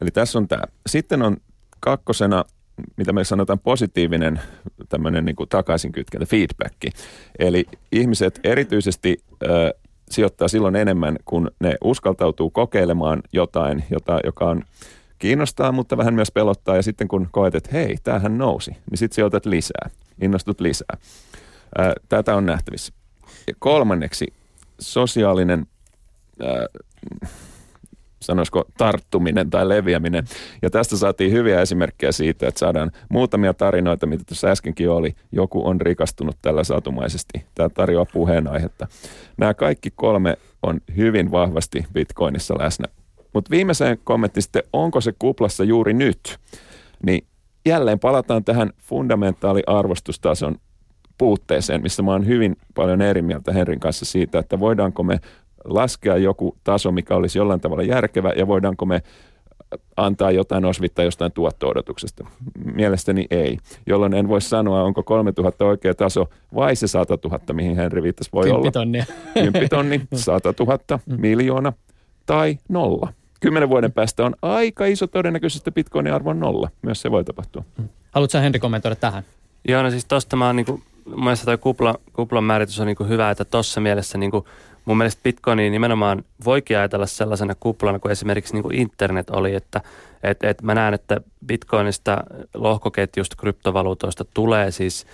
Eli 0.00 0.10
tässä 0.10 0.38
on 0.38 0.48
tämä. 0.48 0.62
Sitten 0.86 1.22
on 1.22 1.36
kakkosena 1.80 2.44
mitä 2.96 3.12
me 3.12 3.24
sanotaan 3.24 3.58
positiivinen 3.58 4.40
tämmöinen 4.88 5.24
niin 5.24 5.36
kuin 5.36 5.48
takaisinkytkentä, 5.48 6.26
feedback. 6.26 6.74
Eli 7.38 7.64
ihmiset 7.92 8.40
erityisesti 8.44 9.18
ö, 9.42 9.74
sijoittaa 10.10 10.48
silloin 10.48 10.76
enemmän, 10.76 11.16
kun 11.24 11.50
ne 11.60 11.76
uskaltautuu 11.84 12.50
kokeilemaan 12.50 13.22
jotain, 13.32 13.84
jota, 13.90 14.20
joka 14.24 14.44
on 14.44 14.62
kiinnostaa, 15.18 15.72
mutta 15.72 15.96
vähän 15.96 16.14
myös 16.14 16.30
pelottaa. 16.30 16.76
Ja 16.76 16.82
sitten 16.82 17.08
kun 17.08 17.28
koet, 17.30 17.54
että 17.54 17.70
hei, 17.72 17.96
tämähän 18.04 18.38
nousi, 18.38 18.70
niin 18.70 18.98
sitten 18.98 19.14
sijoitat 19.14 19.46
lisää, 19.46 19.90
innostut 20.20 20.60
lisää. 20.60 20.96
Ö, 21.78 21.92
tätä 22.08 22.36
on 22.36 22.46
nähtävissä. 22.46 22.92
Ja 23.46 23.54
kolmanneksi 23.58 24.26
sosiaalinen 24.80 25.66
ö, 26.42 26.68
sanoisiko 28.26 28.64
tarttuminen 28.78 29.50
tai 29.50 29.68
leviäminen. 29.68 30.24
Ja 30.62 30.70
tästä 30.70 30.96
saatiin 30.96 31.32
hyviä 31.32 31.60
esimerkkejä 31.60 32.12
siitä, 32.12 32.48
että 32.48 32.58
saadaan 32.58 32.90
muutamia 33.10 33.54
tarinoita, 33.54 34.06
mitä 34.06 34.24
tuossa 34.24 34.48
äskenkin 34.48 34.90
oli. 34.90 35.14
Joku 35.32 35.68
on 35.68 35.80
rikastunut 35.80 36.36
tällä 36.42 36.64
satumaisesti. 36.64 37.44
Tämä 37.54 37.68
tarjoaa 37.68 38.06
puheenaihetta. 38.12 38.86
Nämä 39.36 39.54
kaikki 39.54 39.90
kolme 39.96 40.36
on 40.62 40.80
hyvin 40.96 41.30
vahvasti 41.30 41.86
Bitcoinissa 41.92 42.54
läsnä. 42.58 42.86
Mutta 43.32 43.50
viimeiseen 43.50 43.98
kommentti 44.04 44.42
sitten, 44.42 44.62
onko 44.72 45.00
se 45.00 45.12
kuplassa 45.18 45.64
juuri 45.64 45.94
nyt? 45.94 46.38
Niin 47.02 47.26
jälleen 47.66 47.98
palataan 47.98 48.44
tähän 48.44 48.70
fundamentaaliarvostustason 48.78 50.56
puutteeseen, 51.18 51.82
missä 51.82 52.02
mä 52.02 52.12
oon 52.12 52.26
hyvin 52.26 52.56
paljon 52.74 53.02
eri 53.02 53.22
mieltä 53.22 53.52
Henrin 53.52 53.80
kanssa 53.80 54.04
siitä, 54.04 54.38
että 54.38 54.60
voidaanko 54.60 55.02
me 55.02 55.20
laskea 55.64 56.16
joku 56.16 56.56
taso, 56.64 56.92
mikä 56.92 57.16
olisi 57.16 57.38
jollain 57.38 57.60
tavalla 57.60 57.82
järkevä 57.82 58.32
ja 58.36 58.46
voidaanko 58.46 58.86
me 58.86 59.02
antaa 59.96 60.30
jotain 60.30 60.64
osvittaa 60.64 61.04
jostain 61.04 61.32
tuotto-odotuksesta? 61.32 62.26
Mielestäni 62.64 63.26
ei, 63.30 63.58
jolloin 63.86 64.14
en 64.14 64.28
voi 64.28 64.40
sanoa, 64.40 64.82
onko 64.82 65.02
3000 65.02 65.64
oikea 65.64 65.94
taso 65.94 66.28
vai 66.54 66.76
se 66.76 66.86
100 66.86 67.18
000, 67.24 67.40
mihin 67.52 67.76
Henri 67.76 68.02
viittasi 68.02 68.30
voi 68.32 68.50
olla. 68.50 68.70
Tonnia. 68.70 69.04
tonni, 69.70 70.00
100 70.14 70.54
000, 70.60 70.78
mm. 71.06 71.20
miljoona 71.20 71.72
tai 72.26 72.58
nolla. 72.68 73.12
Kymmenen 73.40 73.68
vuoden 73.68 73.92
päästä 73.92 74.24
on 74.24 74.34
aika 74.42 74.86
iso 74.86 75.06
todennäköisesti, 75.06 75.60
että 75.60 75.74
bitcoinin 75.74 76.12
arvo 76.12 76.30
on 76.30 76.40
nolla. 76.40 76.70
Myös 76.82 77.02
se 77.02 77.10
voi 77.10 77.24
tapahtua. 77.24 77.64
Mm. 77.78 77.88
Haluatko 78.10 78.38
Henri 78.38 78.60
kommentoida 78.60 78.96
tähän? 78.96 79.22
Joo, 79.68 79.82
no 79.82 79.90
siis 79.90 80.04
tuosta 80.04 80.36
mä 80.36 80.46
oon 80.46 80.56
niin 80.56 80.66
kuin, 80.66 80.82
mun 81.06 81.24
mielestä 81.24 81.44
toi 81.44 81.58
kupla, 81.58 81.94
kuplan 82.12 82.44
määritys 82.44 82.80
on 82.80 82.86
niin 82.86 82.96
kuin 82.96 83.08
hyvä, 83.08 83.30
että 83.30 83.44
tuossa 83.44 83.80
mielessä 83.80 84.18
niin 84.18 84.30
kuin 84.30 84.44
mun 84.86 84.98
mielestä 84.98 85.22
Bitcoini 85.22 85.70
nimenomaan 85.70 86.24
voikin 86.44 86.78
ajatella 86.78 87.06
sellaisena 87.06 87.54
kuplana 87.60 87.98
kuin 87.98 88.12
esimerkiksi 88.12 88.54
niin 88.54 88.62
kuin 88.62 88.74
internet 88.74 89.30
oli, 89.30 89.54
että 89.54 89.80
et, 90.22 90.44
et 90.44 90.62
mä 90.62 90.74
näen, 90.74 90.94
että 90.94 91.20
Bitcoinista, 91.46 92.24
lohkoketjusta, 92.54 93.36
kryptovaluutoista 93.36 94.24
tulee 94.34 94.70
siis 94.70 95.06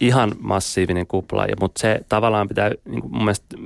ihan 0.00 0.32
massiivinen 0.40 1.06
kupla, 1.06 1.46
mutta 1.60 1.80
se 1.80 2.00
tavallaan 2.08 2.48
pitää 2.48 2.70
niin 2.84 3.00
kuin 3.00 3.12
mun 3.12 3.24
mielestä 3.24 3.56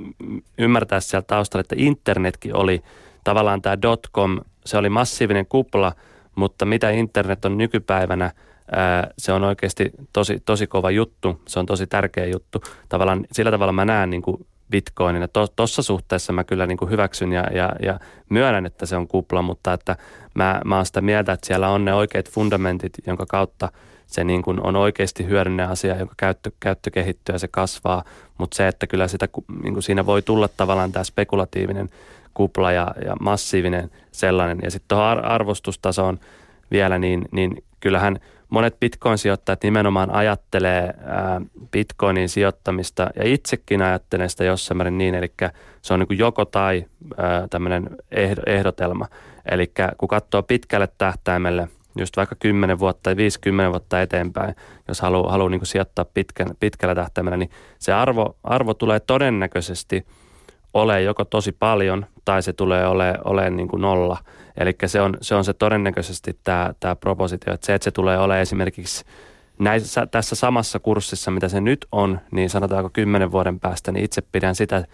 ymmärtää 0.57 0.99
sieltä 0.99 1.27
taustalla, 1.27 1.61
että 1.61 1.75
internetkin 1.77 2.55
oli 2.55 2.83
tavallaan 3.23 3.61
tämä 3.61 3.81
dotcom, 3.81 4.39
se 4.65 4.77
oli 4.77 4.89
massiivinen 4.89 5.45
kupla, 5.45 5.93
mutta 6.35 6.65
mitä 6.65 6.89
internet 6.89 7.45
on 7.45 7.57
nykypäivänä, 7.57 8.31
se 9.17 9.33
on 9.33 9.43
oikeasti 9.43 9.91
tosi, 10.13 10.39
tosi 10.45 10.67
kova 10.67 10.91
juttu, 10.91 11.41
se 11.47 11.59
on 11.59 11.65
tosi 11.65 11.87
tärkeä 11.87 12.25
juttu. 12.25 12.63
Tavallaan 12.89 13.25
sillä 13.31 13.51
tavalla 13.51 13.73
mä 13.73 13.85
näen 13.85 14.09
niin 14.09 14.21
kuin 14.21 14.45
bitcoinin. 14.71 15.27
Tuossa 15.55 15.81
suhteessa 15.81 16.33
mä 16.33 16.43
kyllä 16.43 16.65
niin 16.65 16.77
kuin 16.77 16.91
hyväksyn 16.91 17.31
ja, 17.31 17.43
ja, 17.53 17.71
ja 17.81 17.99
myönnän, 18.29 18.65
että 18.65 18.85
se 18.85 18.95
on 18.95 19.07
kupla, 19.07 19.41
mutta 19.41 19.73
että 19.73 19.95
mä, 20.33 20.61
mä 20.65 20.75
oon 20.75 20.85
sitä 20.85 21.01
mieltä, 21.01 21.31
että 21.31 21.47
siellä 21.47 21.69
on 21.69 21.85
ne 21.85 21.93
oikeat 21.93 22.29
fundamentit, 22.29 22.93
jonka 23.07 23.25
kautta 23.25 23.71
se 24.07 24.23
niin 24.23 24.41
kuin 24.41 24.61
on 24.61 24.75
oikeasti 24.75 25.25
hyödyllinen 25.25 25.69
asia, 25.69 25.97
jonka 25.97 26.13
käyttö, 26.17 26.51
käyttö 26.59 26.91
kehittyy 26.91 27.35
ja 27.35 27.39
se 27.39 27.47
kasvaa, 27.47 28.03
mutta 28.37 28.57
se, 28.57 28.67
että 28.67 28.87
kyllä 28.87 29.07
sitä, 29.07 29.27
niin 29.63 29.73
kuin 29.73 29.83
siinä 29.83 30.05
voi 30.05 30.21
tulla 30.21 30.47
tavallaan 30.47 30.91
tämä 30.91 31.03
spekulatiivinen 31.03 31.89
kupla 32.33 32.71
ja, 32.71 32.87
ja 33.05 33.15
massiivinen 33.19 33.91
sellainen. 34.11 34.59
Ja 34.63 34.71
sitten 34.71 34.87
tuohon 34.87 35.25
arvostustasoon 35.25 36.19
vielä, 36.71 36.99
niin, 36.99 37.25
niin 37.31 37.63
kyllähän– 37.79 38.19
monet 38.49 38.79
bitcoin-sijoittajat 38.79 39.63
nimenomaan 39.63 40.11
ajattelee 40.11 40.93
bitcoinin 41.71 42.29
sijoittamista 42.29 43.09
ja 43.15 43.23
itsekin 43.23 43.81
ajattelen 43.81 44.29
sitä 44.29 44.43
jossain 44.43 44.77
määrin 44.77 44.97
niin, 44.97 45.15
eli 45.15 45.31
se 45.81 45.93
on 45.93 45.99
niin 45.99 46.07
kuin 46.07 46.19
joko 46.19 46.45
tai 46.45 46.85
tämmöinen 47.49 47.89
ehdotelma. 48.45 49.07
Eli 49.51 49.71
kun 49.97 50.09
katsoo 50.09 50.43
pitkälle 50.43 50.89
tähtäimelle, 50.97 51.67
just 51.97 52.17
vaikka 52.17 52.35
10 52.39 52.79
vuotta 52.79 53.03
tai 53.03 53.15
50 53.15 53.71
vuotta 53.71 54.01
eteenpäin, 54.01 54.55
jos 54.87 55.01
haluaa, 55.01 55.31
haluaa 55.31 55.49
niin 55.49 55.65
sijoittaa 55.65 56.05
pitkän, 56.05 56.47
pitkällä 56.59 56.95
tähtäimellä, 56.95 57.37
niin 57.37 57.49
se 57.79 57.93
arvo, 57.93 58.37
arvo 58.43 58.73
tulee 58.73 58.99
todennäköisesti 58.99 60.05
ole 60.73 61.01
joko 61.01 61.25
tosi 61.25 61.51
paljon 61.51 62.05
tai 62.25 62.43
se 62.43 62.53
tulee 62.53 62.87
ole, 62.87 63.17
ole 63.25 63.49
niin 63.49 63.67
kuin 63.67 63.81
nolla– 63.81 64.17
Eli 64.59 64.75
se 64.85 65.01
on, 65.01 65.17
se 65.21 65.35
on 65.35 65.45
se 65.45 65.53
todennäköisesti 65.53 66.39
tämä, 66.43 66.73
tämä 66.79 66.95
propositio, 66.95 67.53
että 67.53 67.65
se, 67.65 67.73
että 67.73 67.83
se 67.83 67.91
tulee 67.91 68.17
olemaan 68.17 68.41
esimerkiksi 68.41 69.05
näissä, 69.59 70.05
tässä 70.05 70.35
samassa 70.35 70.79
kurssissa, 70.79 71.31
mitä 71.31 71.47
se 71.47 71.61
nyt 71.61 71.85
on, 71.91 72.19
niin 72.31 72.49
sanotaanko 72.49 72.89
kymmenen 72.93 73.31
vuoden 73.31 73.59
päästä, 73.59 73.91
niin 73.91 74.05
itse 74.05 74.21
pidän 74.21 74.55
sitä 74.55 74.85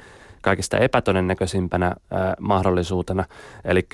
kaikista 0.41 0.77
epätodennäköisimpänä 0.77 1.95
ää, 2.11 2.35
mahdollisuutena. 2.39 3.25
Eli 3.63 3.87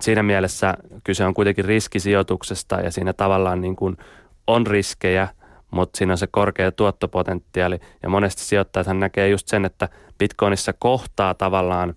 siinä 0.00 0.22
mielessä 0.22 0.74
kyse 1.04 1.24
on 1.24 1.34
kuitenkin 1.34 1.64
riskisijoituksesta 1.64 2.80
ja 2.80 2.90
siinä 2.90 3.12
tavallaan 3.12 3.60
niin 3.60 3.76
kuin 3.76 3.96
on 4.46 4.66
riskejä, 4.66 5.28
mutta 5.74 5.98
siinä 5.98 6.12
on 6.12 6.18
se 6.18 6.26
korkea 6.26 6.72
tuottopotentiaali 6.72 7.80
ja 8.02 8.08
monesti 8.08 8.42
sijoittajat 8.42 8.98
näkee 8.98 9.28
just 9.28 9.48
sen, 9.48 9.64
että 9.64 9.88
Bitcoinissa 10.18 10.72
kohtaa 10.72 11.34
tavallaan 11.34 11.94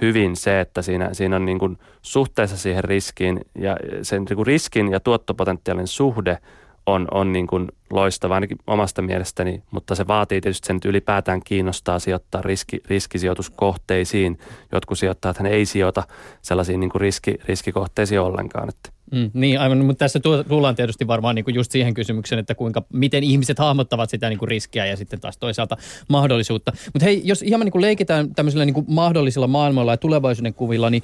hyvin 0.00 0.36
se, 0.36 0.60
että 0.60 0.82
siinä, 0.82 1.14
siinä 1.14 1.36
on 1.36 1.44
niin 1.44 1.58
kuin 1.58 1.78
suhteessa 2.02 2.56
siihen 2.56 2.84
riskiin 2.84 3.40
ja 3.54 3.76
sen 4.02 4.24
niin 4.28 4.36
kuin 4.36 4.46
riskin 4.46 4.92
ja 4.92 5.00
tuottopotentiaalin 5.00 5.86
suhde 5.86 6.38
on, 6.86 7.08
on 7.10 7.32
niin 7.32 7.46
kuin 7.46 7.68
loistava 7.90 8.34
ainakin 8.34 8.58
omasta 8.66 9.02
mielestäni, 9.02 9.62
mutta 9.70 9.94
se 9.94 10.06
vaatii 10.06 10.40
tietysti 10.40 10.66
sen, 10.66 10.76
että 10.76 10.88
ylipäätään 10.88 11.40
kiinnostaa 11.44 11.98
sijoittaa 11.98 12.42
riski, 12.42 12.80
riskisijoituskohteisiin. 12.88 14.38
Jotkut 14.72 14.98
sijoittajat 14.98 15.40
ei 15.40 15.66
sijoita 15.66 16.02
sellaisiin 16.42 16.80
niin 16.80 16.90
kuin 16.90 17.00
riski, 17.00 17.34
riskikohteisiin 17.44 18.20
ollenkaan. 18.20 18.68
Että 18.68 18.90
Mm, 19.12 19.30
niin, 19.34 19.60
aivan, 19.60 19.84
mutta 19.84 20.04
tässä 20.04 20.20
tullaan 20.48 20.74
tietysti 20.74 21.06
varmaan 21.06 21.34
niin 21.34 21.44
kuin 21.44 21.54
just 21.54 21.70
siihen 21.70 21.94
kysymykseen, 21.94 22.38
että 22.38 22.54
kuinka, 22.54 22.82
miten 22.92 23.22
ihmiset 23.24 23.58
hahmottavat 23.58 24.10
sitä 24.10 24.28
niin 24.28 24.38
kuin 24.38 24.48
riskiä 24.48 24.86
ja 24.86 24.96
sitten 24.96 25.20
taas 25.20 25.38
toisaalta 25.38 25.76
mahdollisuutta. 26.08 26.72
Mutta 26.92 27.04
hei, 27.04 27.20
jos 27.24 27.42
ihan 27.42 27.60
niin 27.60 27.72
kuin 27.72 27.82
leikitään 27.82 28.34
tämmöisillä 28.34 28.64
niin 28.64 28.74
kuin 28.74 28.86
mahdollisilla 28.88 29.46
maailmoilla 29.46 29.92
ja 29.92 29.96
tulevaisuuden 29.96 30.54
kuvilla, 30.54 30.90
niin 30.90 31.02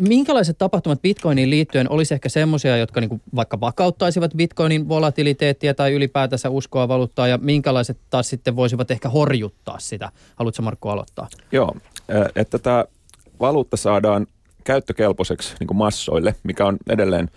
minkälaiset 0.00 0.58
tapahtumat 0.58 1.02
Bitcoiniin 1.02 1.50
liittyen 1.50 1.90
olisi 1.90 2.14
ehkä 2.14 2.28
semmoisia, 2.28 2.76
jotka 2.76 3.00
niin 3.00 3.08
kuin 3.08 3.20
vaikka 3.36 3.60
vakauttaisivat 3.60 4.34
Bitcoinin 4.36 4.88
volatiliteettia 4.88 5.74
tai 5.74 5.92
ylipäätänsä 5.92 6.50
uskoa 6.50 6.88
valuuttaa 6.88 7.28
ja 7.28 7.38
minkälaiset 7.38 7.98
taas 8.10 8.28
sitten 8.28 8.56
voisivat 8.56 8.90
ehkä 8.90 9.08
horjuttaa 9.08 9.78
sitä? 9.78 10.12
Haluatko 10.36 10.62
Markku 10.62 10.88
aloittaa? 10.88 11.28
Joo, 11.52 11.76
että 12.36 12.58
tämä 12.58 12.84
valuutta 13.40 13.76
saadaan 13.76 14.26
käyttökelpoiseksi 14.64 15.54
niin 15.60 15.66
kuin 15.66 15.78
massoille, 15.78 16.34
mikä 16.42 16.66
on 16.66 16.76
edelleen 16.88 17.28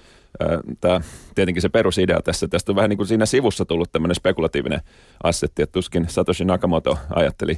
tämä, 0.82 1.02
tietenkin 1.36 1.62
se 1.62 1.70
perusidea 1.70 2.22
tässä. 2.22 2.48
Tästä 2.48 2.72
on 2.72 2.76
vähän 2.76 2.90
niin 2.90 2.98
kuin 2.98 3.08
siinä 3.08 3.26
sivussa 3.26 3.66
tullut 3.66 3.92
tämmöinen 3.92 4.16
spekulatiivinen 4.16 4.82
assetti, 5.24 5.62
että 5.62 5.74
tuskin 5.74 6.06
Satoshi 6.10 6.46
Nakamoto 6.46 6.98
ajatteli 7.16 7.58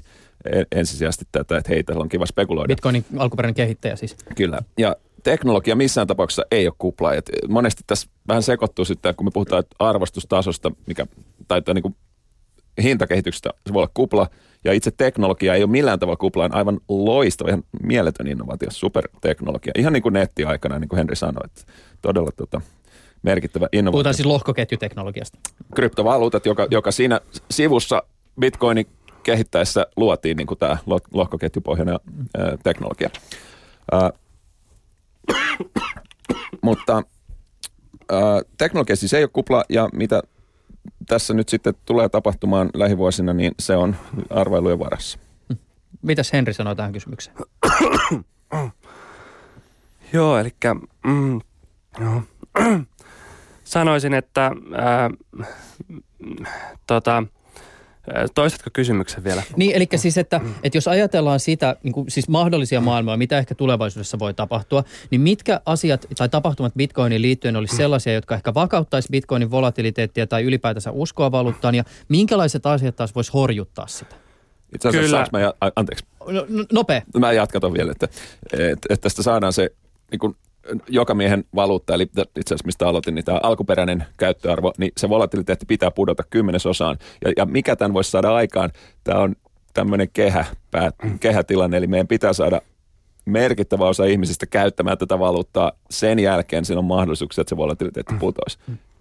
ensisijaisesti 0.72 1.26
tätä, 1.32 1.58
että 1.58 1.70
hei, 1.70 1.84
täällä 1.84 2.02
on 2.02 2.10
kiva 2.10 2.26
spekuloida. 2.26 2.68
Bitcoinin 2.68 3.06
alkuperäinen 3.18 3.56
kehittäjä 3.56 3.96
siis. 3.96 4.18
Kyllä, 4.36 4.62
ja 4.78 4.96
teknologia 5.24 5.76
missään 5.76 6.08
tapauksessa 6.08 6.46
ei 6.52 6.68
ole 6.68 6.76
kupla. 6.78 7.14
Et 7.14 7.32
monesti 7.50 7.84
tässä 7.88 8.10
vähän 8.28 8.44
sekoittuu 8.44 8.86
sitten, 8.86 9.16
kun 9.16 9.28
me 9.28 9.32
puhutaan 9.34 9.64
arvostustasosta, 9.80 10.72
mikä 10.86 11.06
taitaa 11.48 11.74
niin 11.74 11.84
kuin 11.84 11.96
hintakehityksestä, 12.84 13.50
se 13.68 13.74
voi 13.74 13.80
olla 13.80 13.92
kupla, 13.94 14.28
ja 14.68 14.74
itse 14.74 14.92
teknologia 14.92 15.56
ei 15.56 15.64
ole 15.64 15.72
millään 15.72 16.00
tavalla 16.00 16.18
kuplaan 16.18 16.56
aivan 16.56 16.80
loistava, 16.90 17.50
ihan 17.50 17.64
mieletön 17.84 18.28
innovaatio, 18.28 18.72
superteknologia. 18.72 19.72
Ihan 19.78 19.94
niin 19.94 20.04
kuin 20.04 20.14
nettiaikana, 20.14 20.80
niin 20.80 20.90
kuin 20.90 20.98
Henri 20.98 21.16
sanoi, 21.16 21.42
että 21.46 21.62
todella 22.02 22.32
tota, 22.38 22.62
merkittävä 23.22 23.68
innovaatio. 23.72 23.98
Puhutaan 23.98 24.14
siis 24.14 24.26
lohkoketjuteknologiasta. 24.26 25.40
Kryptovaluutat, 25.76 26.46
joka, 26.46 26.68
joka 26.72 26.92
siinä 26.92 27.22
sivussa 27.52 28.04
Bitcoinin 28.40 28.88
kehittäessä 29.24 29.88
luotiin 29.96 30.38
niin 30.38 30.48
kuin 30.48 30.60
tämä 30.60 30.78
lohkoketjupohjainen 31.14 32.00
ää, 32.38 32.58
teknologia. 32.64 33.10
Ää, 33.92 34.12
mutta 36.62 37.04
ää, 38.12 38.42
teknologia 38.58 38.96
siis 38.96 39.14
ei 39.14 39.24
ole 39.24 39.30
kupla 39.34 39.64
ja 39.70 39.90
mitä 39.94 40.22
tässä 41.08 41.34
nyt 41.34 41.50
sitten 41.50 41.74
tulee 41.86 42.10
tapahtumaan 42.10 42.70
lähivuosina, 42.74 43.34
niin 43.34 43.52
se 43.60 43.76
on 43.76 43.96
arvailujen 44.30 44.80
varassa. 44.80 45.20
Mitäs 46.02 46.34
Henri 46.34 46.54
sanoi 46.54 46.76
tähän 46.76 46.94
kysymykseen? 46.94 47.38
Joo, 50.14 50.38
eli 50.38 50.56
mm, 51.06 51.42
joo. 52.00 52.22
sanoisin, 53.64 54.14
että 54.14 54.52
ää, 54.76 55.10
tota, 56.88 57.24
Toistatko 58.36 58.70
kysymyksen 58.74 59.24
vielä? 59.24 59.44
Niin, 59.56 59.76
eli 59.76 59.88
siis, 59.96 60.18
että, 60.18 60.42
että 60.64 60.78
jos 60.78 60.88
ajatellaan 60.88 61.40
sitä, 61.40 61.76
niin 61.84 61.94
kuin, 61.94 62.12
siis 62.12 62.30
mahdollisia 62.30 62.82
maailmoja, 62.82 63.18
mitä 63.18 63.38
ehkä 63.38 63.56
tulevaisuudessa 63.56 64.20
voi 64.20 64.34
tapahtua, 64.34 64.84
niin 65.12 65.22
mitkä 65.22 65.62
asiat 65.66 66.08
tai 66.18 66.30
tapahtumat 66.30 66.74
Bitcoinin 66.78 67.22
liittyen 67.22 67.56
olisi 67.56 67.76
sellaisia, 67.76 68.14
jotka 68.14 68.36
ehkä 68.36 68.54
vakauttaisi 68.54 69.10
Bitcoinin 69.12 69.52
volatiliteettia 69.52 70.28
tai 70.28 70.44
ylipäätänsä 70.44 70.92
uskoa 70.92 71.32
valuuttaan, 71.32 71.76
ja 71.76 71.84
minkälaiset 72.10 72.66
asiat 72.66 72.96
taas 72.96 73.16
voisi 73.16 73.32
horjuttaa 73.34 73.88
sitä? 73.88 74.16
Itse 74.76 74.90
asiassa 74.90 75.24
Kyllä. 75.32 75.46
mä, 75.46 75.72
anteeksi. 75.76 76.06
No, 76.28 76.46
no, 76.50 76.66
nopea. 76.74 77.02
Mä 77.20 77.32
jatkan 77.32 77.74
vielä, 77.74 77.92
että, 77.92 78.08
että, 78.54 78.88
että 78.90 79.02
tästä 79.02 79.24
saadaan 79.24 79.54
se 79.54 79.70
niin 80.12 80.20
kuin 80.20 80.36
joka 80.88 81.14
miehen 81.14 81.44
valuutta, 81.56 81.94
eli 81.94 82.04
itse 82.04 82.22
asiassa 82.46 82.66
mistä 82.66 82.88
aloitin, 82.88 83.16
niin 83.16 83.26
tämä 83.26 83.40
alkuperäinen 83.44 84.06
käyttöarvo, 84.18 84.74
niin 84.78 84.92
se 84.98 85.10
volatiliteetti 85.10 85.66
pitää 85.66 85.92
pudota 85.92 86.24
kymmenesosaan. 86.30 86.98
Ja, 87.26 87.32
ja 87.38 87.46
mikä 87.46 87.76
tämän 87.76 87.94
voisi 87.94 88.12
saada 88.12 88.36
aikaan? 88.36 88.72
Tämä 89.04 89.20
on 89.20 89.36
tämmöinen 89.74 90.10
kehä, 90.14 90.46
pää, 90.72 90.92
kehätilanne, 91.20 91.78
eli 91.78 91.88
meidän 91.88 92.08
pitää 92.08 92.34
saada 92.34 92.62
merkittävä 93.26 93.88
osa 93.88 94.06
ihmisistä 94.06 94.46
käyttämään 94.46 94.98
tätä 94.98 95.20
valuuttaa. 95.20 95.72
Sen 95.90 96.20
jälkeen 96.20 96.66
siinä 96.66 96.80
on 96.80 96.86
mahdollisuuksia, 96.86 97.42
että 97.42 97.50
se 97.50 97.58
volatiliteetti 97.58 98.14
putoisi. 98.20 98.58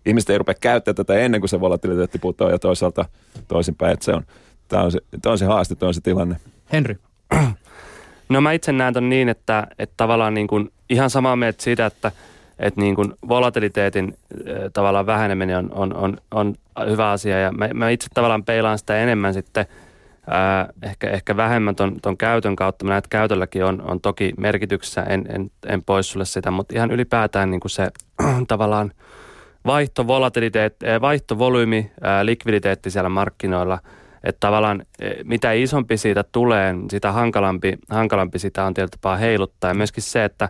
Ihmiset 0.07 0.31
ei 0.31 0.39
rupea 0.39 0.55
käyttämään 0.61 0.97
tätä 0.97 1.15
ennen 1.15 1.41
kuin 1.41 1.49
se 1.49 1.61
volatiliteetti 1.61 2.19
putoaa 2.19 2.51
ja 2.51 2.59
toisaalta 2.59 3.05
toisinpäin. 3.49 3.93
Että 3.93 4.05
se 4.05 4.13
on, 4.13 4.23
tämä, 4.69 4.83
on 4.83 4.93
se, 4.93 5.01
tämä 5.23 5.33
on 5.33 5.39
se 5.39 5.45
haaste, 5.45 5.75
tämä 5.75 5.89
on 5.89 5.95
se 5.95 6.01
tilanne. 6.01 6.37
Henry. 6.73 6.97
No 8.29 8.41
mä 8.41 8.53
itse 8.53 8.73
näen 8.73 8.95
ton 8.95 9.09
niin, 9.09 9.29
että, 9.29 9.67
että 9.79 9.95
tavallaan 9.97 10.35
niin 10.35 10.47
kuin 10.47 10.73
ihan 10.91 11.11
samaa 11.11 11.37
mieltä 11.37 11.63
siitä, 11.63 11.87
että, 11.87 12.13
että 12.59 12.81
niin 12.81 12.95
kuin 12.95 13.13
volatiliteetin 13.29 14.19
äh, 14.35 14.55
tavallaan 14.73 15.07
väheneminen 15.07 15.57
on, 15.57 15.73
on, 15.73 15.95
on, 15.95 16.17
on 16.31 16.55
hyvä 16.91 17.11
asia 17.11 17.41
ja 17.41 17.53
mä, 17.53 17.69
mä 17.75 17.91
itse 17.91 18.07
tavallaan 18.15 18.45
peilaan 18.45 18.79
sitä 18.79 18.99
enemmän 18.99 19.35
sitten 19.35 19.67
ää, 20.27 20.69
ehkä, 20.83 21.11
ehkä 21.11 21.37
vähemmän 21.37 21.77
ton, 21.77 21.97
ton 22.03 22.17
käytön 22.17 22.57
kautta. 22.57 22.85
Mä 22.85 22.89
näen, 22.89 22.99
että 22.99 23.09
käytölläkin 23.09 23.65
on, 23.65 23.83
on 23.91 24.01
toki 24.01 24.33
merkityksessä, 24.39 25.03
en, 25.03 25.27
en, 25.29 25.51
en 25.67 25.83
pois 25.83 26.11
sulle 26.11 26.25
sitä, 26.25 26.51
mutta 26.51 26.75
ihan 26.75 26.91
ylipäätään 26.91 27.51
niin 27.51 27.61
kuin 27.61 27.71
se 27.71 27.91
tavallaan 28.49 28.93
vaihto, 29.67 30.07
volatiliteetti, 30.07 30.87
vaihtovolyymi, 31.01 31.91
ää, 32.01 32.27
likviditeetti 32.27 32.91
siellä 32.91 33.09
markkinoilla– 33.09 33.79
että 34.27 34.41
tavallaan 34.41 34.83
e, 34.99 35.11
mitä 35.25 35.53
isompi 35.53 35.97
siitä 35.97 36.25
tulee, 36.33 36.75
sitä 36.91 37.13
hankalampi, 37.13 37.79
hankalampi 37.91 38.39
sitä 38.39 38.65
on 38.65 38.75
tietyllä 38.75 38.97
tapaa 39.01 39.17
heiluttaa. 39.17 39.71
Ja 39.71 39.75
myöskin 39.75 40.03
se, 40.03 40.25
että 40.25 40.49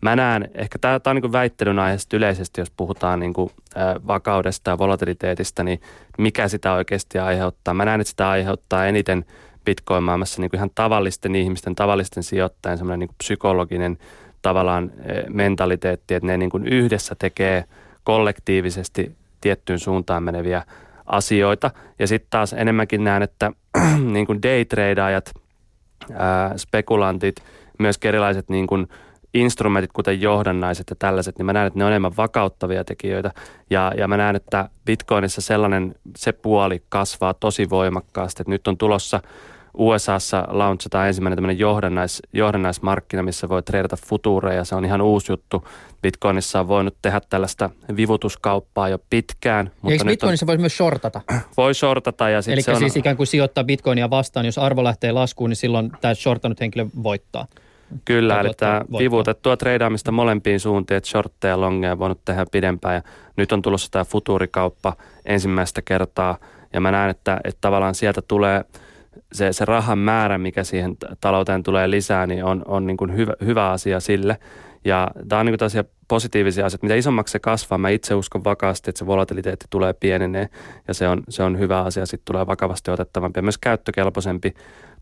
mä 0.00 0.16
näen, 0.16 0.50
ehkä 0.54 0.78
tämä, 0.78 1.00
on 1.06 1.16
niin 1.16 1.32
väittelyn 1.32 1.78
aiheesta 1.78 2.16
yleisesti, 2.16 2.60
jos 2.60 2.70
puhutaan 2.76 3.20
niin 3.20 3.32
kuin, 3.32 3.50
ä, 3.76 4.00
vakaudesta 4.06 4.70
ja 4.70 4.78
volatiliteetista, 4.78 5.64
niin 5.64 5.80
mikä 6.18 6.48
sitä 6.48 6.72
oikeasti 6.72 7.18
aiheuttaa. 7.18 7.74
Mä 7.74 7.84
näen, 7.84 8.00
että 8.00 8.10
sitä 8.10 8.28
aiheuttaa 8.28 8.86
eniten 8.86 9.24
bitcoin-maailmassa 9.64 10.40
niin 10.40 10.50
kuin 10.50 10.58
ihan 10.58 10.70
tavallisten 10.74 11.34
ihmisten, 11.34 11.74
tavallisten 11.74 12.22
sijoittajien 12.22 12.78
semmoinen 12.78 12.98
niin 12.98 13.16
psykologinen 13.18 13.98
tavallaan 14.42 14.92
mentaliteetti, 15.28 16.14
että 16.14 16.26
ne 16.26 16.36
niin 16.36 16.50
kuin 16.50 16.66
yhdessä 16.66 17.14
tekee 17.14 17.64
kollektiivisesti 18.04 19.16
tiettyyn 19.40 19.78
suuntaan 19.78 20.22
meneviä 20.22 20.62
asioita. 21.06 21.70
Ja 21.98 22.06
sitten 22.06 22.30
taas 22.30 22.52
enemmänkin 22.52 23.04
näen, 23.04 23.22
että 23.22 23.52
niin 24.12 24.26
kuin 24.26 24.42
daytradeajat, 24.42 25.34
spekulantit, 26.56 27.36
myös 27.78 27.98
erilaiset 28.04 28.48
niin 28.48 28.66
kuin 28.66 28.88
instrumentit, 29.34 29.92
kuten 29.92 30.20
johdannaiset 30.20 30.90
ja 30.90 30.96
tällaiset, 30.98 31.38
niin 31.38 31.46
mä 31.46 31.52
näen, 31.52 31.66
että 31.66 31.78
ne 31.78 31.84
on 31.84 31.90
enemmän 31.90 32.16
vakauttavia 32.16 32.84
tekijöitä. 32.84 33.30
Ja, 33.70 33.92
ja 33.96 34.08
mä 34.08 34.16
näen, 34.16 34.36
että 34.36 34.68
Bitcoinissa 34.84 35.40
sellainen, 35.40 35.94
se 36.16 36.32
puoli 36.32 36.82
kasvaa 36.88 37.34
tosi 37.34 37.70
voimakkaasti. 37.70 38.42
Että 38.42 38.50
nyt 38.50 38.68
on 38.68 38.78
tulossa 38.78 39.20
USAssa 39.78 40.44
launchataan 40.48 41.06
ensimmäinen 41.06 41.36
tämmöinen 41.36 41.58
johdannais, 41.58 42.22
johdannaismarkkina, 42.32 43.22
missä 43.22 43.48
voi 43.48 43.62
treidata 43.62 43.96
futuureja. 44.06 44.64
Se 44.64 44.74
on 44.74 44.84
ihan 44.84 45.00
uusi 45.00 45.32
juttu. 45.32 45.68
Bitcoinissa 46.02 46.60
on 46.60 46.68
voinut 46.68 46.96
tehdä 47.02 47.20
tällaista 47.30 47.70
vivutuskauppaa 47.96 48.88
jo 48.88 48.98
pitkään. 49.10 49.70
Mutta 49.82 49.92
Eikö 49.92 50.04
Bitcoinissa 50.04 50.44
on, 50.44 50.46
voisi 50.46 50.60
myös 50.60 50.76
shortata? 50.76 51.20
Voi 51.56 51.74
shortata. 51.74 52.28
Ja 52.28 52.40
Eli 52.46 52.62
se 52.62 52.70
on, 52.70 52.78
siis 52.78 52.96
ikään 52.96 53.16
kuin 53.16 53.26
sijoittaa 53.26 53.64
Bitcoinia 53.64 54.10
vastaan, 54.10 54.46
jos 54.46 54.58
arvo 54.58 54.84
lähtee 54.84 55.12
laskuun, 55.12 55.50
niin 55.50 55.56
silloin 55.56 55.92
tämä 56.00 56.14
shortanut 56.14 56.60
henkilö 56.60 56.86
voittaa. 57.02 57.46
Kyllä, 58.04 58.40
eli 58.40 58.50
tämä 58.56 58.82
vivutettua 58.98 59.56
treidaamista 59.56 60.12
molempiin 60.12 60.60
suuntiin, 60.60 60.96
että 60.96 61.10
shortteja 61.10 61.52
ja 61.52 61.60
longeja 61.60 61.92
on 61.92 61.98
voinut 61.98 62.24
tehdä 62.24 62.46
pidempään. 62.52 62.94
Ja 62.94 63.02
nyt 63.36 63.52
on 63.52 63.62
tulossa 63.62 63.90
tämä 63.90 64.04
futurikauppa 64.04 64.96
ensimmäistä 65.26 65.82
kertaa. 65.82 66.38
Ja 66.72 66.80
mä 66.80 66.90
näen, 66.90 67.10
että, 67.10 67.40
että 67.44 67.58
tavallaan 67.60 67.94
sieltä 67.94 68.22
tulee– 68.22 68.64
se, 69.32 69.52
se 69.52 69.64
rahan 69.64 69.98
määrä, 69.98 70.38
mikä 70.38 70.64
siihen 70.64 70.96
talouteen 71.20 71.62
tulee 71.62 71.90
lisää, 71.90 72.26
niin 72.26 72.44
on, 72.44 72.62
on 72.66 72.86
niin 72.86 72.96
kuin 72.96 73.16
hyvä, 73.16 73.34
hyvä 73.44 73.70
asia 73.70 74.00
sille. 74.00 74.38
Ja 74.84 75.10
tämä 75.28 75.40
on 75.40 75.46
niin 75.46 75.58
kuin 75.58 75.84
positiivisia 76.08 76.66
asioita. 76.66 76.86
Mitä 76.86 76.94
isommaksi 76.94 77.32
se 77.32 77.38
kasvaa, 77.38 77.78
mä 77.78 77.88
itse 77.88 78.14
uskon 78.14 78.44
vakaasti, 78.44 78.90
että 78.90 78.98
se 78.98 79.06
volatiliteetti 79.06 79.66
tulee 79.70 79.92
pienenee 79.92 80.48
ja 80.88 80.94
se 80.94 81.08
on, 81.08 81.22
se 81.28 81.42
on 81.42 81.58
hyvä 81.58 81.82
asia. 81.82 82.06
Sitten 82.06 82.24
tulee 82.24 82.46
vakavasti 82.46 82.90
otettavampi 82.90 83.38
ja 83.38 83.42
myös 83.42 83.58
käyttökelpoisempi. 83.58 84.54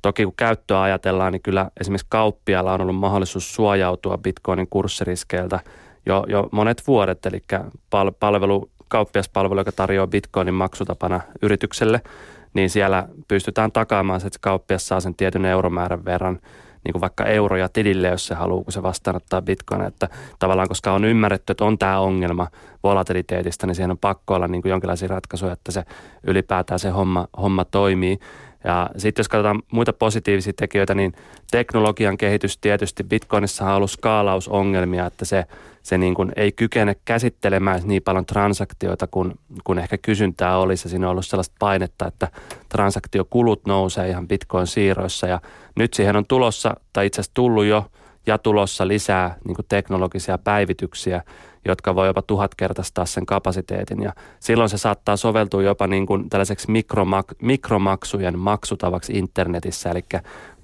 Toki 0.03 0.25
kun 0.25 0.35
käyttöä 0.37 0.83
ajatellaan, 0.83 1.33
niin 1.33 1.43
kyllä 1.43 1.71
esimerkiksi 1.81 2.07
kauppialla 2.11 2.73
on 2.73 2.81
ollut 2.81 2.97
mahdollisuus 2.97 3.55
suojautua 3.55 4.19
bitcoinin 4.19 4.67
kurssiriskeiltä 4.71 5.61
jo, 6.07 6.25
jo 6.29 6.49
monet 6.53 6.83
vuodet. 6.87 7.27
Eli 7.27 7.43
pal- 7.91 8.13
palvelu, 8.21 8.71
kauppiaspalvelu, 8.89 9.61
joka 9.61 9.73
tarjoaa 9.73 10.07
bitcoinin 10.07 10.55
maksutapana 10.55 11.21
yritykselle, 11.43 12.01
niin 12.55 12.71
siellä 12.71 13.09
pystytään 13.29 13.73
takaamaan, 13.73 14.17
että 14.17 14.29
se 14.33 14.41
kauppias 14.41 14.89
saa 14.89 15.01
sen 15.01 15.15
tietyn 15.15 15.45
euromäärän 15.45 16.05
verran– 16.05 16.41
niin 16.85 16.93
kuin 16.93 17.01
vaikka 17.01 17.25
euroja 17.25 17.69
tilille, 17.69 18.09
jos 18.09 18.27
se 18.27 18.35
haluaa, 18.35 18.65
kun 18.65 18.73
se 18.73 18.83
vastaanottaa 18.83 19.43
bitcoin. 19.43 19.83
Että 19.83 20.09
tavallaan, 20.39 20.69
koska 20.69 20.93
on 20.93 21.05
ymmärretty, 21.05 21.51
että 21.51 21.65
on 21.65 21.79
tämä 21.79 22.01
ongelma 22.01 22.47
volatiliteetista, 22.83 23.67
niin 23.67 23.75
siihen 23.75 23.91
on 23.91 23.99
pakko 23.99 24.35
olla 24.35 24.49
niin 24.49 24.63
kuin 24.63 24.71
jonkinlaisia 24.71 25.09
ratkaisuja, 25.09 25.53
että 25.53 25.73
se 25.73 25.85
ylipäätään 26.27 26.79
se 26.79 26.91
homma, 26.91 27.29
homma 27.43 27.65
toimii. 27.65 28.19
Ja 28.65 28.91
sitten 28.97 29.21
jos 29.21 29.29
katsotaan 29.29 29.63
muita 29.73 29.93
positiivisia 29.93 30.53
tekijöitä, 30.57 30.95
niin 30.95 31.13
teknologian 31.51 32.19
kehitys 32.19 32.59
tietysti 32.59 33.05
Bitcoinissa 33.05 33.65
on 33.65 33.73
ollut 33.73 33.91
skaalausongelmia, 33.91 35.07
että 35.07 35.25
se, 35.25 35.45
se 35.83 35.99
niin 35.99 36.15
kuin 36.15 36.33
ei 36.37 36.53
kykene 36.53 36.97
käsittelemään 37.05 37.81
niin 37.85 38.03
paljon 38.03 38.27
transaktioita 38.27 39.07
kuin, 39.07 39.33
kuin 39.65 39.79
ehkä 39.79 39.99
kysyntää 39.99 40.59
olisi. 40.59 40.89
Siinä 40.89 41.07
on 41.07 41.11
ollut 41.11 41.27
sellaista 41.27 41.57
painetta, 41.59 42.07
että 42.07 42.29
transaktiokulut 42.69 43.67
nousee 43.67 44.09
ihan 44.09 44.29
Bitcoin-siirroissa 44.29 45.27
ja 45.27 45.41
nyt 45.77 45.95
siihen 45.95 46.17
on 46.17 46.27
tulossa, 46.27 46.75
tai 46.93 47.07
itse 47.07 47.21
asiassa 47.21 47.35
tullut 47.35 47.65
jo 47.65 47.87
ja 48.27 48.39
tulossa 48.39 48.89
lisää 48.89 49.37
niin 49.45 49.57
kuin 49.57 49.67
teknologisia 49.69 50.39
päivityksiä, 50.39 51.23
jotka 51.65 51.95
voi 51.95 52.07
jopa 52.07 52.23
tuhatkertaistaa 52.23 53.07
sen 53.07 53.27
kapasiteetin. 53.27 54.03
Ja 54.03 54.13
silloin 54.41 54.71
se 54.71 54.79
saattaa 54.79 55.17
soveltua 55.17 55.63
jopa 55.63 55.87
niin 55.87 56.07
kuin 56.07 56.31
tällaiseksi 56.31 56.69
mikromak- 56.69 57.37
mikromaksujen 57.43 58.39
maksutavaksi 58.39 59.13
internetissä. 59.13 59.91
Eli 59.91 60.05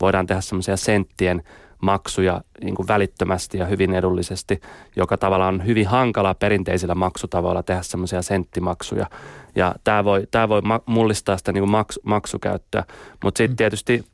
voidaan 0.01 0.27
tehdä 0.27 0.41
semmoisia 0.41 0.77
senttien 0.77 1.43
maksuja 1.83 2.41
niin 2.61 2.75
kuin 2.75 2.89
välittömästi 2.89 3.59
ja 3.59 3.67
hyvin 3.67 3.95
edullisesti, 3.95 4.61
joka 4.97 5.17
tavallaan 5.17 5.55
on 5.55 5.67
hyvin 5.67 5.87
hankala 5.87 6.35
perinteisillä 6.35 6.95
maksutavoilla 6.95 7.63
tehdä 7.63 7.83
semmoisia 7.83 8.23
senttimaksuja. 8.23 9.07
Ja 9.55 9.75
tämä 9.85 10.05
voi, 10.05 10.27
tämä 10.31 10.49
voi 10.49 10.63
mullistaa 10.87 11.37
sitä 11.37 11.53
niin 11.53 11.63
kuin 11.63 11.71
maks, 11.71 12.01
maksukäyttöä. 12.03 12.85
Mutta 13.25 13.39
sitten 13.39 13.53
mm. 13.53 13.57
tietysti 13.57 14.05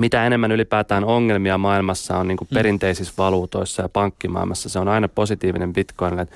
mitä 0.00 0.26
enemmän 0.26 0.52
ylipäätään 0.52 1.04
ongelmia 1.04 1.58
maailmassa 1.58 2.18
on 2.18 2.28
niin 2.28 2.36
kuin 2.36 2.48
mm. 2.50 2.54
perinteisissä 2.54 3.14
valuutoissa 3.18 3.82
ja 3.82 3.88
pankkimaailmassa, 3.88 4.68
se 4.68 4.78
on 4.78 4.88
aina 4.88 5.08
positiivinen 5.08 5.72
bitcoinille. 5.72 6.26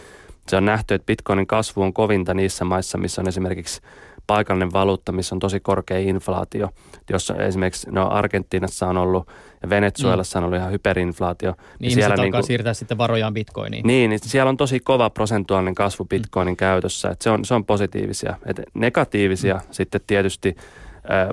Se 0.48 0.56
on 0.56 0.64
nähty, 0.64 0.94
että 0.94 1.06
bitcoinin 1.06 1.46
kasvu 1.46 1.82
on 1.82 1.92
kovinta 1.92 2.34
niissä 2.34 2.64
maissa, 2.64 2.98
missä 2.98 3.22
on 3.22 3.28
esimerkiksi 3.28 3.80
paikallinen 4.26 4.72
valuutta, 4.72 5.12
missä 5.12 5.34
on 5.34 5.38
tosi 5.38 5.60
korkea 5.60 5.98
inflaatio. 5.98 6.70
Jos 7.10 7.32
esimerkiksi 7.38 7.90
no 7.90 8.08
Argentiinassa 8.10 8.86
on 8.86 8.96
ollut 8.96 9.28
ja 9.62 9.70
Venezuelassa 9.70 10.38
mm. 10.38 10.44
on 10.44 10.46
ollut 10.46 10.58
ihan 10.58 10.72
hyperinflaatio. 10.72 11.50
Niin, 11.50 11.66
niin 11.80 11.92
siellä 11.92 12.16
niin 12.16 12.32
kuin, 12.32 12.44
siirtää 12.44 12.74
sitten 12.74 12.98
varojaan 12.98 13.34
bitcoiniin. 13.34 13.86
Niin, 13.86 14.10
niin 14.10 14.20
siellä 14.22 14.48
on 14.48 14.56
tosi 14.56 14.80
kova 14.80 15.10
prosentuaalinen 15.10 15.74
kasvu 15.74 16.04
bitcoinin 16.04 16.52
mm. 16.52 16.56
käytössä. 16.56 17.10
Et 17.10 17.22
se, 17.22 17.30
on, 17.30 17.44
se 17.44 17.54
on 17.54 17.64
positiivisia. 17.64 18.36
Et 18.46 18.60
negatiivisia 18.74 19.54
mm. 19.54 19.60
sitten 19.70 20.00
tietysti– 20.06 20.56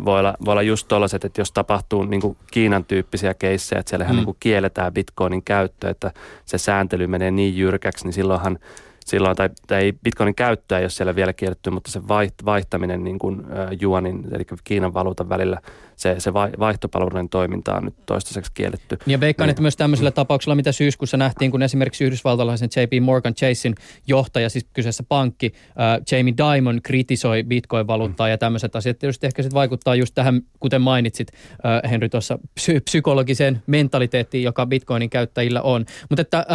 voi 0.06 0.20
olla, 0.20 0.36
voi 0.46 0.52
olla 0.52 0.62
just 0.62 0.88
tollaiset, 0.88 1.26
että 1.26 1.42
jos 1.42 1.52
tapahtuu 1.52 2.04
niin 2.04 2.22
kuin 2.22 2.38
Kiinan 2.52 2.86
tyyppisiä 2.86 3.34
keissejä, 3.34 3.80
että 3.80 3.90
siellähän 3.90 4.16
mm. 4.16 4.18
niin 4.18 4.26
kuin 4.26 4.38
kielletään 4.40 4.94
bitcoinin 4.94 5.44
käyttö, 5.44 5.90
että 5.90 6.12
se 6.46 6.58
sääntely 6.58 7.08
menee 7.08 7.32
niin 7.32 7.58
jyrkäksi, 7.58 8.06
niin 8.06 8.14
silloinhan 8.14 8.60
silloin, 9.06 9.36
tai, 9.36 9.50
tai 9.68 9.84
ei 9.84 9.94
bitcoinin 10.04 10.36
käyttöä 10.36 10.78
ei 10.78 10.84
ole 10.84 10.90
siellä 10.90 11.16
vielä 11.16 11.34
kielletty, 11.34 11.70
mutta 11.70 11.92
se 11.92 12.02
vaihtaminen 12.46 13.04
niin 13.04 13.20
kuin, 13.20 13.40
äh, 13.40 13.70
juonin, 13.82 14.28
eli 14.32 14.46
Kiinan 14.64 14.94
valuutan 14.94 15.30
välillä– 15.30 15.60
se, 15.96 16.16
se 16.18 16.34
vaihtopalveluiden 16.34 17.30
toiminta 17.30 17.76
on 17.76 17.86
nyt 17.86 17.96
toistaiseksi 18.06 18.52
kielletty. 18.54 18.98
Ja 19.06 19.20
veikkaan, 19.20 19.48
niin. 19.48 19.52
että 19.52 19.62
myös 19.62 19.76
tämmöisellä 19.76 20.12
tapauksella, 20.12 20.56
mitä 20.56 20.72
syyskuussa 20.72 21.18
nähtiin, 21.18 21.52
kun 21.52 21.62
esimerkiksi 21.62 22.04
yhdysvaltalaisen 22.04 22.70
JP 22.76 23.04
Morgan 23.04 23.34
Chasein 23.34 23.76
johtaja, 24.08 24.50
siis 24.50 24.66
kyseessä 24.74 25.04
pankki, 25.10 25.54
äh, 25.70 26.02
Jamie 26.12 26.34
Dimon 26.38 26.80
kritisoi 26.84 27.44
bitcoin-valuuttaa 27.44 28.28
mm. 28.28 28.32
ja 28.32 28.38
tämmöiset 28.38 28.76
asiat 28.76 29.00
tietysti 29.00 29.28
ehkä 29.28 29.44
sitten 29.44 29.56
vaikuttaa 29.56 29.96
just 29.96 30.16
tähän, 30.16 30.42
kuten 30.60 30.82
mainitsit 30.82 31.28
äh, 31.32 31.92
Henry 31.92 32.10
tuossa, 32.10 32.40
psy- 32.60 32.82
psykologiseen 32.86 33.64
mentaliteettiin, 33.68 34.44
joka 34.44 34.66
bitcoinin 34.66 35.10
käyttäjillä 35.10 35.62
on. 35.62 35.86
Mutta 36.10 36.22
että 36.22 36.38
äh, 36.38 36.46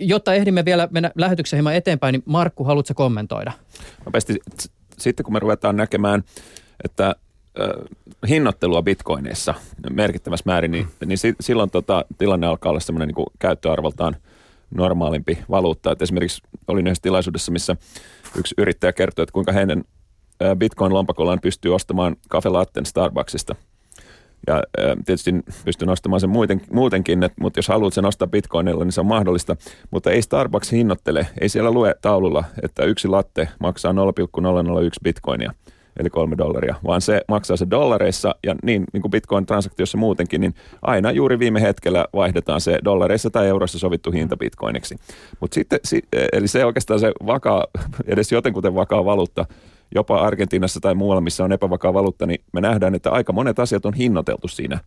jotta 0.00 0.34
ehdimme 0.34 0.64
vielä 0.64 0.88
mennä 0.90 1.10
lähetyksen 1.30 1.56
hieman 1.56 1.74
eteenpäin, 1.74 2.12
niin 2.12 2.22
Markku, 2.26 2.64
haluatko 2.64 2.94
kommentoida? 2.94 3.52
Nopeasti, 4.04 4.38
sitten 4.98 5.24
kun 5.24 5.32
me 5.32 5.38
ruvetaan 5.38 5.76
näkemään, 5.76 6.24
että 6.84 7.14
hinnoittelua 8.28 8.82
bitcoineissa 8.82 9.54
merkittävässä 9.90 10.42
määrin, 10.46 10.70
niin, 10.70 10.88
niin 11.06 11.18
silloin 11.40 11.70
tota, 11.70 12.04
tilanne 12.18 12.46
alkaa 12.46 12.70
olla 12.70 12.80
semmoinen 12.80 13.08
niin 13.08 13.26
käyttöarvoltaan 13.38 14.16
normaalimpi 14.70 15.38
valuutta. 15.50 15.92
Et 15.92 16.02
esimerkiksi 16.02 16.42
olin 16.68 16.86
yhdessä 16.86 17.02
tilaisuudessa, 17.02 17.52
missä 17.52 17.76
yksi 18.36 18.54
yrittäjä 18.58 18.92
kertoi, 18.92 19.22
että 19.22 19.32
kuinka 19.32 19.52
heidän 19.52 19.84
bitcoin-lompakollaan 20.54 21.40
pystyy 21.42 21.74
ostamaan 21.74 22.16
kafelatten 22.28 22.86
Starbucksista. 22.86 23.54
Ja 24.46 24.62
tietysti 25.06 25.34
pystyy 25.64 25.86
nostamaan 25.86 26.20
sen 26.20 26.30
muuten, 26.30 26.60
muutenkin, 26.72 27.22
että, 27.22 27.40
mutta 27.40 27.58
jos 27.58 27.68
haluat 27.68 27.94
sen 27.94 28.04
ostaa 28.04 28.28
bitcoinilla, 28.28 28.84
niin 28.84 28.92
se 28.92 29.00
on 29.00 29.06
mahdollista. 29.06 29.56
Mutta 29.90 30.10
ei 30.10 30.22
Starbucks 30.22 30.72
hinnoittele, 30.72 31.26
ei 31.40 31.48
siellä 31.48 31.70
lue 31.70 31.94
taululla, 32.02 32.44
että 32.62 32.84
yksi 32.84 33.08
latte 33.08 33.48
maksaa 33.58 33.92
0,001 33.92 35.00
bitcoinia– 35.04 35.52
eli 36.00 36.10
kolme 36.10 36.38
dollaria, 36.38 36.74
vaan 36.86 37.00
se 37.00 37.20
maksaa 37.28 37.56
se 37.56 37.66
dollareissa 37.70 38.34
ja 38.46 38.54
niin, 38.62 38.84
niin 38.92 39.02
kuin 39.02 39.12
Bitcoin-transaktiossa 39.12 39.98
muutenkin, 39.98 40.40
niin 40.40 40.54
aina 40.82 41.12
juuri 41.12 41.38
viime 41.38 41.60
hetkellä 41.60 42.06
vaihdetaan 42.12 42.60
se 42.60 42.78
dollareissa 42.84 43.30
tai 43.30 43.48
euroissa 43.48 43.78
sovittu 43.78 44.10
hinta 44.10 44.36
Bitcoiniksi. 44.36 44.96
Mutta 45.40 45.54
sitten, 45.54 45.80
eli 46.32 46.48
se 46.48 46.64
oikeastaan 46.64 47.00
se 47.00 47.12
vakaa, 47.26 47.66
edes 48.06 48.32
jotenkuten 48.32 48.74
vakaa 48.74 49.04
valuutta, 49.04 49.46
jopa 49.94 50.20
Argentiinassa 50.20 50.80
tai 50.80 50.94
muualla, 50.94 51.20
missä 51.20 51.44
on 51.44 51.52
epävakaa 51.52 51.94
valuutta, 51.94 52.26
niin 52.26 52.40
me 52.52 52.60
nähdään, 52.60 52.94
että 52.94 53.10
aika 53.10 53.32
monet 53.32 53.58
asiat 53.58 53.86
on 53.86 53.94
hinnoiteltu 53.94 54.48
siinä 54.48 54.80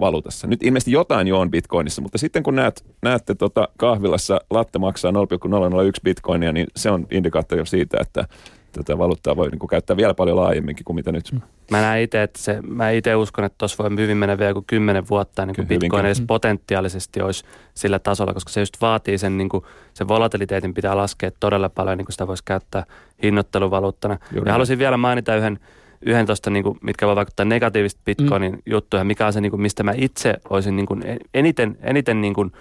valuutassa. 0.00 0.46
Nyt 0.46 0.62
ilmeisesti 0.62 0.92
jotain 0.92 1.28
jo 1.28 1.40
on 1.40 1.50
bitcoinissa, 1.50 2.02
mutta 2.02 2.18
sitten 2.18 2.42
kun 2.42 2.56
näet, 2.56 2.84
näette 3.02 3.34
tota 3.34 3.68
kahvilassa 3.76 4.40
latte 4.50 4.78
maksaa 4.78 5.12
0,001 5.12 6.00
bitcoinia, 6.04 6.52
niin 6.52 6.66
se 6.76 6.90
on 6.90 7.06
indikaattori 7.10 7.66
siitä, 7.66 7.98
että 8.00 8.24
tätä 8.72 8.98
valuuttaa 8.98 9.36
voi 9.36 9.48
niin 9.50 9.58
kuin 9.58 9.68
käyttää 9.68 9.96
vielä 9.96 10.14
paljon 10.14 10.36
laajemminkin 10.36 10.84
kuin 10.84 10.96
mitä 10.96 11.12
nyt. 11.12 11.34
Mä 11.70 11.80
näen 11.80 12.02
itse, 12.02 12.22
että 12.22 12.38
se, 12.38 12.58
mä 12.62 12.90
itse 12.90 13.16
uskon, 13.16 13.44
että 13.44 13.58
tuossa 13.58 13.84
voi 13.84 13.96
hyvin 13.96 14.16
mennä 14.16 14.38
vielä 14.38 14.52
kuin 14.52 14.64
kymmenen 14.64 15.08
vuotta, 15.10 15.46
niin 15.46 15.54
kuin 15.54 15.68
Bitcoin 15.68 16.06
edes 16.06 16.22
potentiaalisesti 16.26 17.22
olisi 17.22 17.44
sillä 17.74 17.98
tasolla, 17.98 18.34
koska 18.34 18.50
se 18.50 18.60
just 18.60 18.80
vaatii 18.80 19.18
sen, 19.18 19.38
niin 19.38 19.48
kuin, 19.48 19.64
sen 19.94 20.08
volatiliteetin 20.08 20.74
pitää 20.74 20.96
laskea 20.96 21.30
todella 21.40 21.68
paljon, 21.68 21.98
niin 21.98 22.06
kuin 22.06 22.12
sitä 22.12 22.26
voisi 22.26 22.44
käyttää 22.44 22.84
hinnoitteluvaluuttana. 23.22 24.18
Juuri 24.32 24.48
ja 24.48 24.52
haluaisin 24.52 24.78
vielä 24.78 24.96
mainita 24.96 25.36
yhden, 25.36 25.58
yhden 26.02 26.26
tuosta, 26.26 26.50
niin 26.50 26.62
kuin, 26.62 26.78
mitkä 26.82 27.06
voi 27.06 27.16
vaikuttaa 27.16 27.44
negatiivisesti 27.44 28.02
Bitcoinin 28.04 28.52
mm. 28.52 28.62
juttuja, 28.66 29.04
mikä 29.04 29.26
on 29.26 29.32
se, 29.32 29.40
niin 29.40 29.50
kuin, 29.50 29.62
mistä 29.62 29.82
mä 29.82 29.92
itse 29.96 30.34
olisin 30.50 30.76
niin 30.76 30.86
kuin, 30.86 31.02
eniten, 31.34 31.78
eniten 31.82 32.20
niin 32.20 32.34
kuin, 32.34 32.52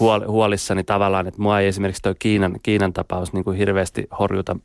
huol, 0.00 0.20
huolissani 0.26 0.84
tavallaan, 0.84 1.26
että 1.26 1.42
mua 1.42 1.60
ei 1.60 1.68
esimerkiksi 1.68 2.02
tuo 2.02 2.14
Kiinan, 2.18 2.56
Kiinan 2.62 2.92
tapaus 2.92 3.32
niin 3.32 3.44
kuin 3.44 3.58
hirveästi 3.58 4.08
horjuta 4.18 4.56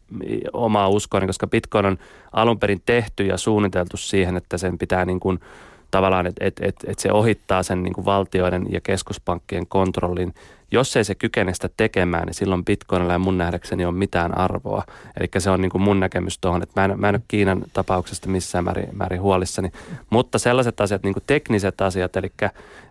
omaa 0.54 0.90
uskoani, 0.90 1.28
koska 1.28 1.48
Bitcoin 1.48 1.86
on 1.86 1.98
alun 2.32 2.60
perin 2.60 2.82
tehty 2.86 3.26
ja 3.26 3.38
suunniteltu 3.38 3.98
siihen, 3.98 4.38
että 4.38 4.58
sen 4.58 4.78
pitää 4.78 5.06
niin 5.06 5.20
kuin, 5.20 5.40
tavallaan, 5.92 6.28
että 6.28 6.46
et, 6.46 6.60
et, 6.62 6.76
et 6.88 7.00
se 7.00 7.12
ohittaa 7.12 7.64
sen 7.64 7.84
niin 7.84 7.94
kuin 7.94 8.06
valtioiden 8.06 8.66
ja 8.70 8.82
keskuspankkien 8.82 9.68
kontrollin. 9.68 10.34
Jos 10.72 10.98
ei 10.98 11.04
se 11.04 11.16
kykene 11.16 11.54
sitä 11.54 11.70
tekemään, 11.78 12.26
niin 12.26 12.34
silloin 12.34 12.66
Bitcoinilla 12.66 13.14
ja 13.14 13.20
mun 13.20 13.38
nähdäkseni 13.38 13.86
on 13.86 13.96
mitään 13.96 14.38
arvoa. 14.38 14.84
Eli 15.20 15.28
se 15.38 15.50
on 15.50 15.62
niin 15.62 15.72
kuin 15.72 15.82
mun 15.82 16.00
näkemys 16.00 16.38
tuohon, 16.40 16.64
että 16.64 16.82
mä 16.82 16.86
en, 16.86 17.00
mä 17.00 17.10
en 17.10 17.16
ole 17.16 17.22
Kiinan 17.28 17.64
tapauksesta 17.74 18.30
missään 18.30 18.64
määrin, 18.64 18.90
määrin 18.92 19.22
huolissani. 19.22 19.72
Mutta 20.10 20.40
sellaiset 20.40 20.82
asiat, 20.82 21.04
niin 21.04 21.14
kuin 21.14 21.24
tekniset 21.28 21.82
asiat, 21.82 22.16
eli 22.16 22.32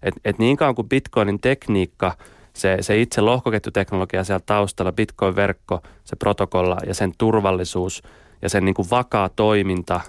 että 0.03 0.20
et 0.24 0.38
niin 0.38 0.57
kauan 0.57 0.74
kuin 0.74 0.88
Bitcoinin 0.88 1.40
tekniikka– 1.40 2.14
se, 2.53 2.76
se 2.80 3.01
itse 3.01 3.20
lohkoketjuteknologia 3.20 4.24
siellä 4.24 4.42
taustalla, 4.46 4.92
Bitcoin-verkko, 4.92 5.80
se 6.05 6.16
protokolla 6.16 6.76
ja 6.86 6.94
sen 6.94 7.12
turvallisuus 7.18 8.03
ja 8.43 8.49
sen 8.49 8.64
niin 8.64 8.74
kuin 8.74 8.91
vakaa 8.91 9.28
toiminta 9.28 10.01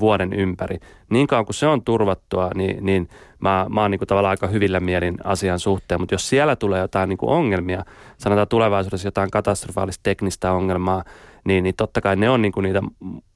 vuoden 0.00 0.32
ympäri. 0.32 0.78
Niin 1.10 1.26
kauan 1.26 1.44
kuin 1.44 1.54
se 1.54 1.66
on 1.66 1.82
turvattua, 1.82 2.50
niin, 2.54 2.86
niin 2.86 3.08
mä, 3.38 3.66
mä 3.68 3.80
oon 3.80 3.90
niin 3.90 3.98
kuin 3.98 4.08
tavallaan 4.08 4.30
aika 4.30 4.46
hyvillä 4.46 4.80
mielin 4.80 5.16
asian 5.24 5.58
suhteen. 5.58 6.00
Mutta 6.00 6.14
jos 6.14 6.28
siellä 6.28 6.56
tulee 6.56 6.80
jotain 6.80 7.08
niin 7.08 7.18
kuin 7.18 7.30
ongelmia, 7.30 7.84
sanotaan 8.18 8.48
tulevaisuudessa 8.48 9.08
jotain 9.08 9.30
katastrofaalista 9.30 10.02
teknistä 10.02 10.52
ongelmaa, 10.52 11.04
niin, 11.44 11.64
niin 11.64 11.74
totta 11.76 12.00
kai 12.00 12.16
ne 12.16 12.30
on 12.30 12.42
niin 12.42 12.52
kuin 12.52 12.64
niitä, 12.64 12.82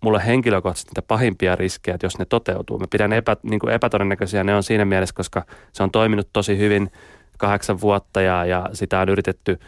mulle 0.01 0.27
henkilökohtaisesti 0.27 0.91
niitä 0.91 1.03
pahimpia 1.03 1.57
riskejä, 1.57 1.95
että 1.95 2.07
jos 2.07 2.19
ne 2.19 2.25
toteutuu. 2.25 2.79
Mä 2.79 2.87
pidän 2.91 3.13
epä, 3.13 3.37
niin 3.43 3.61
kuin 3.61 3.73
epätodennäköisiä, 3.73 4.45
ne 4.45 4.55
on 4.55 4.63
siinä 4.63 4.85
mielessä, 4.85 5.15
koska 5.15 5.45
se 5.73 5.83
on 5.83 5.91
toiminut 5.91 6.29
tosi 6.33 6.59
hyvin– 6.59 6.91
kahdeksan 7.39 7.81
vuotta 7.81 8.21
ja, 8.21 8.45
ja 8.45 8.69
sitä 8.73 9.01
on 9.01 9.09
yritetty 9.09 9.59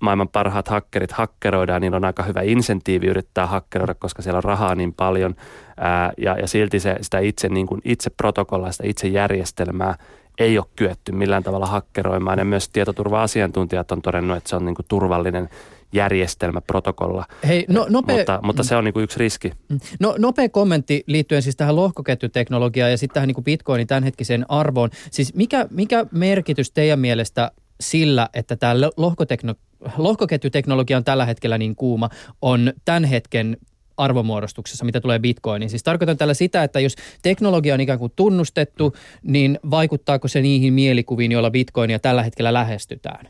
maailman 0.00 0.28
parhaat 0.28 0.68
hakkerit 0.68 1.12
hakkeroida 1.12 1.72
ja 1.72 1.80
niillä 1.80 1.96
on 1.96 2.04
aika 2.04 2.22
hyvä 2.22 2.40
insentiivi 2.42 3.06
yrittää 3.06 3.46
hakkeroida, 3.46 3.94
koska 3.94 4.22
siellä 4.22 4.36
on 4.36 4.44
rahaa 4.44 4.74
niin 4.74 4.94
paljon 4.94 5.34
ää, 5.76 6.12
ja, 6.18 6.38
ja 6.38 6.46
silti 6.46 6.80
se, 6.80 6.96
sitä 7.00 7.18
itse, 7.18 7.48
niin 7.48 7.66
kuin 7.66 7.80
itse 7.84 8.10
protokollaa, 8.10 8.72
sitä 8.72 8.84
itse 8.86 9.08
järjestelmää 9.08 9.94
ei 10.38 10.58
ole 10.58 10.66
kyetty 10.76 11.12
millään 11.12 11.42
tavalla 11.42 11.66
hakkeroimaan 11.66 12.38
ja 12.38 12.44
myös 12.44 12.68
tietoturva-asiantuntijat 12.68 13.92
on 13.92 14.02
todennut, 14.02 14.36
että 14.36 14.50
se 14.50 14.56
on 14.56 14.64
niin 14.64 14.74
kuin 14.74 14.86
turvallinen 14.88 15.48
järjestelmä, 15.92 16.60
protokolla. 16.60 17.24
Hei, 17.46 17.64
no, 17.68 17.86
nopea, 17.88 18.16
mutta, 18.16 18.40
mutta 18.42 18.62
se 18.62 18.76
on 18.76 18.84
niin 18.84 18.92
kuin 18.92 19.04
yksi 19.04 19.18
riski. 19.18 19.52
No, 20.00 20.14
nopea 20.18 20.48
kommentti 20.48 21.04
liittyen 21.06 21.42
siis 21.42 21.56
tähän 21.56 21.76
lohkoketjuteknologiaan 21.76 22.90
ja 22.90 22.98
sitten 22.98 23.14
tähän 23.14 23.26
niin 23.26 23.34
kuin 23.34 23.44
Bitcoinin 23.44 23.86
tämänhetkiseen 23.86 24.44
arvoon. 24.48 24.90
Siis 25.10 25.34
mikä, 25.34 25.66
mikä 25.70 26.06
merkitys 26.12 26.70
teidän 26.70 26.98
mielestä 26.98 27.50
sillä, 27.80 28.28
että 28.34 28.56
tämä 28.56 28.74
lohkotekno- 28.74 29.88
lohkoketjuteknologia 29.96 30.96
on 30.96 31.04
tällä 31.04 31.26
hetkellä 31.26 31.58
niin 31.58 31.76
kuuma, 31.76 32.08
on 32.42 32.72
tämän 32.84 33.04
hetken 33.04 33.56
arvomuodostuksessa, 33.96 34.84
mitä 34.84 35.00
tulee 35.00 35.18
bitcoiniin. 35.18 35.70
Siis 35.70 35.82
tarkoitan 35.82 36.16
tällä 36.16 36.34
sitä, 36.34 36.64
että 36.64 36.80
jos 36.80 36.94
teknologia 37.22 37.74
on 37.74 37.80
ikään 37.80 37.98
kuin 37.98 38.12
tunnustettu, 38.16 38.96
niin 39.22 39.58
vaikuttaako 39.70 40.28
se 40.28 40.40
niihin 40.40 40.72
mielikuviin, 40.72 41.32
joilla 41.32 41.50
bitcoinia 41.50 41.98
tällä 41.98 42.22
hetkellä 42.22 42.52
lähestytään? 42.52 43.28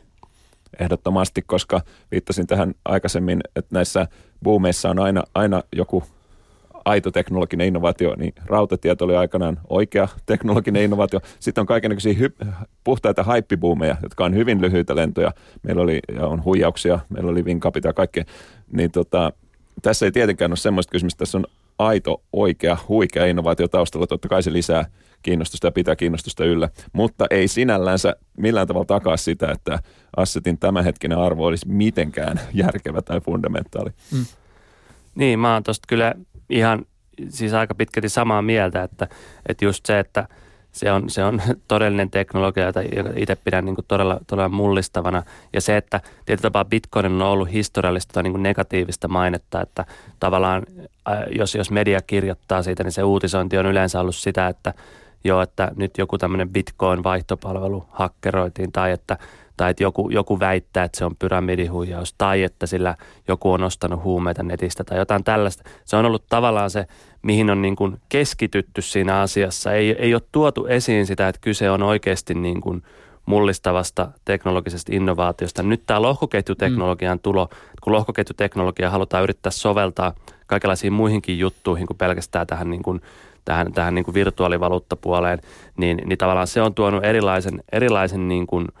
Ehdottomasti, 0.79 1.41
koska 1.41 1.81
viittasin 2.11 2.47
tähän 2.47 2.73
aikaisemmin, 2.85 3.39
että 3.55 3.75
näissä 3.75 4.07
boomeissa 4.43 4.89
on 4.89 4.99
aina, 4.99 5.23
aina 5.33 5.63
joku 5.75 6.03
aito 6.89 7.11
teknologinen 7.11 7.67
innovaatio, 7.67 8.15
niin 8.17 8.33
rautatiet 8.45 9.01
oli 9.01 9.15
aikanaan 9.15 9.59
oikea 9.69 10.07
teknologinen 10.25 10.83
innovaatio. 10.83 11.19
Sitten 11.39 11.61
on 11.61 11.65
kaikenlaisia 11.65 12.13
hy- 12.13 12.45
puhtaita 12.83 13.23
haippibuumeja, 13.23 13.95
jotka 14.03 14.25
on 14.25 14.35
hyvin 14.35 14.61
lyhyitä 14.61 14.95
lentoja. 14.95 15.31
Meillä 15.63 15.81
oli 15.81 15.99
ja 16.15 16.27
on 16.27 16.43
huijauksia, 16.43 16.99
meillä 17.09 17.31
oli 17.31 17.45
vinkapita 17.45 17.87
ja 17.87 17.93
kaikkea. 17.93 18.23
Niin 18.71 18.91
tota, 18.91 19.33
tässä 19.81 20.05
ei 20.05 20.11
tietenkään 20.11 20.51
ole 20.51 20.57
semmoista 20.57 20.91
kysymystä, 20.91 21.17
tässä 21.19 21.37
on 21.37 21.45
aito, 21.79 22.21
oikea, 22.33 22.77
huikea 22.87 23.25
innovaatio 23.25 23.67
taustalla. 23.67 24.07
Totta 24.07 24.27
kai 24.27 24.43
se 24.43 24.53
lisää 24.53 24.85
kiinnostusta 25.21 25.67
ja 25.67 25.71
pitää 25.71 25.95
kiinnostusta 25.95 26.45
yllä, 26.45 26.69
mutta 26.93 27.25
ei 27.29 27.47
sinällänsä 27.47 28.15
millään 28.37 28.67
tavalla 28.67 28.85
takaa 28.85 29.17
sitä, 29.17 29.51
että 29.51 29.79
assetin 30.17 30.57
tämänhetkinen 30.57 31.17
arvo 31.17 31.45
olisi 31.45 31.67
mitenkään 31.67 32.39
järkevä 32.53 33.01
tai 33.01 33.21
fundamentaali. 33.21 33.89
Mm. 34.11 34.25
Niin, 35.15 35.39
mä 35.39 35.53
oon 35.53 35.63
tosta 35.63 35.85
kyllä 35.87 36.13
ihan 36.49 36.85
siis 37.29 37.53
aika 37.53 37.75
pitkälti 37.75 38.09
samaa 38.09 38.41
mieltä, 38.41 38.83
että, 38.83 39.07
että 39.49 39.65
just 39.65 39.85
se, 39.85 39.99
että 39.99 40.27
se 40.71 40.91
on, 40.91 41.09
se 41.09 41.23
on 41.23 41.41
todellinen 41.67 42.09
teknologia, 42.09 42.65
jota 42.65 42.79
itse 43.15 43.35
pidän 43.35 43.65
niin 43.65 43.75
todella, 43.87 44.19
todella 44.27 44.49
mullistavana. 44.49 45.23
Ja 45.53 45.61
se, 45.61 45.77
että 45.77 46.01
tietyllä 46.25 46.49
tapaa 46.49 46.65
Bitcoin 46.65 47.05
on 47.05 47.21
ollut 47.21 47.51
historiallista 47.51 48.23
niin 48.23 48.43
negatiivista 48.43 49.07
mainetta, 49.07 49.61
että 49.61 49.85
tavallaan 50.19 50.63
jos, 51.31 51.55
jos 51.55 51.71
media 51.71 52.01
kirjoittaa 52.01 52.63
siitä, 52.63 52.83
niin 52.83 52.91
se 52.91 53.03
uutisointi 53.03 53.57
on 53.57 53.65
yleensä 53.65 53.99
ollut 53.99 54.15
sitä, 54.15 54.47
että 54.47 54.73
joo, 55.23 55.41
että 55.41 55.71
nyt 55.75 55.97
joku 55.97 56.17
tämmöinen 56.17 56.49
Bitcoin-vaihtopalvelu 56.49 57.85
hakkeroitiin 57.89 58.71
tai 58.71 58.91
että 58.91 59.17
tai 59.59 59.71
että 59.71 59.83
joku, 59.83 60.09
joku 60.09 60.39
väittää, 60.39 60.83
että 60.83 60.97
se 60.97 61.05
on 61.05 61.15
pyramidihuijaus, 61.15 62.13
tai 62.17 62.43
että 62.43 62.65
sillä 62.67 62.95
joku 63.27 63.51
on 63.51 63.63
ostanut 63.63 64.03
huumeita 64.03 64.43
netistä 64.43 64.83
tai 64.83 64.97
jotain 64.97 65.23
tällaista. 65.23 65.63
Se 65.85 65.95
on 65.95 66.05
ollut 66.05 66.23
tavallaan 66.29 66.69
se, 66.69 66.85
mihin 67.21 67.49
on 67.49 67.61
niin 67.61 67.75
kuin 67.75 67.97
keskitytty 68.09 68.81
siinä 68.81 69.19
asiassa. 69.19 69.73
Ei, 69.73 69.91
ei 69.91 70.13
ole 70.13 70.21
tuotu 70.31 70.65
esiin 70.65 71.05
sitä, 71.05 71.27
että 71.27 71.41
kyse 71.41 71.71
on 71.71 71.83
oikeasti 71.83 72.33
niin 72.33 72.61
kuin 72.61 72.83
mullistavasta 73.25 74.11
teknologisesta 74.25 74.95
innovaatiosta. 74.95 75.63
Nyt 75.63 75.83
tämä 75.85 76.01
lohkoketjuteknologian 76.01 77.17
mm. 77.17 77.21
tulo, 77.21 77.49
kun 77.83 77.93
lohkoketjuteknologia 77.93 78.89
halutaan 78.89 79.23
yrittää 79.23 79.51
soveltaa 79.51 80.13
kaikenlaisiin 80.47 80.93
muihinkin 80.93 81.39
juttuihin 81.39 81.87
kuin 81.87 81.97
pelkästään 81.97 82.47
tähän 82.47 82.69
niin 82.69 82.83
kuin 82.83 83.01
tähän, 83.45 83.73
tähän 83.73 83.95
niin 83.95 84.05
kuin 84.05 84.15
virtuaalivaluuttapuoleen, 84.15 85.39
niin, 85.77 86.01
niin 86.05 86.17
tavallaan 86.17 86.47
se 86.47 86.61
on 86.61 86.73
tuonut 86.73 87.05
erilaisen, 87.05 87.63
erilaisen 87.71 88.27
niin 88.27 88.47
kuin– 88.47 88.67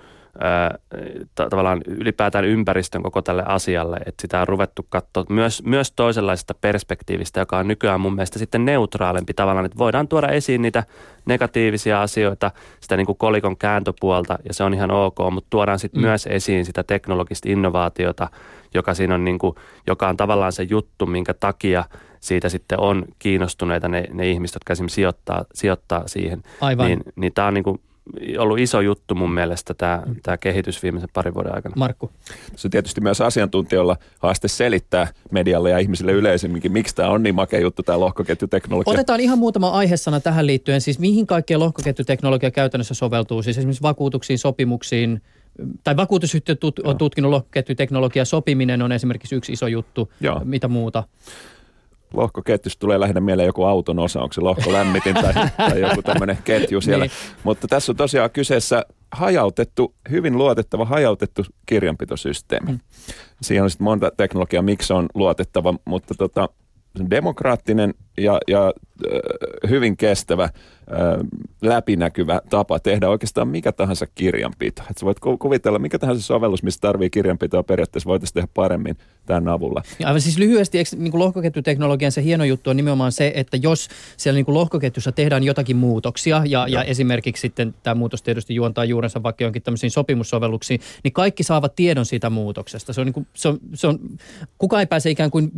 tavallaan 1.35 1.81
ylipäätään 1.87 2.45
ympäristön 2.45 3.03
koko 3.03 3.21
tälle 3.21 3.43
asialle, 3.45 3.97
että 4.05 4.21
sitä 4.21 4.41
on 4.41 4.47
ruvettu 4.47 4.85
katsoa 4.89 5.25
myös, 5.29 5.63
myös 5.63 5.91
toisenlaisesta 5.91 6.53
perspektiivistä, 6.53 7.39
joka 7.39 7.57
on 7.57 7.67
nykyään 7.67 8.01
mun 8.01 8.15
mielestä 8.15 8.39
sitten 8.39 8.65
neutraalempi 8.65 9.33
tavallaan, 9.33 9.65
että 9.65 9.77
voidaan 9.77 10.07
tuoda 10.07 10.27
esiin 10.27 10.61
niitä 10.61 10.83
negatiivisia 11.25 12.01
asioita, 12.01 12.51
sitä 12.79 12.97
niin 12.97 13.05
kuin 13.05 13.17
kolikon 13.17 13.57
kääntöpuolta 13.57 14.39
ja 14.47 14.53
se 14.53 14.63
on 14.63 14.73
ihan 14.73 14.91
ok, 14.91 15.17
mutta 15.31 15.47
tuodaan 15.49 15.79
sitten 15.79 16.01
mm. 16.01 16.07
myös 16.07 16.27
esiin 16.27 16.65
sitä 16.65 16.83
teknologista 16.83 17.49
innovaatiota, 17.49 18.29
joka 18.73 18.93
siinä 18.93 19.15
on 19.15 19.25
niin 19.25 19.39
kuin, 19.39 19.55
joka 19.87 20.07
on 20.07 20.17
tavallaan 20.17 20.51
se 20.51 20.63
juttu, 20.63 21.05
minkä 21.05 21.33
takia 21.33 21.85
siitä 22.19 22.49
sitten 22.49 22.79
on 22.79 23.05
kiinnostuneita 23.19 23.87
ne, 23.87 24.03
ne 24.13 24.29
ihmiset, 24.31 24.55
jotka 24.55 24.73
esimerkiksi 24.73 24.95
sijoittaa, 24.95 25.45
sijoittaa 25.53 26.03
siihen. 26.05 26.43
Aivan. 26.61 26.87
Niin, 26.87 27.03
niin 27.15 27.33
tämä 27.33 27.47
on 27.47 27.53
niin 27.53 27.63
kuin 27.63 27.81
ollut 28.37 28.59
iso 28.59 28.81
juttu 28.81 29.15
mun 29.15 29.33
mielestä 29.33 29.73
tämä, 29.73 30.03
mm. 30.05 30.15
tämä 30.23 30.37
kehitys 30.37 30.83
viimeisen 30.83 31.09
parin 31.13 31.33
vuoden 31.33 31.55
aikana. 31.55 31.73
Markku. 31.77 32.11
Se 32.55 32.67
on 32.67 32.71
tietysti 32.71 33.01
myös 33.01 33.21
asiantuntijoilla 33.21 33.97
haaste 34.19 34.47
selittää 34.47 35.07
medialle 35.31 35.69
ja 35.69 35.77
ihmisille 35.77 36.11
yleisemminkin, 36.11 36.71
miksi 36.71 36.95
tämä 36.95 37.09
on 37.09 37.23
niin 37.23 37.35
makea 37.35 37.59
juttu, 37.59 37.83
tämä 37.83 37.99
lohkoketjuteknologia. 37.99 38.93
Otetaan 38.93 39.19
ihan 39.19 39.37
muutama 39.37 39.69
aihesana 39.69 40.19
tähän 40.19 40.47
liittyen. 40.47 40.81
Siis 40.81 40.99
mihin 40.99 41.27
kaikkeen 41.27 41.59
lohkoketjuteknologia 41.59 42.51
käytännössä 42.51 42.93
soveltuu? 42.93 43.43
Siis 43.43 43.57
esimerkiksi 43.57 43.81
vakuutuksiin, 43.81 44.39
sopimuksiin, 44.39 45.21
tai 45.83 45.95
vakuutusyhtiöt 45.95 46.59
on 46.83 46.97
tutkinut 46.97 47.31
lohkoketjuteknologiaa. 47.31 48.25
Sopiminen 48.25 48.81
on 48.81 48.91
esimerkiksi 48.91 49.35
yksi 49.35 49.51
iso 49.53 49.67
juttu. 49.67 50.13
Joo. 50.21 50.41
Mitä 50.43 50.67
muuta? 50.67 51.03
Lohkoketjusta 52.13 52.79
tulee 52.79 52.99
lähinnä 52.99 53.21
mieleen 53.21 53.47
joku 53.47 53.63
auton 53.63 53.99
osa, 53.99 54.21
onko 54.21 54.33
se 54.33 54.41
lohkolämmitin 54.41 55.13
tai, 55.13 55.33
tai 55.69 55.81
joku 55.81 56.01
tämmöinen 56.01 56.37
ketju 56.43 56.81
siellä. 56.81 57.05
niin. 57.05 57.11
Mutta 57.43 57.67
tässä 57.67 57.91
on 57.91 57.95
tosiaan 57.95 58.31
kyseessä 58.31 58.85
hajautettu, 59.11 59.95
hyvin 60.09 60.37
luotettava 60.37 60.85
hajautettu 60.85 61.45
kirjanpitosysteemi. 61.65 62.71
Mm. 62.71 62.79
Siihen 63.41 63.63
on 63.63 63.69
sitten 63.69 63.85
monta 63.85 64.11
teknologiaa, 64.17 64.63
miksi 64.63 64.87
se 64.87 64.93
on 64.93 65.05
luotettava, 65.15 65.73
mutta 65.85 66.15
tota, 66.15 66.49
demokraattinen 67.09 67.93
ja, 68.23 68.39
ja 68.47 68.73
hyvin 69.69 69.97
kestävä, 69.97 70.49
läpinäkyvä 71.61 72.41
tapa 72.49 72.79
tehdä 72.79 73.09
oikeastaan 73.09 73.47
mikä 73.47 73.71
tahansa 73.71 74.07
kirjanpito. 74.15 74.81
Et 74.89 74.97
sä 74.97 75.05
voit 75.05 75.19
kuvitella, 75.39 75.79
mikä 75.79 75.99
tahansa 75.99 76.21
sovellus, 76.21 76.63
missä 76.63 76.79
tarvii 76.81 77.09
kirjanpitoa 77.09 77.63
periaatteessa 77.63 78.07
voitaisiin 78.07 78.33
tehdä 78.33 78.47
paremmin 78.53 78.97
tämän 79.25 79.47
avulla. 79.47 79.81
Ja 79.99 80.07
aivan 80.07 80.21
siis 80.21 80.37
lyhyesti, 80.37 80.77
eikö 80.77 80.89
niin 80.95 81.11
kuin 81.11 81.19
lohkoketjuteknologian 81.19 82.11
se 82.11 82.23
hieno 82.23 82.43
juttu 82.43 82.69
on 82.69 82.77
nimenomaan 82.77 83.11
se, 83.11 83.31
että 83.35 83.57
jos 83.57 83.87
siellä 84.17 84.37
niin 84.37 84.45
kuin 84.45 84.55
lohkoketjussa 84.55 85.11
tehdään 85.11 85.43
jotakin 85.43 85.77
muutoksia 85.77 86.41
ja, 86.45 86.67
ja 86.67 86.83
esimerkiksi 86.83 87.41
sitten 87.41 87.75
tämä 87.83 87.95
muutos 87.95 88.21
tietysti 88.21 88.55
juontaa 88.55 88.85
juurensa 88.85 89.23
vaikka 89.23 89.43
jonkin 89.43 89.61
tämmöisiin 89.61 89.91
sopimussovelluksiin, 89.91 90.79
niin 91.03 91.13
kaikki 91.13 91.43
saavat 91.43 91.75
tiedon 91.75 92.05
siitä 92.05 92.29
muutoksesta. 92.29 92.93
Se 92.93 93.01
on, 93.01 93.07
niin 93.07 93.13
kuin, 93.13 93.27
se 93.33 93.47
on, 93.47 93.59
se 93.73 93.87
on, 93.87 93.99
kuka 94.57 94.79
ei 94.79 94.85
pääse 94.85 95.09
ikään 95.09 95.31
kuin, 95.31 95.51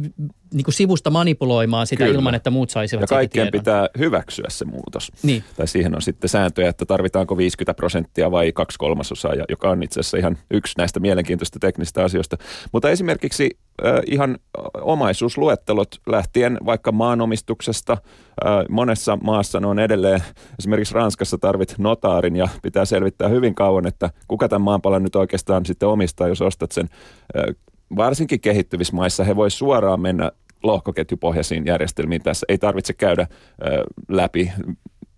niin 0.54 0.64
kuin 0.64 0.74
sivusta 0.74 1.10
manipuloimaan 1.10 1.88
sitä 1.88 2.04
Kyllä. 2.04 2.18
ilman, 2.18 2.36
että 2.36 2.50
muut 2.52 2.70
saisivat 2.70 3.02
ja 3.02 3.08
kaikkien 3.08 3.52
pitää 3.52 3.88
hyväksyä 3.98 4.46
se 4.50 4.66
muutos. 4.66 5.12
Niin. 5.24 5.44
Tai 5.56 5.68
siihen 5.68 5.96
on 5.96 6.02
sitten 6.02 6.30
sääntöjä, 6.30 6.70
että 6.70 6.86
tarvitaanko 6.86 7.38
50 7.38 7.74
prosenttia 7.74 8.32
vai 8.32 8.52
kaksi 8.52 8.78
kolmasosaa, 8.78 9.34
joka 9.50 9.70
on 9.70 9.84
itse 9.84 10.00
asiassa 10.00 10.18
ihan 10.18 10.38
yksi 10.52 10.74
näistä 10.78 11.00
mielenkiintoista 11.00 11.60
teknisistä 11.60 12.04
asioista. 12.04 12.38
Mutta 12.72 12.90
esimerkiksi 12.90 13.58
äh, 13.86 13.94
ihan 14.08 14.38
omaisuusluettelot 14.82 15.96
lähtien 16.08 16.58
vaikka 16.66 16.92
maanomistuksesta. 16.92 17.94
Äh, 17.94 18.66
monessa 18.70 19.18
maassa 19.24 19.60
ne 19.60 19.68
on 19.68 19.80
edelleen, 19.80 20.24
esimerkiksi 20.60 20.94
Ranskassa 20.94 21.38
tarvit 21.38 21.76
notaarin 21.78 22.36
ja 22.36 22.48
pitää 22.62 22.86
selvittää 22.86 23.28
hyvin 23.28 23.56
kauan, 23.56 23.88
että 23.88 24.10
kuka 24.28 24.50
tämän 24.50 24.62
maanpalan 24.62 25.04
nyt 25.04 25.16
oikeastaan 25.16 25.66
sitten 25.66 25.90
omistaa, 25.90 26.28
jos 26.28 26.42
ostat 26.42 26.72
sen. 26.72 26.90
Äh, 27.38 27.56
varsinkin 27.96 28.42
kehittyvissä 28.42 28.96
maissa 28.96 29.24
he 29.24 29.36
voi 29.36 29.52
suoraan 29.52 30.00
mennä 30.00 30.32
lohkoketjupohjaisiin 30.64 31.66
järjestelmiin 31.66 32.24
tässä. 32.24 32.46
Ei 32.50 32.58
tarvitse 32.58 32.94
käydä 32.94 33.28
ö, 33.32 33.84
läpi 34.10 34.52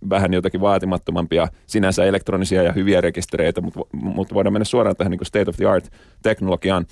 vähän 0.09 0.33
jotakin 0.33 0.61
vaatimattomampia 0.61 1.47
sinänsä 1.67 2.05
elektronisia 2.05 2.63
ja 2.63 2.71
hyviä 2.71 3.01
rekistereitä, 3.01 3.61
mutta, 3.61 3.79
mutta 3.93 4.35
voidaan 4.35 4.53
mennä 4.53 4.65
suoraan 4.65 4.95
tähän 4.95 5.11
niin 5.11 5.25
state 5.25 5.49
of 5.49 5.55
the 5.55 5.65
art 5.65 5.91
teknologiaan. 6.23 6.85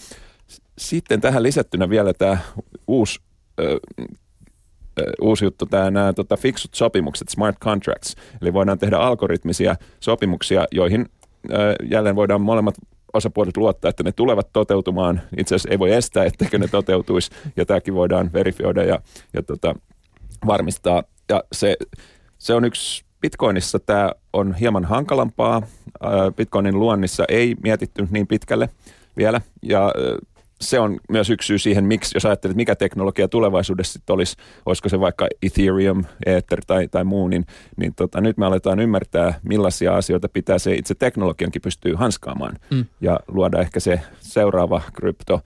Sitten 0.78 1.22
tähän 1.22 1.44
lisättynä 1.44 1.90
vielä 1.90 2.14
tämä 2.14 2.38
uusi, 2.88 3.20
ö, 3.60 3.80
uusi 5.22 5.46
juttu, 5.46 5.66
tämä, 5.66 5.92
nämä 5.92 6.14
tota, 6.14 6.38
fiksut 6.38 6.74
sopimukset, 6.74 7.30
smart 7.30 7.60
contracts. 7.60 8.16
Eli 8.42 8.54
voidaan 8.54 8.80
tehdä 8.80 8.98
algoritmisia 8.98 9.76
sopimuksia, 10.00 10.66
joihin 10.72 11.06
ö, 11.52 11.76
jälleen 11.90 12.16
voidaan 12.16 12.42
molemmat 12.42 12.76
osapuolet 13.14 13.58
luottaa, 13.58 13.90
että 13.90 14.04
ne 14.04 14.12
tulevat 14.12 14.50
toteutumaan. 14.54 15.22
Itse 15.38 15.56
asiassa 15.56 15.70
ei 15.70 15.80
voi 15.80 15.92
estää, 15.92 16.26
etteikö 16.26 16.60
ne 16.60 16.68
toteutuisi, 16.68 17.32
ja 17.56 17.66
tämäkin 17.66 17.94
voidaan 17.94 18.34
verifioida 18.34 18.84
ja, 18.84 19.00
ja 19.34 19.44
tota, 19.44 19.76
varmistaa. 20.46 21.04
Ja 21.30 21.44
se, 21.52 21.78
se 22.38 22.54
on 22.54 22.66
yksi 22.66 23.06
Bitcoinissa 23.22 23.80
tämä 23.80 24.12
on 24.34 24.56
hieman 24.56 24.86
hankalampaa. 24.86 25.62
Bitcoinin 26.36 26.80
luonnissa 26.80 27.26
ei 27.30 27.56
mietitty 27.64 28.08
niin 28.12 28.28
pitkälle 28.28 28.70
vielä 29.18 29.42
ja 29.62 29.94
se 30.62 30.80
on 30.80 31.00
myös 31.10 31.30
yksi 31.30 31.48
syy 31.48 31.60
siihen, 31.60 31.86
miksi, 31.86 32.16
jos 32.16 32.26
ajattelet, 32.26 32.58
mikä 32.58 32.76
teknologia 32.76 33.28
tulevaisuudessa 33.28 33.94
sitten 33.94 34.14
olisi, 34.14 34.36
olisiko 34.66 34.90
se 34.90 35.00
vaikka 35.00 35.28
Ethereum, 35.42 36.04
Ether 36.26 36.62
tai, 36.68 36.88
tai 36.88 37.04
muu, 37.04 37.28
niin, 37.28 37.46
niin 37.78 37.94
tota, 37.96 38.22
nyt 38.22 38.38
me 38.38 38.46
aletaan 38.46 38.80
ymmärtää, 38.80 39.40
millaisia 39.44 39.96
asioita 39.96 40.30
pitää 40.30 40.60
se 40.60 40.76
itse 40.76 40.96
teknologiankin 40.96 41.62
pystyy 41.62 41.94
hanskaamaan 41.94 42.58
mm. 42.72 42.86
ja 43.02 43.20
luoda 43.28 43.60
ehkä 43.62 43.80
se 43.80 44.02
seuraava 44.20 44.82
krypto 44.94 45.42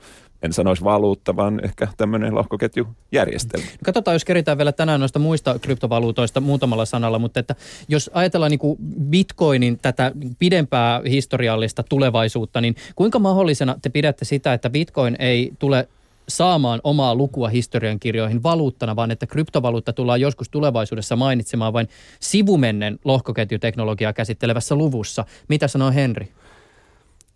en 0.45 0.53
sanoisi 0.53 0.83
valuutta, 0.83 1.35
vaan 1.35 1.61
ehkä 1.63 1.87
tämmöinen 1.97 2.35
lohkoketjujärjestelmä. 2.35 3.65
Katsotaan, 3.85 4.15
jos 4.15 4.25
keritään 4.25 4.57
vielä 4.57 4.71
tänään 4.71 4.99
noista 4.99 5.19
muista 5.19 5.59
kryptovaluutoista 5.59 6.41
muutamalla 6.41 6.85
sanalla, 6.85 7.19
mutta 7.19 7.39
että 7.39 7.55
jos 7.87 8.11
ajatellaan 8.13 8.51
niin 8.51 8.59
kuin 8.59 8.77
Bitcoinin 9.09 9.79
tätä 9.81 10.11
pidempää 10.39 11.01
historiallista 11.09 11.83
tulevaisuutta, 11.83 12.61
niin 12.61 12.75
kuinka 12.95 13.19
mahdollisena 13.19 13.75
te 13.81 13.89
pidätte 13.89 14.25
sitä, 14.25 14.53
että 14.53 14.69
Bitcoin 14.69 15.15
ei 15.19 15.51
tule 15.59 15.87
saamaan 16.29 16.81
omaa 16.83 17.15
lukua 17.15 17.49
historiankirjoihin 17.49 18.43
valuuttana, 18.43 18.95
vaan 18.95 19.11
että 19.11 19.27
kryptovaluutta 19.27 19.93
tullaan 19.93 20.21
joskus 20.21 20.49
tulevaisuudessa 20.49 21.15
mainitsemaan 21.15 21.73
vain 21.73 21.89
sivumennen 22.19 22.99
lohkoketjuteknologiaa 23.05 24.13
käsittelevässä 24.13 24.75
luvussa. 24.75 25.25
Mitä 25.47 25.67
sanoo 25.67 25.91
Henri? 25.91 26.31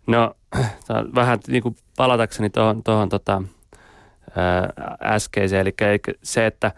No 0.06 0.34
vähän 1.14 1.38
niin 1.48 1.62
kuin 1.62 1.76
palatakseni 1.96 2.50
tuohon, 2.50 2.82
tuohon 2.82 3.08
tota, 3.08 3.42
äskeiseen, 5.02 5.60
eli 5.60 6.00
se, 6.22 6.46
että 6.46 6.72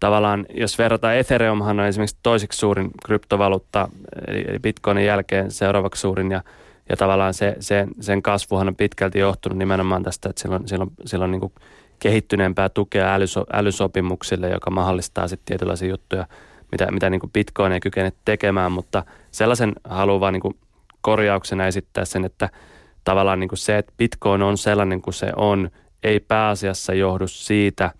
tavallaan 0.00 0.46
jos 0.54 0.78
verrataan 0.78 1.16
Ethereumhan 1.16 1.80
on 1.80 1.86
esimerkiksi 1.86 2.16
toiseksi 2.22 2.58
suurin 2.58 2.90
kryptovaluutta, 3.04 3.88
eli 4.26 4.58
Bitcoinin 4.58 5.06
jälkeen 5.06 5.50
seuraavaksi 5.50 6.00
suurin, 6.00 6.30
ja, 6.30 6.42
ja 6.88 6.96
tavallaan 6.96 7.34
se, 7.34 7.56
se, 7.60 7.86
sen 8.00 8.22
kasvuhan 8.22 8.68
on 8.68 8.76
pitkälti 8.76 9.18
johtunut 9.18 9.58
nimenomaan 9.58 10.02
tästä, 10.02 10.30
että 10.30 10.48
on, 10.54 10.90
sillä 11.04 11.24
on 11.24 11.30
niin 11.30 11.40
kuin 11.40 11.52
kehittyneempää 11.98 12.68
tukea 12.68 13.14
älyso, 13.14 13.44
älysopimuksille, 13.52 14.50
joka 14.50 14.70
mahdollistaa 14.70 15.28
sitten 15.28 15.44
tietynlaisia 15.46 15.88
juttuja, 15.88 16.26
mitä, 16.72 16.90
mitä 16.90 17.10
niin 17.10 17.20
kuin 17.20 17.32
Bitcoin 17.32 17.72
ei 17.72 17.80
kykene 17.80 18.12
tekemään, 18.24 18.72
mutta 18.72 19.04
sellaisen 19.30 19.72
haluan 19.84 20.20
vaan 20.20 20.32
niin 20.32 20.40
kuin 20.40 20.56
korjauksena 21.02 21.66
esittää 21.66 22.04
sen, 22.04 22.24
että– 22.24 22.48
tavallaan 23.04 23.40
niin 23.40 23.48
kuin 23.48 23.58
se, 23.58 23.78
että 23.78 23.92
Bitcoin 23.96 24.42
on 24.42 24.58
sellainen 24.58 25.02
kuin 25.02 25.14
se 25.14 25.32
on, 25.36 25.70
ei 26.02 26.20
pääasiassa 26.20 26.94
johdu 26.94 27.28
siitä, 27.28 27.90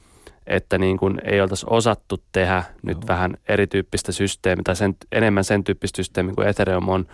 että 0.47 0.79
niin 0.79 0.97
kuin 0.99 1.21
ei 1.25 1.41
oltaisi 1.41 1.67
osattu 1.71 2.23
tehdä 2.33 2.63
nyt 2.83 2.99
Joo. 2.99 3.09
vähän 3.09 3.35
erityyppistä 3.49 4.13
systeemiä 4.13 4.63
tai 4.65 4.77
sen, 4.77 4.97
enemmän 5.13 5.45
sen 5.45 5.65
tyyppistä 5.65 5.97
systeemiä 5.97 6.35
kuin 6.35 6.49
Ethereum 6.49 6.89
on, 6.89 7.07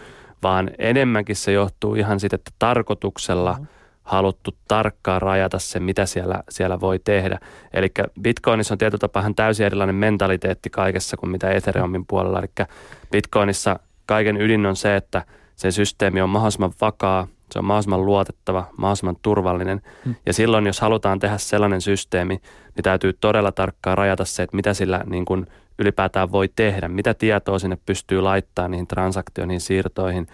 vaan 0.42 0.70
enemmänkin 0.78 1.36
se 1.36 1.52
johtuu 1.52 1.94
ihan 1.94 2.20
siitä, 2.20 2.36
että 2.36 2.50
tarkoituksella 2.58 3.54
Joo. 3.58 3.66
haluttu 4.02 4.56
tarkkaan 4.68 5.22
rajata 5.22 5.58
se, 5.58 5.80
mitä 5.80 6.06
siellä, 6.06 6.42
siellä 6.48 6.80
voi 6.80 6.98
tehdä. 6.98 7.38
Eli 7.72 7.90
Bitcoinissa 8.22 8.74
on 8.74 8.78
tietyllä 8.78 9.00
tapaa 9.00 9.30
täysin 9.36 9.66
erilainen 9.66 9.94
mentaliteetti 9.94 10.70
kaikessa 10.70 11.16
kuin 11.16 11.30
mitä 11.30 11.50
Ethereumin 11.50 12.06
puolella. 12.06 12.38
Eli 12.38 12.66
Bitcoinissa 13.10 13.78
kaiken 14.06 14.40
ydin 14.40 14.66
on 14.66 14.76
se, 14.76 14.96
että 14.96 15.22
se 15.58 15.70
systeemi 15.70 16.20
on 16.20 16.28
mahdollisimman 16.28 16.72
vakaa, 16.80 17.28
se 17.52 17.58
on 17.58 17.64
mahdollisimman 17.64 18.06
luotettava, 18.06 18.64
mahdollisimman 18.76 19.16
turvallinen. 19.22 19.82
Hmm. 20.04 20.14
Ja 20.26 20.32
silloin, 20.32 20.66
jos 20.66 20.80
halutaan 20.80 21.18
tehdä 21.18 21.38
sellainen 21.38 21.80
systeemi, 21.80 22.34
niin 22.34 22.82
täytyy 22.82 23.12
todella 23.12 23.52
tarkkaan 23.52 23.98
rajata 23.98 24.24
se, 24.24 24.42
että 24.42 24.56
mitä 24.56 24.74
sillä 24.74 25.04
niin 25.06 25.24
kuin 25.24 25.46
ylipäätään 25.78 26.32
voi 26.32 26.48
tehdä, 26.56 26.88
mitä 26.88 27.14
tietoa 27.14 27.58
sinne 27.58 27.78
pystyy 27.86 28.20
laittamaan 28.20 28.70
niihin 28.70 28.86
transaktioihin, 28.86 29.60
siirtoihin, 29.60 30.26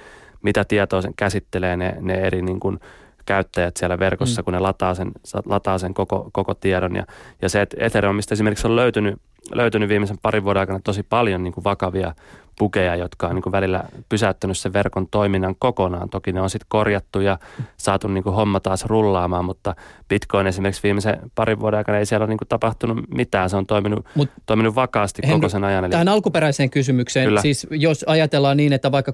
mitä 0.43 0.65
tietoa 0.65 1.03
sen 1.03 1.15
käsittelee 1.17 1.77
ne, 1.77 1.97
ne 2.01 2.15
eri 2.15 2.43
niin 2.43 2.61
kuin 2.61 2.81
käyttäjät 3.27 3.77
siellä 3.77 3.99
verkossa, 3.99 4.43
hmm. 4.43 4.45
kun 4.45 4.55
ne 4.55 4.61
lataa 4.61 4.95
sen, 4.95 5.13
lataa 5.47 5.79
sen 5.79 5.95
koko, 5.95 6.31
koko 6.33 6.55
tiedon. 6.55 6.97
Ja, 6.97 7.07
ja 7.43 7.49
se, 7.49 7.63
että 7.63 7.77
Ethereumista 7.81 8.35
esimerkiksi 8.35 8.67
on 8.67 8.77
löytynyt, 8.77 9.21
löytynyt 9.53 9.89
viimeisen 9.89 10.19
parin 10.23 10.45
vuoden 10.45 10.61
aikana 10.61 10.81
tosi 10.85 11.03
paljon 11.03 11.43
niin 11.43 11.55
kuin 11.55 11.65
vakavia 11.65 12.15
pukeja, 12.59 12.97
jotka 12.97 13.27
on 13.27 13.35
niin 13.35 13.43
kuin 13.43 13.53
välillä 13.53 13.85
pysäyttänyt 14.09 14.59
sen 14.59 14.73
verkon 14.73 15.09
toiminnan 15.11 15.55
kokonaan. 15.59 16.11
Toki 16.11 16.33
ne 16.33 16.41
on 16.41 16.51
sitten 16.51 16.67
korjattu 16.69 17.21
ja 17.21 17.39
saatu 17.77 18.09
niin 18.09 18.25
kuin 18.25 18.37
homma 18.37 18.61
taas 18.61 18.85
rullaamaan, 18.85 19.45
mutta 19.45 19.75
Bitcoin 20.09 20.47
esimerkiksi 20.47 20.83
viimeisen 20.83 21.19
parin 21.35 21.61
vuoden 21.61 21.79
aikana 21.79 21.99
ei 21.99 22.07
siellä 22.07 22.25
ole 22.25 22.29
niin 22.29 22.39
kuin 22.39 22.49
tapahtunut 22.49 22.99
mitään. 23.15 23.51
Se 23.51 23.57
on 23.57 23.67
toiminut, 23.67 24.07
Mut, 24.15 24.29
toiminut 24.47 24.75
vakaasti 24.75 25.23
Henry, 25.23 25.37
koko 25.37 25.49
sen 25.49 25.65
ajan. 25.65 25.85
Eli... 25.85 25.91
Tähän 25.91 26.09
alkuperäiseen 26.09 26.71
kysymykseen, 26.71 27.27
Kyllä. 27.27 27.41
siis 27.41 27.67
jos 27.71 28.05
ajatellaan 28.09 28.57
niin, 28.57 28.73
että 28.73 28.93
vaikka 28.93 29.13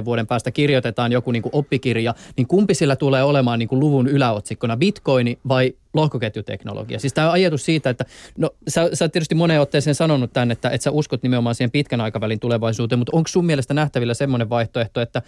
30-40 0.00 0.04
vuoden 0.04 0.26
päästä 0.26 0.50
kirjoitetaan 0.50 1.12
joku 1.12 1.32
niin 1.32 1.42
kuin 1.42 1.54
oppikirja, 1.54 2.14
niin 2.36 2.46
kumpi 2.46 2.74
sillä 2.74 2.96
tulee 2.96 3.22
olemaan 3.22 3.58
niin 3.58 3.68
kuin 3.68 3.80
luvun 3.80 4.08
yläotsikkona, 4.08 4.76
Bitcoin 4.76 5.38
vai 5.48 5.74
lohkoketjuteknologia. 5.94 6.98
Siis 6.98 7.12
tämä 7.12 7.32
ajatus 7.32 7.64
siitä, 7.64 7.90
että 7.90 8.04
no 8.38 8.50
sä, 8.68 8.90
sä 8.92 9.04
oot 9.04 9.12
tietysti 9.12 9.34
moneen 9.34 9.60
otteeseen 9.60 9.94
sanonut 9.94 10.32
tämän, 10.32 10.50
että, 10.50 10.70
että 10.70 10.82
sä 10.82 10.90
uskot 10.90 11.22
nimenomaan 11.22 11.54
siihen 11.54 11.70
pitkän 11.70 12.00
aikavälin 12.00 12.33
tulevaisuuteen, 12.40 12.98
mutta 12.98 13.16
onko 13.16 13.28
sun 13.28 13.46
mielestä 13.46 13.74
nähtävillä 13.74 14.14
semmoinen 14.14 14.50
vaihtoehto, 14.50 15.00
että, 15.00 15.22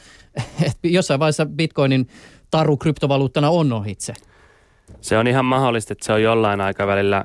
että 0.66 0.88
jossain 0.88 1.20
vaiheessa 1.20 1.46
Bitcoinin 1.46 2.08
taru 2.50 2.76
kryptovaluuttana 2.76 3.50
on 3.50 3.72
ohitse? 3.72 4.14
Se 5.00 5.18
on 5.18 5.26
ihan 5.26 5.44
mahdollista, 5.44 5.92
että 5.92 6.06
se 6.06 6.12
on 6.12 6.22
jollain 6.22 6.60
aikavälillä, 6.60 7.24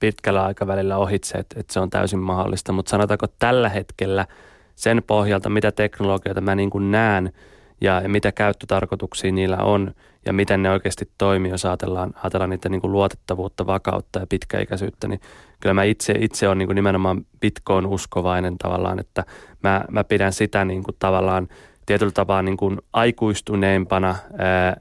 pitkällä 0.00 0.44
aikavälillä 0.44 0.96
ohitse, 0.96 1.38
että, 1.38 1.60
että 1.60 1.72
se 1.72 1.80
on 1.80 1.90
täysin 1.90 2.18
mahdollista, 2.18 2.72
mutta 2.72 2.90
sanotaanko 2.90 3.26
tällä 3.38 3.68
hetkellä 3.68 4.26
sen 4.74 5.02
pohjalta, 5.06 5.50
mitä 5.50 5.72
teknologioita 5.72 6.40
mä 6.40 6.54
niin 6.54 6.70
kuin 6.70 6.90
näen 6.90 7.32
ja 7.80 8.02
mitä 8.06 8.32
käyttötarkoituksia 8.32 9.32
niillä 9.32 9.56
on, 9.56 9.94
ja 10.26 10.32
miten 10.32 10.62
ne 10.62 10.70
oikeasti 10.70 11.10
toimii, 11.18 11.50
jos 11.50 11.64
ajatellaan, 11.64 12.14
ajatellaan 12.22 12.50
niiden 12.50 12.72
niin 12.72 12.80
kuin 12.80 12.92
luotettavuutta, 12.92 13.66
vakautta 13.66 14.18
ja 14.18 14.26
pitkäikäisyyttä, 14.26 15.08
niin 15.08 15.20
kyllä 15.60 15.74
mä 15.74 15.84
itse, 15.84 16.14
itse 16.18 16.48
olen 16.48 16.58
niin 16.58 16.68
kuin 16.68 16.74
nimenomaan 16.74 17.26
Bitcoin 17.40 17.86
uskovainen 17.86 18.58
tavallaan, 18.58 18.98
että 18.98 19.24
mä, 19.62 19.84
mä 19.90 20.04
pidän 20.04 20.32
sitä 20.32 20.64
niin 20.64 20.82
kuin 20.82 20.96
tavallaan 20.98 21.48
tietyllä 21.86 22.12
tapaa 22.12 22.42
niin 22.42 22.56
kuin 22.56 22.78
aikuistuneempana 22.92 24.16
ää, 24.38 24.66
ää, 24.66 24.76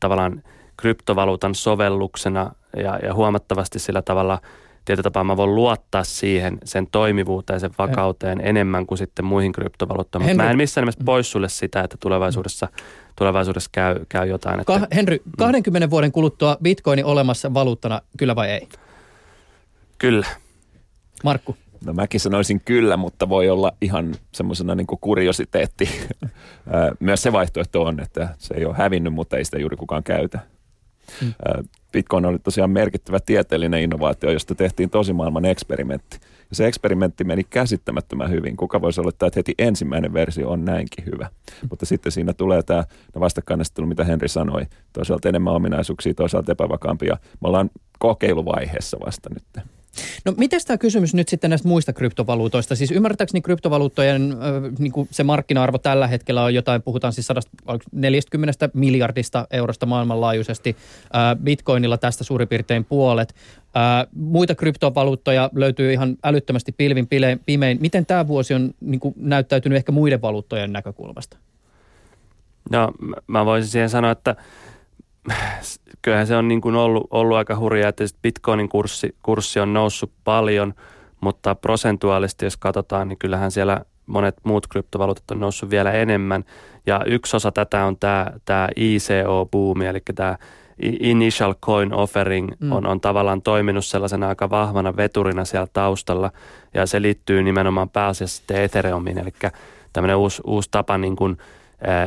tavallaan 0.00 0.42
kryptovaluutan 0.76 1.54
sovelluksena 1.54 2.52
ja, 2.76 2.98
ja 3.02 3.14
huomattavasti 3.14 3.78
sillä 3.78 4.02
tavalla– 4.02 4.40
tietyllä 4.86 5.02
tapaa 5.02 5.24
mä 5.24 5.36
voin 5.36 5.54
luottaa 5.54 6.04
siihen, 6.04 6.58
sen 6.64 6.86
toimivuuteen, 6.92 7.60
sen 7.60 7.70
vakauteen 7.78 8.40
enemmän 8.40 8.86
kuin 8.86 8.98
sitten 8.98 9.24
muihin 9.24 9.52
kryptovaluuttoihin. 9.52 10.30
Mutta 10.30 10.42
mä 10.42 10.50
en 10.50 10.56
missään 10.56 10.82
nimessä 10.82 11.04
pois 11.04 11.30
sulle 11.30 11.48
sitä, 11.48 11.80
että 11.80 11.96
tulevaisuudessa, 12.00 12.68
tulevaisuudessa 13.16 13.70
käy, 13.72 14.00
käy 14.08 14.28
jotain. 14.28 14.60
Että, 14.60 14.80
Ka- 14.80 14.86
Henry, 14.94 15.18
20 15.38 15.86
mm. 15.86 15.90
vuoden 15.90 16.12
kuluttua 16.12 16.56
bitcoini 16.62 17.02
olemassa 17.02 17.54
valuuttana, 17.54 18.00
kyllä 18.18 18.36
vai 18.36 18.50
ei? 18.50 18.68
Kyllä. 19.98 20.26
Markku? 21.24 21.56
No 21.84 21.92
mäkin 21.92 22.20
sanoisin 22.20 22.60
kyllä, 22.64 22.96
mutta 22.96 23.28
voi 23.28 23.50
olla 23.50 23.72
ihan 23.80 24.14
semmoisena 24.32 24.74
niin 24.74 24.86
kuriositeetti. 25.00 25.88
Myös 27.00 27.22
se 27.22 27.32
vaihtoehto 27.32 27.82
on, 27.82 28.00
että 28.00 28.28
se 28.38 28.54
ei 28.54 28.64
ole 28.64 28.74
hävinnyt, 28.76 29.12
mutta 29.12 29.36
ei 29.36 29.44
sitä 29.44 29.58
juuri 29.58 29.76
kukaan 29.76 30.02
käytä. 30.02 30.40
Mm. 31.22 31.34
Bitcoin 31.92 32.26
oli 32.26 32.38
tosiaan 32.38 32.70
merkittävä 32.70 33.20
tieteellinen 33.20 33.82
innovaatio, 33.82 34.30
josta 34.30 34.54
tehtiin 34.54 34.90
tosi 34.90 35.12
maailman 35.12 35.44
eksperimentti. 35.44 36.18
Ja 36.50 36.56
se 36.56 36.66
eksperimentti 36.66 37.24
meni 37.24 37.44
käsittämättömän 37.44 38.30
hyvin. 38.30 38.56
Kuka 38.56 38.80
voisi 38.80 39.00
olettaa, 39.00 39.26
että 39.26 39.38
heti 39.38 39.54
ensimmäinen 39.58 40.12
versio 40.12 40.50
on 40.50 40.64
näinkin 40.64 41.04
hyvä. 41.06 41.28
Mutta 41.70 41.86
sitten 41.86 42.12
siinä 42.12 42.32
tulee 42.32 42.62
tämä 42.62 42.84
no 43.14 43.20
vastakkainasettelu, 43.20 43.86
mitä 43.86 44.04
Henri 44.04 44.28
sanoi. 44.28 44.66
Toisaalta 44.92 45.28
enemmän 45.28 45.54
ominaisuuksia, 45.54 46.14
toisaalta 46.14 46.52
epävakaampia. 46.52 47.16
Me 47.40 47.48
ollaan 47.48 47.70
kokeiluvaiheessa 47.98 48.98
vasta 49.06 49.30
nyt. 49.34 49.66
No 50.24 50.34
miten 50.36 50.60
tämä 50.66 50.78
kysymys 50.78 51.14
nyt 51.14 51.28
sitten 51.28 51.50
näistä 51.50 51.68
muista 51.68 51.92
kryptovaluutoista? 51.92 52.76
Siis 52.76 52.90
ymmärtääkseni 52.90 53.40
kryptovaluuttojen 53.40 54.32
äh, 54.32 54.72
niin 54.78 54.92
se 55.10 55.24
markkina-arvo 55.24 55.78
tällä 55.78 56.06
hetkellä 56.06 56.42
on 56.42 56.54
jotain, 56.54 56.82
puhutaan 56.82 57.12
siis 57.12 57.26
140 57.26 58.68
miljardista 58.74 59.46
eurosta 59.50 59.86
maailmanlaajuisesti. 59.86 60.76
Äh, 61.14 61.44
Bitcoinilla 61.44 61.98
tästä 61.98 62.24
suurin 62.24 62.48
piirtein 62.48 62.84
puolet. 62.84 63.34
Äh, 63.76 64.06
muita 64.14 64.54
kryptovaluuttoja 64.54 65.50
löytyy 65.54 65.92
ihan 65.92 66.16
älyttömästi 66.24 66.72
pilvin 66.72 67.08
pimein. 67.46 67.78
Miten 67.80 68.06
tämä 68.06 68.28
vuosi 68.28 68.54
on 68.54 68.74
niin 68.80 69.00
kuin, 69.00 69.14
näyttäytynyt 69.16 69.76
ehkä 69.76 69.92
muiden 69.92 70.22
valuuttojen 70.22 70.72
näkökulmasta? 70.72 71.36
No 72.70 72.92
mä 73.26 73.44
voisin 73.44 73.70
siihen 73.70 73.90
sanoa, 73.90 74.10
että 74.10 74.36
kyllähän 76.02 76.26
se 76.26 76.36
on 76.36 76.48
niin 76.48 76.60
kuin 76.60 76.74
ollut, 76.74 77.06
ollut 77.10 77.36
aika 77.36 77.56
hurjaa, 77.56 77.88
että 77.88 78.04
bitcoinin 78.22 78.68
kurssi, 78.68 79.16
kurssi 79.22 79.60
on 79.60 79.72
noussut 79.72 80.12
paljon, 80.24 80.74
mutta 81.20 81.54
prosentuaalisesti 81.54 82.46
jos 82.46 82.56
katsotaan, 82.56 83.08
niin 83.08 83.18
kyllähän 83.18 83.50
siellä 83.50 83.84
monet 84.06 84.36
muut 84.44 84.66
kryptovaluutat 84.66 85.30
on 85.30 85.40
noussut 85.40 85.70
vielä 85.70 85.92
enemmän. 85.92 86.44
Ja 86.86 87.02
yksi 87.06 87.36
osa 87.36 87.52
tätä 87.52 87.84
on 87.84 87.96
tämä, 87.96 88.26
tämä 88.44 88.68
ICO-buumi, 88.76 89.86
eli 89.86 90.00
tämä 90.14 90.36
initial 90.82 91.54
coin 91.54 91.94
offering 91.94 92.52
mm. 92.60 92.72
on, 92.72 92.86
on 92.86 93.00
tavallaan 93.00 93.42
toiminut 93.42 93.84
sellaisena 93.84 94.28
aika 94.28 94.50
vahvana 94.50 94.96
veturina 94.96 95.44
siellä 95.44 95.66
taustalla 95.72 96.32
ja 96.74 96.86
se 96.86 97.02
liittyy 97.02 97.42
nimenomaan 97.42 97.88
pääasiassa 97.88 98.36
sitten 98.36 98.62
Ethereumiin, 98.62 99.18
eli 99.18 99.32
tämmöinen 99.92 100.16
uusi, 100.16 100.42
uusi 100.46 100.68
tapa 100.70 100.98
niin 100.98 101.16
kuin, 101.16 101.36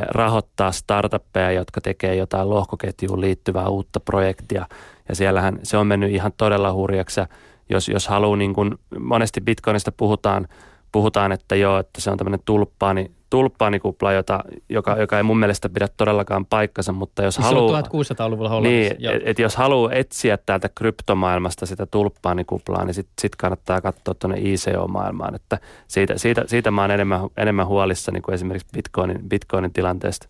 rahoittaa 0.08 0.72
startuppeja, 0.72 1.52
jotka 1.52 1.80
tekee 1.80 2.14
jotain 2.14 2.50
lohkoketjuun 2.50 3.20
liittyvää 3.20 3.68
uutta 3.68 4.00
projektia. 4.00 4.66
Ja 5.08 5.14
siellähän 5.14 5.58
se 5.62 5.76
on 5.76 5.86
mennyt 5.86 6.10
ihan 6.10 6.32
todella 6.36 6.72
hurjaksi. 6.72 7.20
Jos, 7.68 7.88
jos 7.88 8.08
haluaa, 8.08 8.36
niin 8.36 8.54
kuin 8.54 8.74
monesti 8.98 9.40
Bitcoinista 9.40 9.92
puhutaan, 9.92 10.48
puhutaan, 10.92 11.32
että 11.32 11.56
joo, 11.56 11.78
että 11.78 12.00
se 12.00 12.10
on 12.10 12.18
tämmöinen 12.18 12.40
tulppaani, 12.44 13.10
tulppaanikupla, 13.30 14.12
jota, 14.12 14.44
joka, 14.68 14.96
joka 14.96 15.16
ei 15.16 15.22
mun 15.22 15.38
mielestä 15.38 15.68
pidä 15.68 15.88
todellakaan 15.96 16.46
paikkansa, 16.46 16.92
mutta 16.92 17.22
jos 17.22 17.38
haluaa... 17.38 17.80
1600-luvulla 17.80 18.48
Hollannissa. 18.48 18.94
Niin, 18.94 19.10
että 19.10 19.30
et 19.30 19.38
jos 19.38 19.56
haluaa 19.56 19.92
etsiä 19.92 20.38
täältä 20.46 20.68
kryptomaailmasta 20.74 21.66
sitä 21.66 21.86
tulppaanikkuplaa, 21.86 22.84
niin 22.84 22.94
sitten 22.94 23.14
sit 23.20 23.36
kannattaa 23.36 23.80
katsoa 23.80 24.14
tuonne 24.14 24.38
ICO-maailmaan, 24.40 25.34
että 25.34 25.58
siitä, 25.88 26.18
siitä, 26.18 26.44
siitä 26.46 26.70
mä 26.70 26.80
oon 26.80 26.90
enemmän, 26.90 27.20
enemmän 27.36 27.66
huolissani 27.66 28.20
kuin 28.20 28.34
esimerkiksi 28.34 28.68
Bitcoinin, 28.74 29.28
Bitcoinin 29.28 29.72
tilanteesta. 29.72 30.28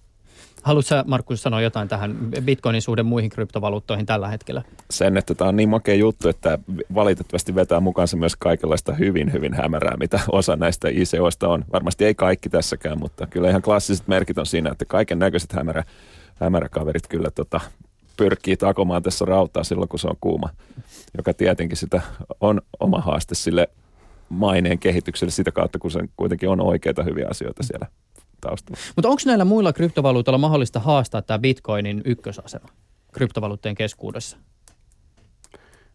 Haluatko 0.62 0.94
Markus 1.06 1.42
sanoa 1.42 1.61
jotain 1.61 1.88
tähän 1.88 2.16
Bitcoinin 2.44 2.82
suhde 2.82 3.02
muihin 3.02 3.30
kryptovaluuttoihin 3.30 4.06
tällä 4.06 4.28
hetkellä? 4.28 4.62
Sen, 4.90 5.16
että 5.16 5.34
tämä 5.34 5.48
on 5.48 5.56
niin 5.56 5.68
makea 5.68 5.94
juttu, 5.94 6.28
että 6.28 6.58
valitettavasti 6.94 7.54
vetää 7.54 7.80
mukaansa 7.80 8.16
myös 8.16 8.36
kaikenlaista 8.36 8.94
hyvin, 8.94 9.32
hyvin 9.32 9.54
hämärää, 9.54 9.96
mitä 9.96 10.20
osa 10.32 10.56
näistä 10.56 10.88
ICOista 10.88 11.48
on. 11.48 11.64
Varmasti 11.72 12.04
ei 12.04 12.14
kaikki 12.14 12.48
tässäkään, 12.48 12.98
mutta 12.98 13.26
kyllä 13.26 13.50
ihan 13.50 13.62
klassiset 13.62 14.08
merkit 14.08 14.38
on 14.38 14.46
siinä, 14.46 14.70
että 14.70 14.84
kaiken 14.84 15.18
näköiset 15.18 15.52
hämärä, 15.52 15.84
hämäräkaverit 16.40 17.08
kyllä 17.08 17.30
tota, 17.30 17.61
pyrkii 18.16 18.56
takomaan 18.56 19.02
tässä 19.02 19.24
rautaa 19.24 19.64
silloin, 19.64 19.88
kun 19.88 19.98
se 19.98 20.08
on 20.08 20.16
kuuma, 20.20 20.48
joka 21.16 21.34
tietenkin 21.34 21.76
sitä 21.76 22.00
on 22.40 22.61
oma 22.80 23.00
haaste 23.00 23.34
sille 23.34 23.68
maineen 24.28 24.78
kehitykselle 24.78 25.30
sitä 25.30 25.52
kautta, 25.52 25.78
kun 25.78 25.90
se 25.90 26.00
kuitenkin 26.16 26.48
on 26.48 26.61
oikeita 26.61 27.02
hyviä 27.02 27.26
asioita 27.30 27.62
siellä 27.62 27.86
taustalla. 28.41 28.80
Mutta 28.97 29.09
onko 29.09 29.22
näillä 29.26 29.45
muilla 29.45 29.72
kryptovaluutoilla 29.72 30.38
mahdollista 30.38 30.80
haastaa 30.80 31.22
tämä 31.22 31.38
bitcoinin 31.38 32.03
ykkösasema 32.05 32.68
kryptovaluuttojen 33.12 33.74
keskuudessa? 33.74 34.36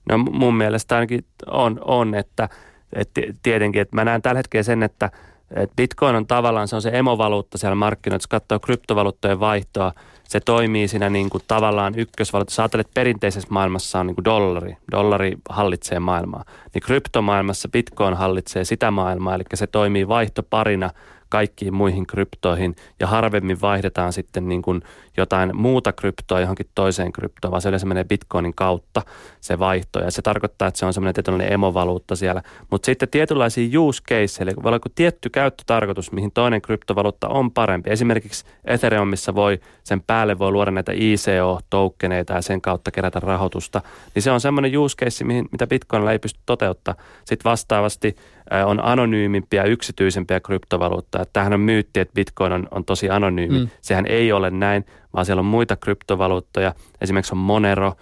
No 0.09 0.17
mun 0.17 0.55
mielestä 0.55 0.95
ainakin 0.95 1.25
on, 1.47 1.79
on 1.85 2.15
että, 2.15 2.49
että 2.93 3.21
tietenkin, 3.43 3.81
että 3.81 3.95
mä 3.95 4.05
näen 4.05 4.21
tällä 4.21 4.39
hetkellä 4.39 4.63
sen, 4.63 4.83
että, 4.83 5.11
että 5.55 5.75
bitcoin 5.75 6.15
on 6.15 6.27
tavallaan 6.27 6.67
se 6.67 6.75
on 6.75 6.81
se 6.81 6.89
emovaluutta 6.93 7.57
siellä 7.57 7.75
markkinoilla, 7.75 8.15
jos 8.15 8.27
katsoo 8.27 8.59
kryptovaluuttojen 8.59 9.39
vaihtoa, 9.39 9.93
se 10.23 10.39
toimii 10.39 10.87
siinä 10.87 11.09
niin 11.09 11.29
kuin 11.29 11.43
tavallaan 11.47 11.93
ykkösvaluutta. 11.99 12.53
Sä 12.53 12.63
ajattelet, 12.63 12.87
että 12.87 12.99
perinteisessä 12.99 13.47
maailmassa 13.51 13.99
on 13.99 14.07
niin 14.07 14.15
kuin 14.15 14.25
dollari. 14.25 14.77
Dollari 14.91 15.37
hallitsee 15.49 15.99
maailmaa. 15.99 16.45
Niin 16.73 16.81
kryptomaailmassa 16.81 17.69
bitcoin 17.69 18.13
hallitsee 18.13 18.63
sitä 18.63 18.91
maailmaa, 18.91 19.35
eli 19.35 19.43
se 19.53 19.67
toimii 19.67 20.07
vaihtoparina– 20.07 20.89
kaikkiin 21.29 21.73
muihin 21.73 22.07
kryptoihin 22.07 22.75
ja 22.99 23.07
harvemmin 23.07 23.61
vaihdetaan 23.61 24.13
sitten 24.13 24.49
niin 24.49 24.61
kuin 24.61 24.81
jotain 25.17 25.51
muuta 25.53 25.93
kryptoa 25.93 26.39
johonkin 26.39 26.67
toiseen 26.75 27.11
kryptoon, 27.11 27.51
vaan 27.51 27.61
se 27.61 27.69
yleensä 27.69 27.85
menee 27.85 28.03
bitcoinin 28.03 28.53
kautta 28.53 29.01
se 29.41 29.59
vaihto 29.59 29.99
ja 29.99 30.11
se 30.11 30.21
tarkoittaa, 30.21 30.67
että 30.67 30.79
se 30.79 30.85
on 30.85 30.93
semmoinen 30.93 31.13
tietynlainen 31.13 31.53
emovaluutta 31.53 32.15
siellä. 32.15 32.41
Mutta 32.71 32.85
sitten 32.85 33.09
tietynlaisia 33.09 33.79
use 33.79 34.03
case, 34.09 34.43
eli 34.43 34.51
voi 34.63 34.69
olla 34.69 34.79
tietty 34.95 35.29
käyttötarkoitus, 35.29 36.11
mihin 36.11 36.31
toinen 36.31 36.61
kryptovaluutta 36.61 37.27
on 37.27 37.51
parempi. 37.51 37.89
Esimerkiksi 37.89 38.45
Ethereumissa 38.65 39.35
voi, 39.35 39.59
sen 39.83 40.01
päälle 40.01 40.39
voi 40.39 40.51
luoda 40.51 40.71
näitä 40.71 40.91
ICO-toukkeneita 40.91 42.33
ja 42.33 42.41
sen 42.41 42.61
kautta 42.61 42.91
kerätä 42.91 43.19
rahoitusta, 43.19 43.81
niin 44.15 44.23
se 44.23 44.31
on 44.31 44.41
semmoinen 44.41 44.77
use 44.77 44.97
case, 44.97 45.23
mihin, 45.23 45.45
mitä 45.51 45.67
Bitcoinilla 45.67 46.11
ei 46.11 46.19
pysty 46.19 46.39
toteuttaa. 46.45 46.95
Sitten 47.25 47.49
vastaavasti 47.49 48.15
on 48.65 48.85
anonyymimpiä, 48.85 49.63
yksityisempiä 49.63 50.39
kryptovaluuttaa. 50.39 51.25
Tämähän 51.33 51.53
on 51.53 51.59
myytti, 51.59 51.99
että 51.99 52.13
Bitcoin 52.13 52.53
on, 52.53 52.67
on 52.71 52.85
tosi 52.85 53.09
anonyymi. 53.09 53.59
Mm. 53.59 53.69
Sehän 53.81 54.05
ei 54.05 54.31
ole 54.31 54.51
näin, 54.51 54.85
vaan 55.15 55.25
siellä 55.25 55.39
on 55.39 55.45
muita 55.45 55.75
kryptovaluuttoja. 55.75 56.73
Esimerkiksi 57.01 57.33
on 57.33 57.37
Monero, 57.37 57.93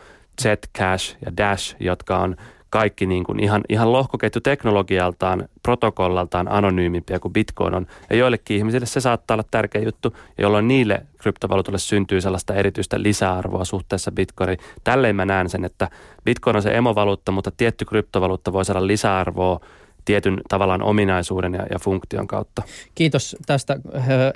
Zcash 0.42 1.18
ja 1.26 1.38
Dash, 1.38 1.76
jotka 1.80 2.18
on 2.18 2.36
kaikki 2.70 3.06
niin 3.06 3.24
kuin 3.24 3.40
ihan, 3.40 3.62
ihan 3.70 3.92
lohkoketjuteknologialtaan, 3.92 5.48
protokollaltaan 5.64 6.48
anonyymimpia 6.52 7.20
kuin 7.20 7.34
Bitcoin 7.34 7.74
on. 7.74 7.88
Ja 8.10 8.16
joillekin 8.16 8.58
ihmisille 8.58 8.86
se 8.86 9.02
saattaa 9.02 9.36
olla 9.36 9.44
tärkeä 9.52 9.82
juttu, 9.82 10.18
jolloin 10.38 10.68
niille 10.68 11.06
kryptovaluutalle 11.18 11.80
syntyy 11.80 12.22
sellaista 12.22 12.56
erityistä 12.56 13.04
lisäarvoa 13.04 13.66
suhteessa 13.66 14.12
Bitcoiniin. 14.12 14.58
Tälleen 14.84 15.16
mä 15.16 15.26
näen 15.26 15.50
sen, 15.50 15.66
että 15.66 15.90
Bitcoin 16.24 16.56
on 16.56 16.62
se 16.62 16.78
emovaluutta, 16.78 17.32
mutta 17.32 17.52
tietty 17.52 17.86
kryptovaluutta 17.86 18.54
voi 18.54 18.66
saada 18.66 18.88
lisäarvoa 18.88 19.60
tietyn 20.06 20.42
tavallaan 20.50 20.82
ominaisuuden 20.82 21.54
ja, 21.54 21.66
ja 21.72 21.80
funktion 21.80 22.28
kautta. 22.28 22.62
Kiitos 22.96 23.36
tästä 23.46 23.80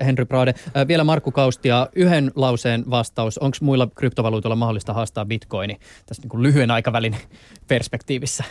Henry 0.05 0.26
Brade. 0.26 0.53
Vielä 0.88 1.03
Markku 1.03 1.32
Kaustia, 1.32 1.88
yhden 1.95 2.32
lauseen 2.36 2.84
vastaus. 2.89 3.38
Onko 3.38 3.57
muilla 3.61 3.88
kryptovaluutoilla 3.95 4.55
mahdollista 4.55 4.93
haastaa 4.93 5.26
bitcoini 5.26 5.78
tässä 6.05 6.22
niin 6.22 6.30
kuin 6.30 6.43
lyhyen 6.43 6.72
aikavälin 6.72 7.15
perspektiivissä? 7.68 8.43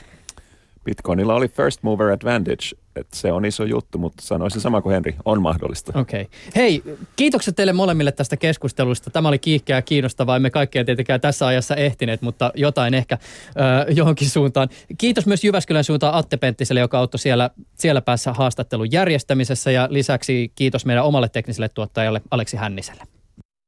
Bitcoinilla 0.87 1.35
oli 1.35 1.49
first 1.49 1.83
mover 1.83 2.11
advantage, 2.11 2.65
että 2.97 3.17
se 3.17 3.33
on 3.33 3.45
iso 3.45 3.65
juttu, 3.65 3.99
mutta 3.99 4.23
sanoisin 4.27 4.61
sama 4.61 4.83
kuin 4.83 4.93
Henri, 4.93 5.17
on 5.25 5.43
mahdollista. 5.43 5.99
Okei. 5.99 6.23
Okay. 6.23 6.33
Hei, 6.57 6.83
kiitokset 7.17 7.57
teille 7.57 7.73
molemmille 7.73 8.13
tästä 8.13 8.37
keskustelusta. 8.37 9.11
Tämä 9.11 9.29
oli 9.29 9.39
kiihkeä 9.39 9.77
ja 9.77 9.83
kiinnostavaa. 9.83 10.37
Emme 10.37 10.51
kaikkea 10.51 10.85
tietenkään 10.85 11.21
tässä 11.21 11.47
ajassa 11.47 11.77
ehtineet, 11.77 12.23
mutta 12.23 12.51
jotain 12.55 12.95
ehkä 12.95 13.15
äh, 13.15 13.97
johonkin 13.97 14.31
suuntaan. 14.31 14.69
Kiitos 14.99 15.27
myös 15.27 15.45
Jyväskylän 15.45 15.85
suuntaan 15.85 16.15
Atte 16.15 16.37
Penttiselle, 16.37 16.81
joka 16.81 16.99
auttoi 16.99 17.19
siellä, 17.19 17.51
siellä 17.75 18.01
päässä 18.01 18.33
haastattelun 18.33 18.93
järjestämisessä 18.93 19.71
ja 19.71 19.89
lisäksi 19.91 20.53
kiitos 20.55 20.87
meidän 20.87 21.05
omalle 21.05 21.29
tekniselle 21.29 21.69
tuottajalle 21.69 22.21
Aleksi 22.31 22.57
Hänniselle. 22.57 23.16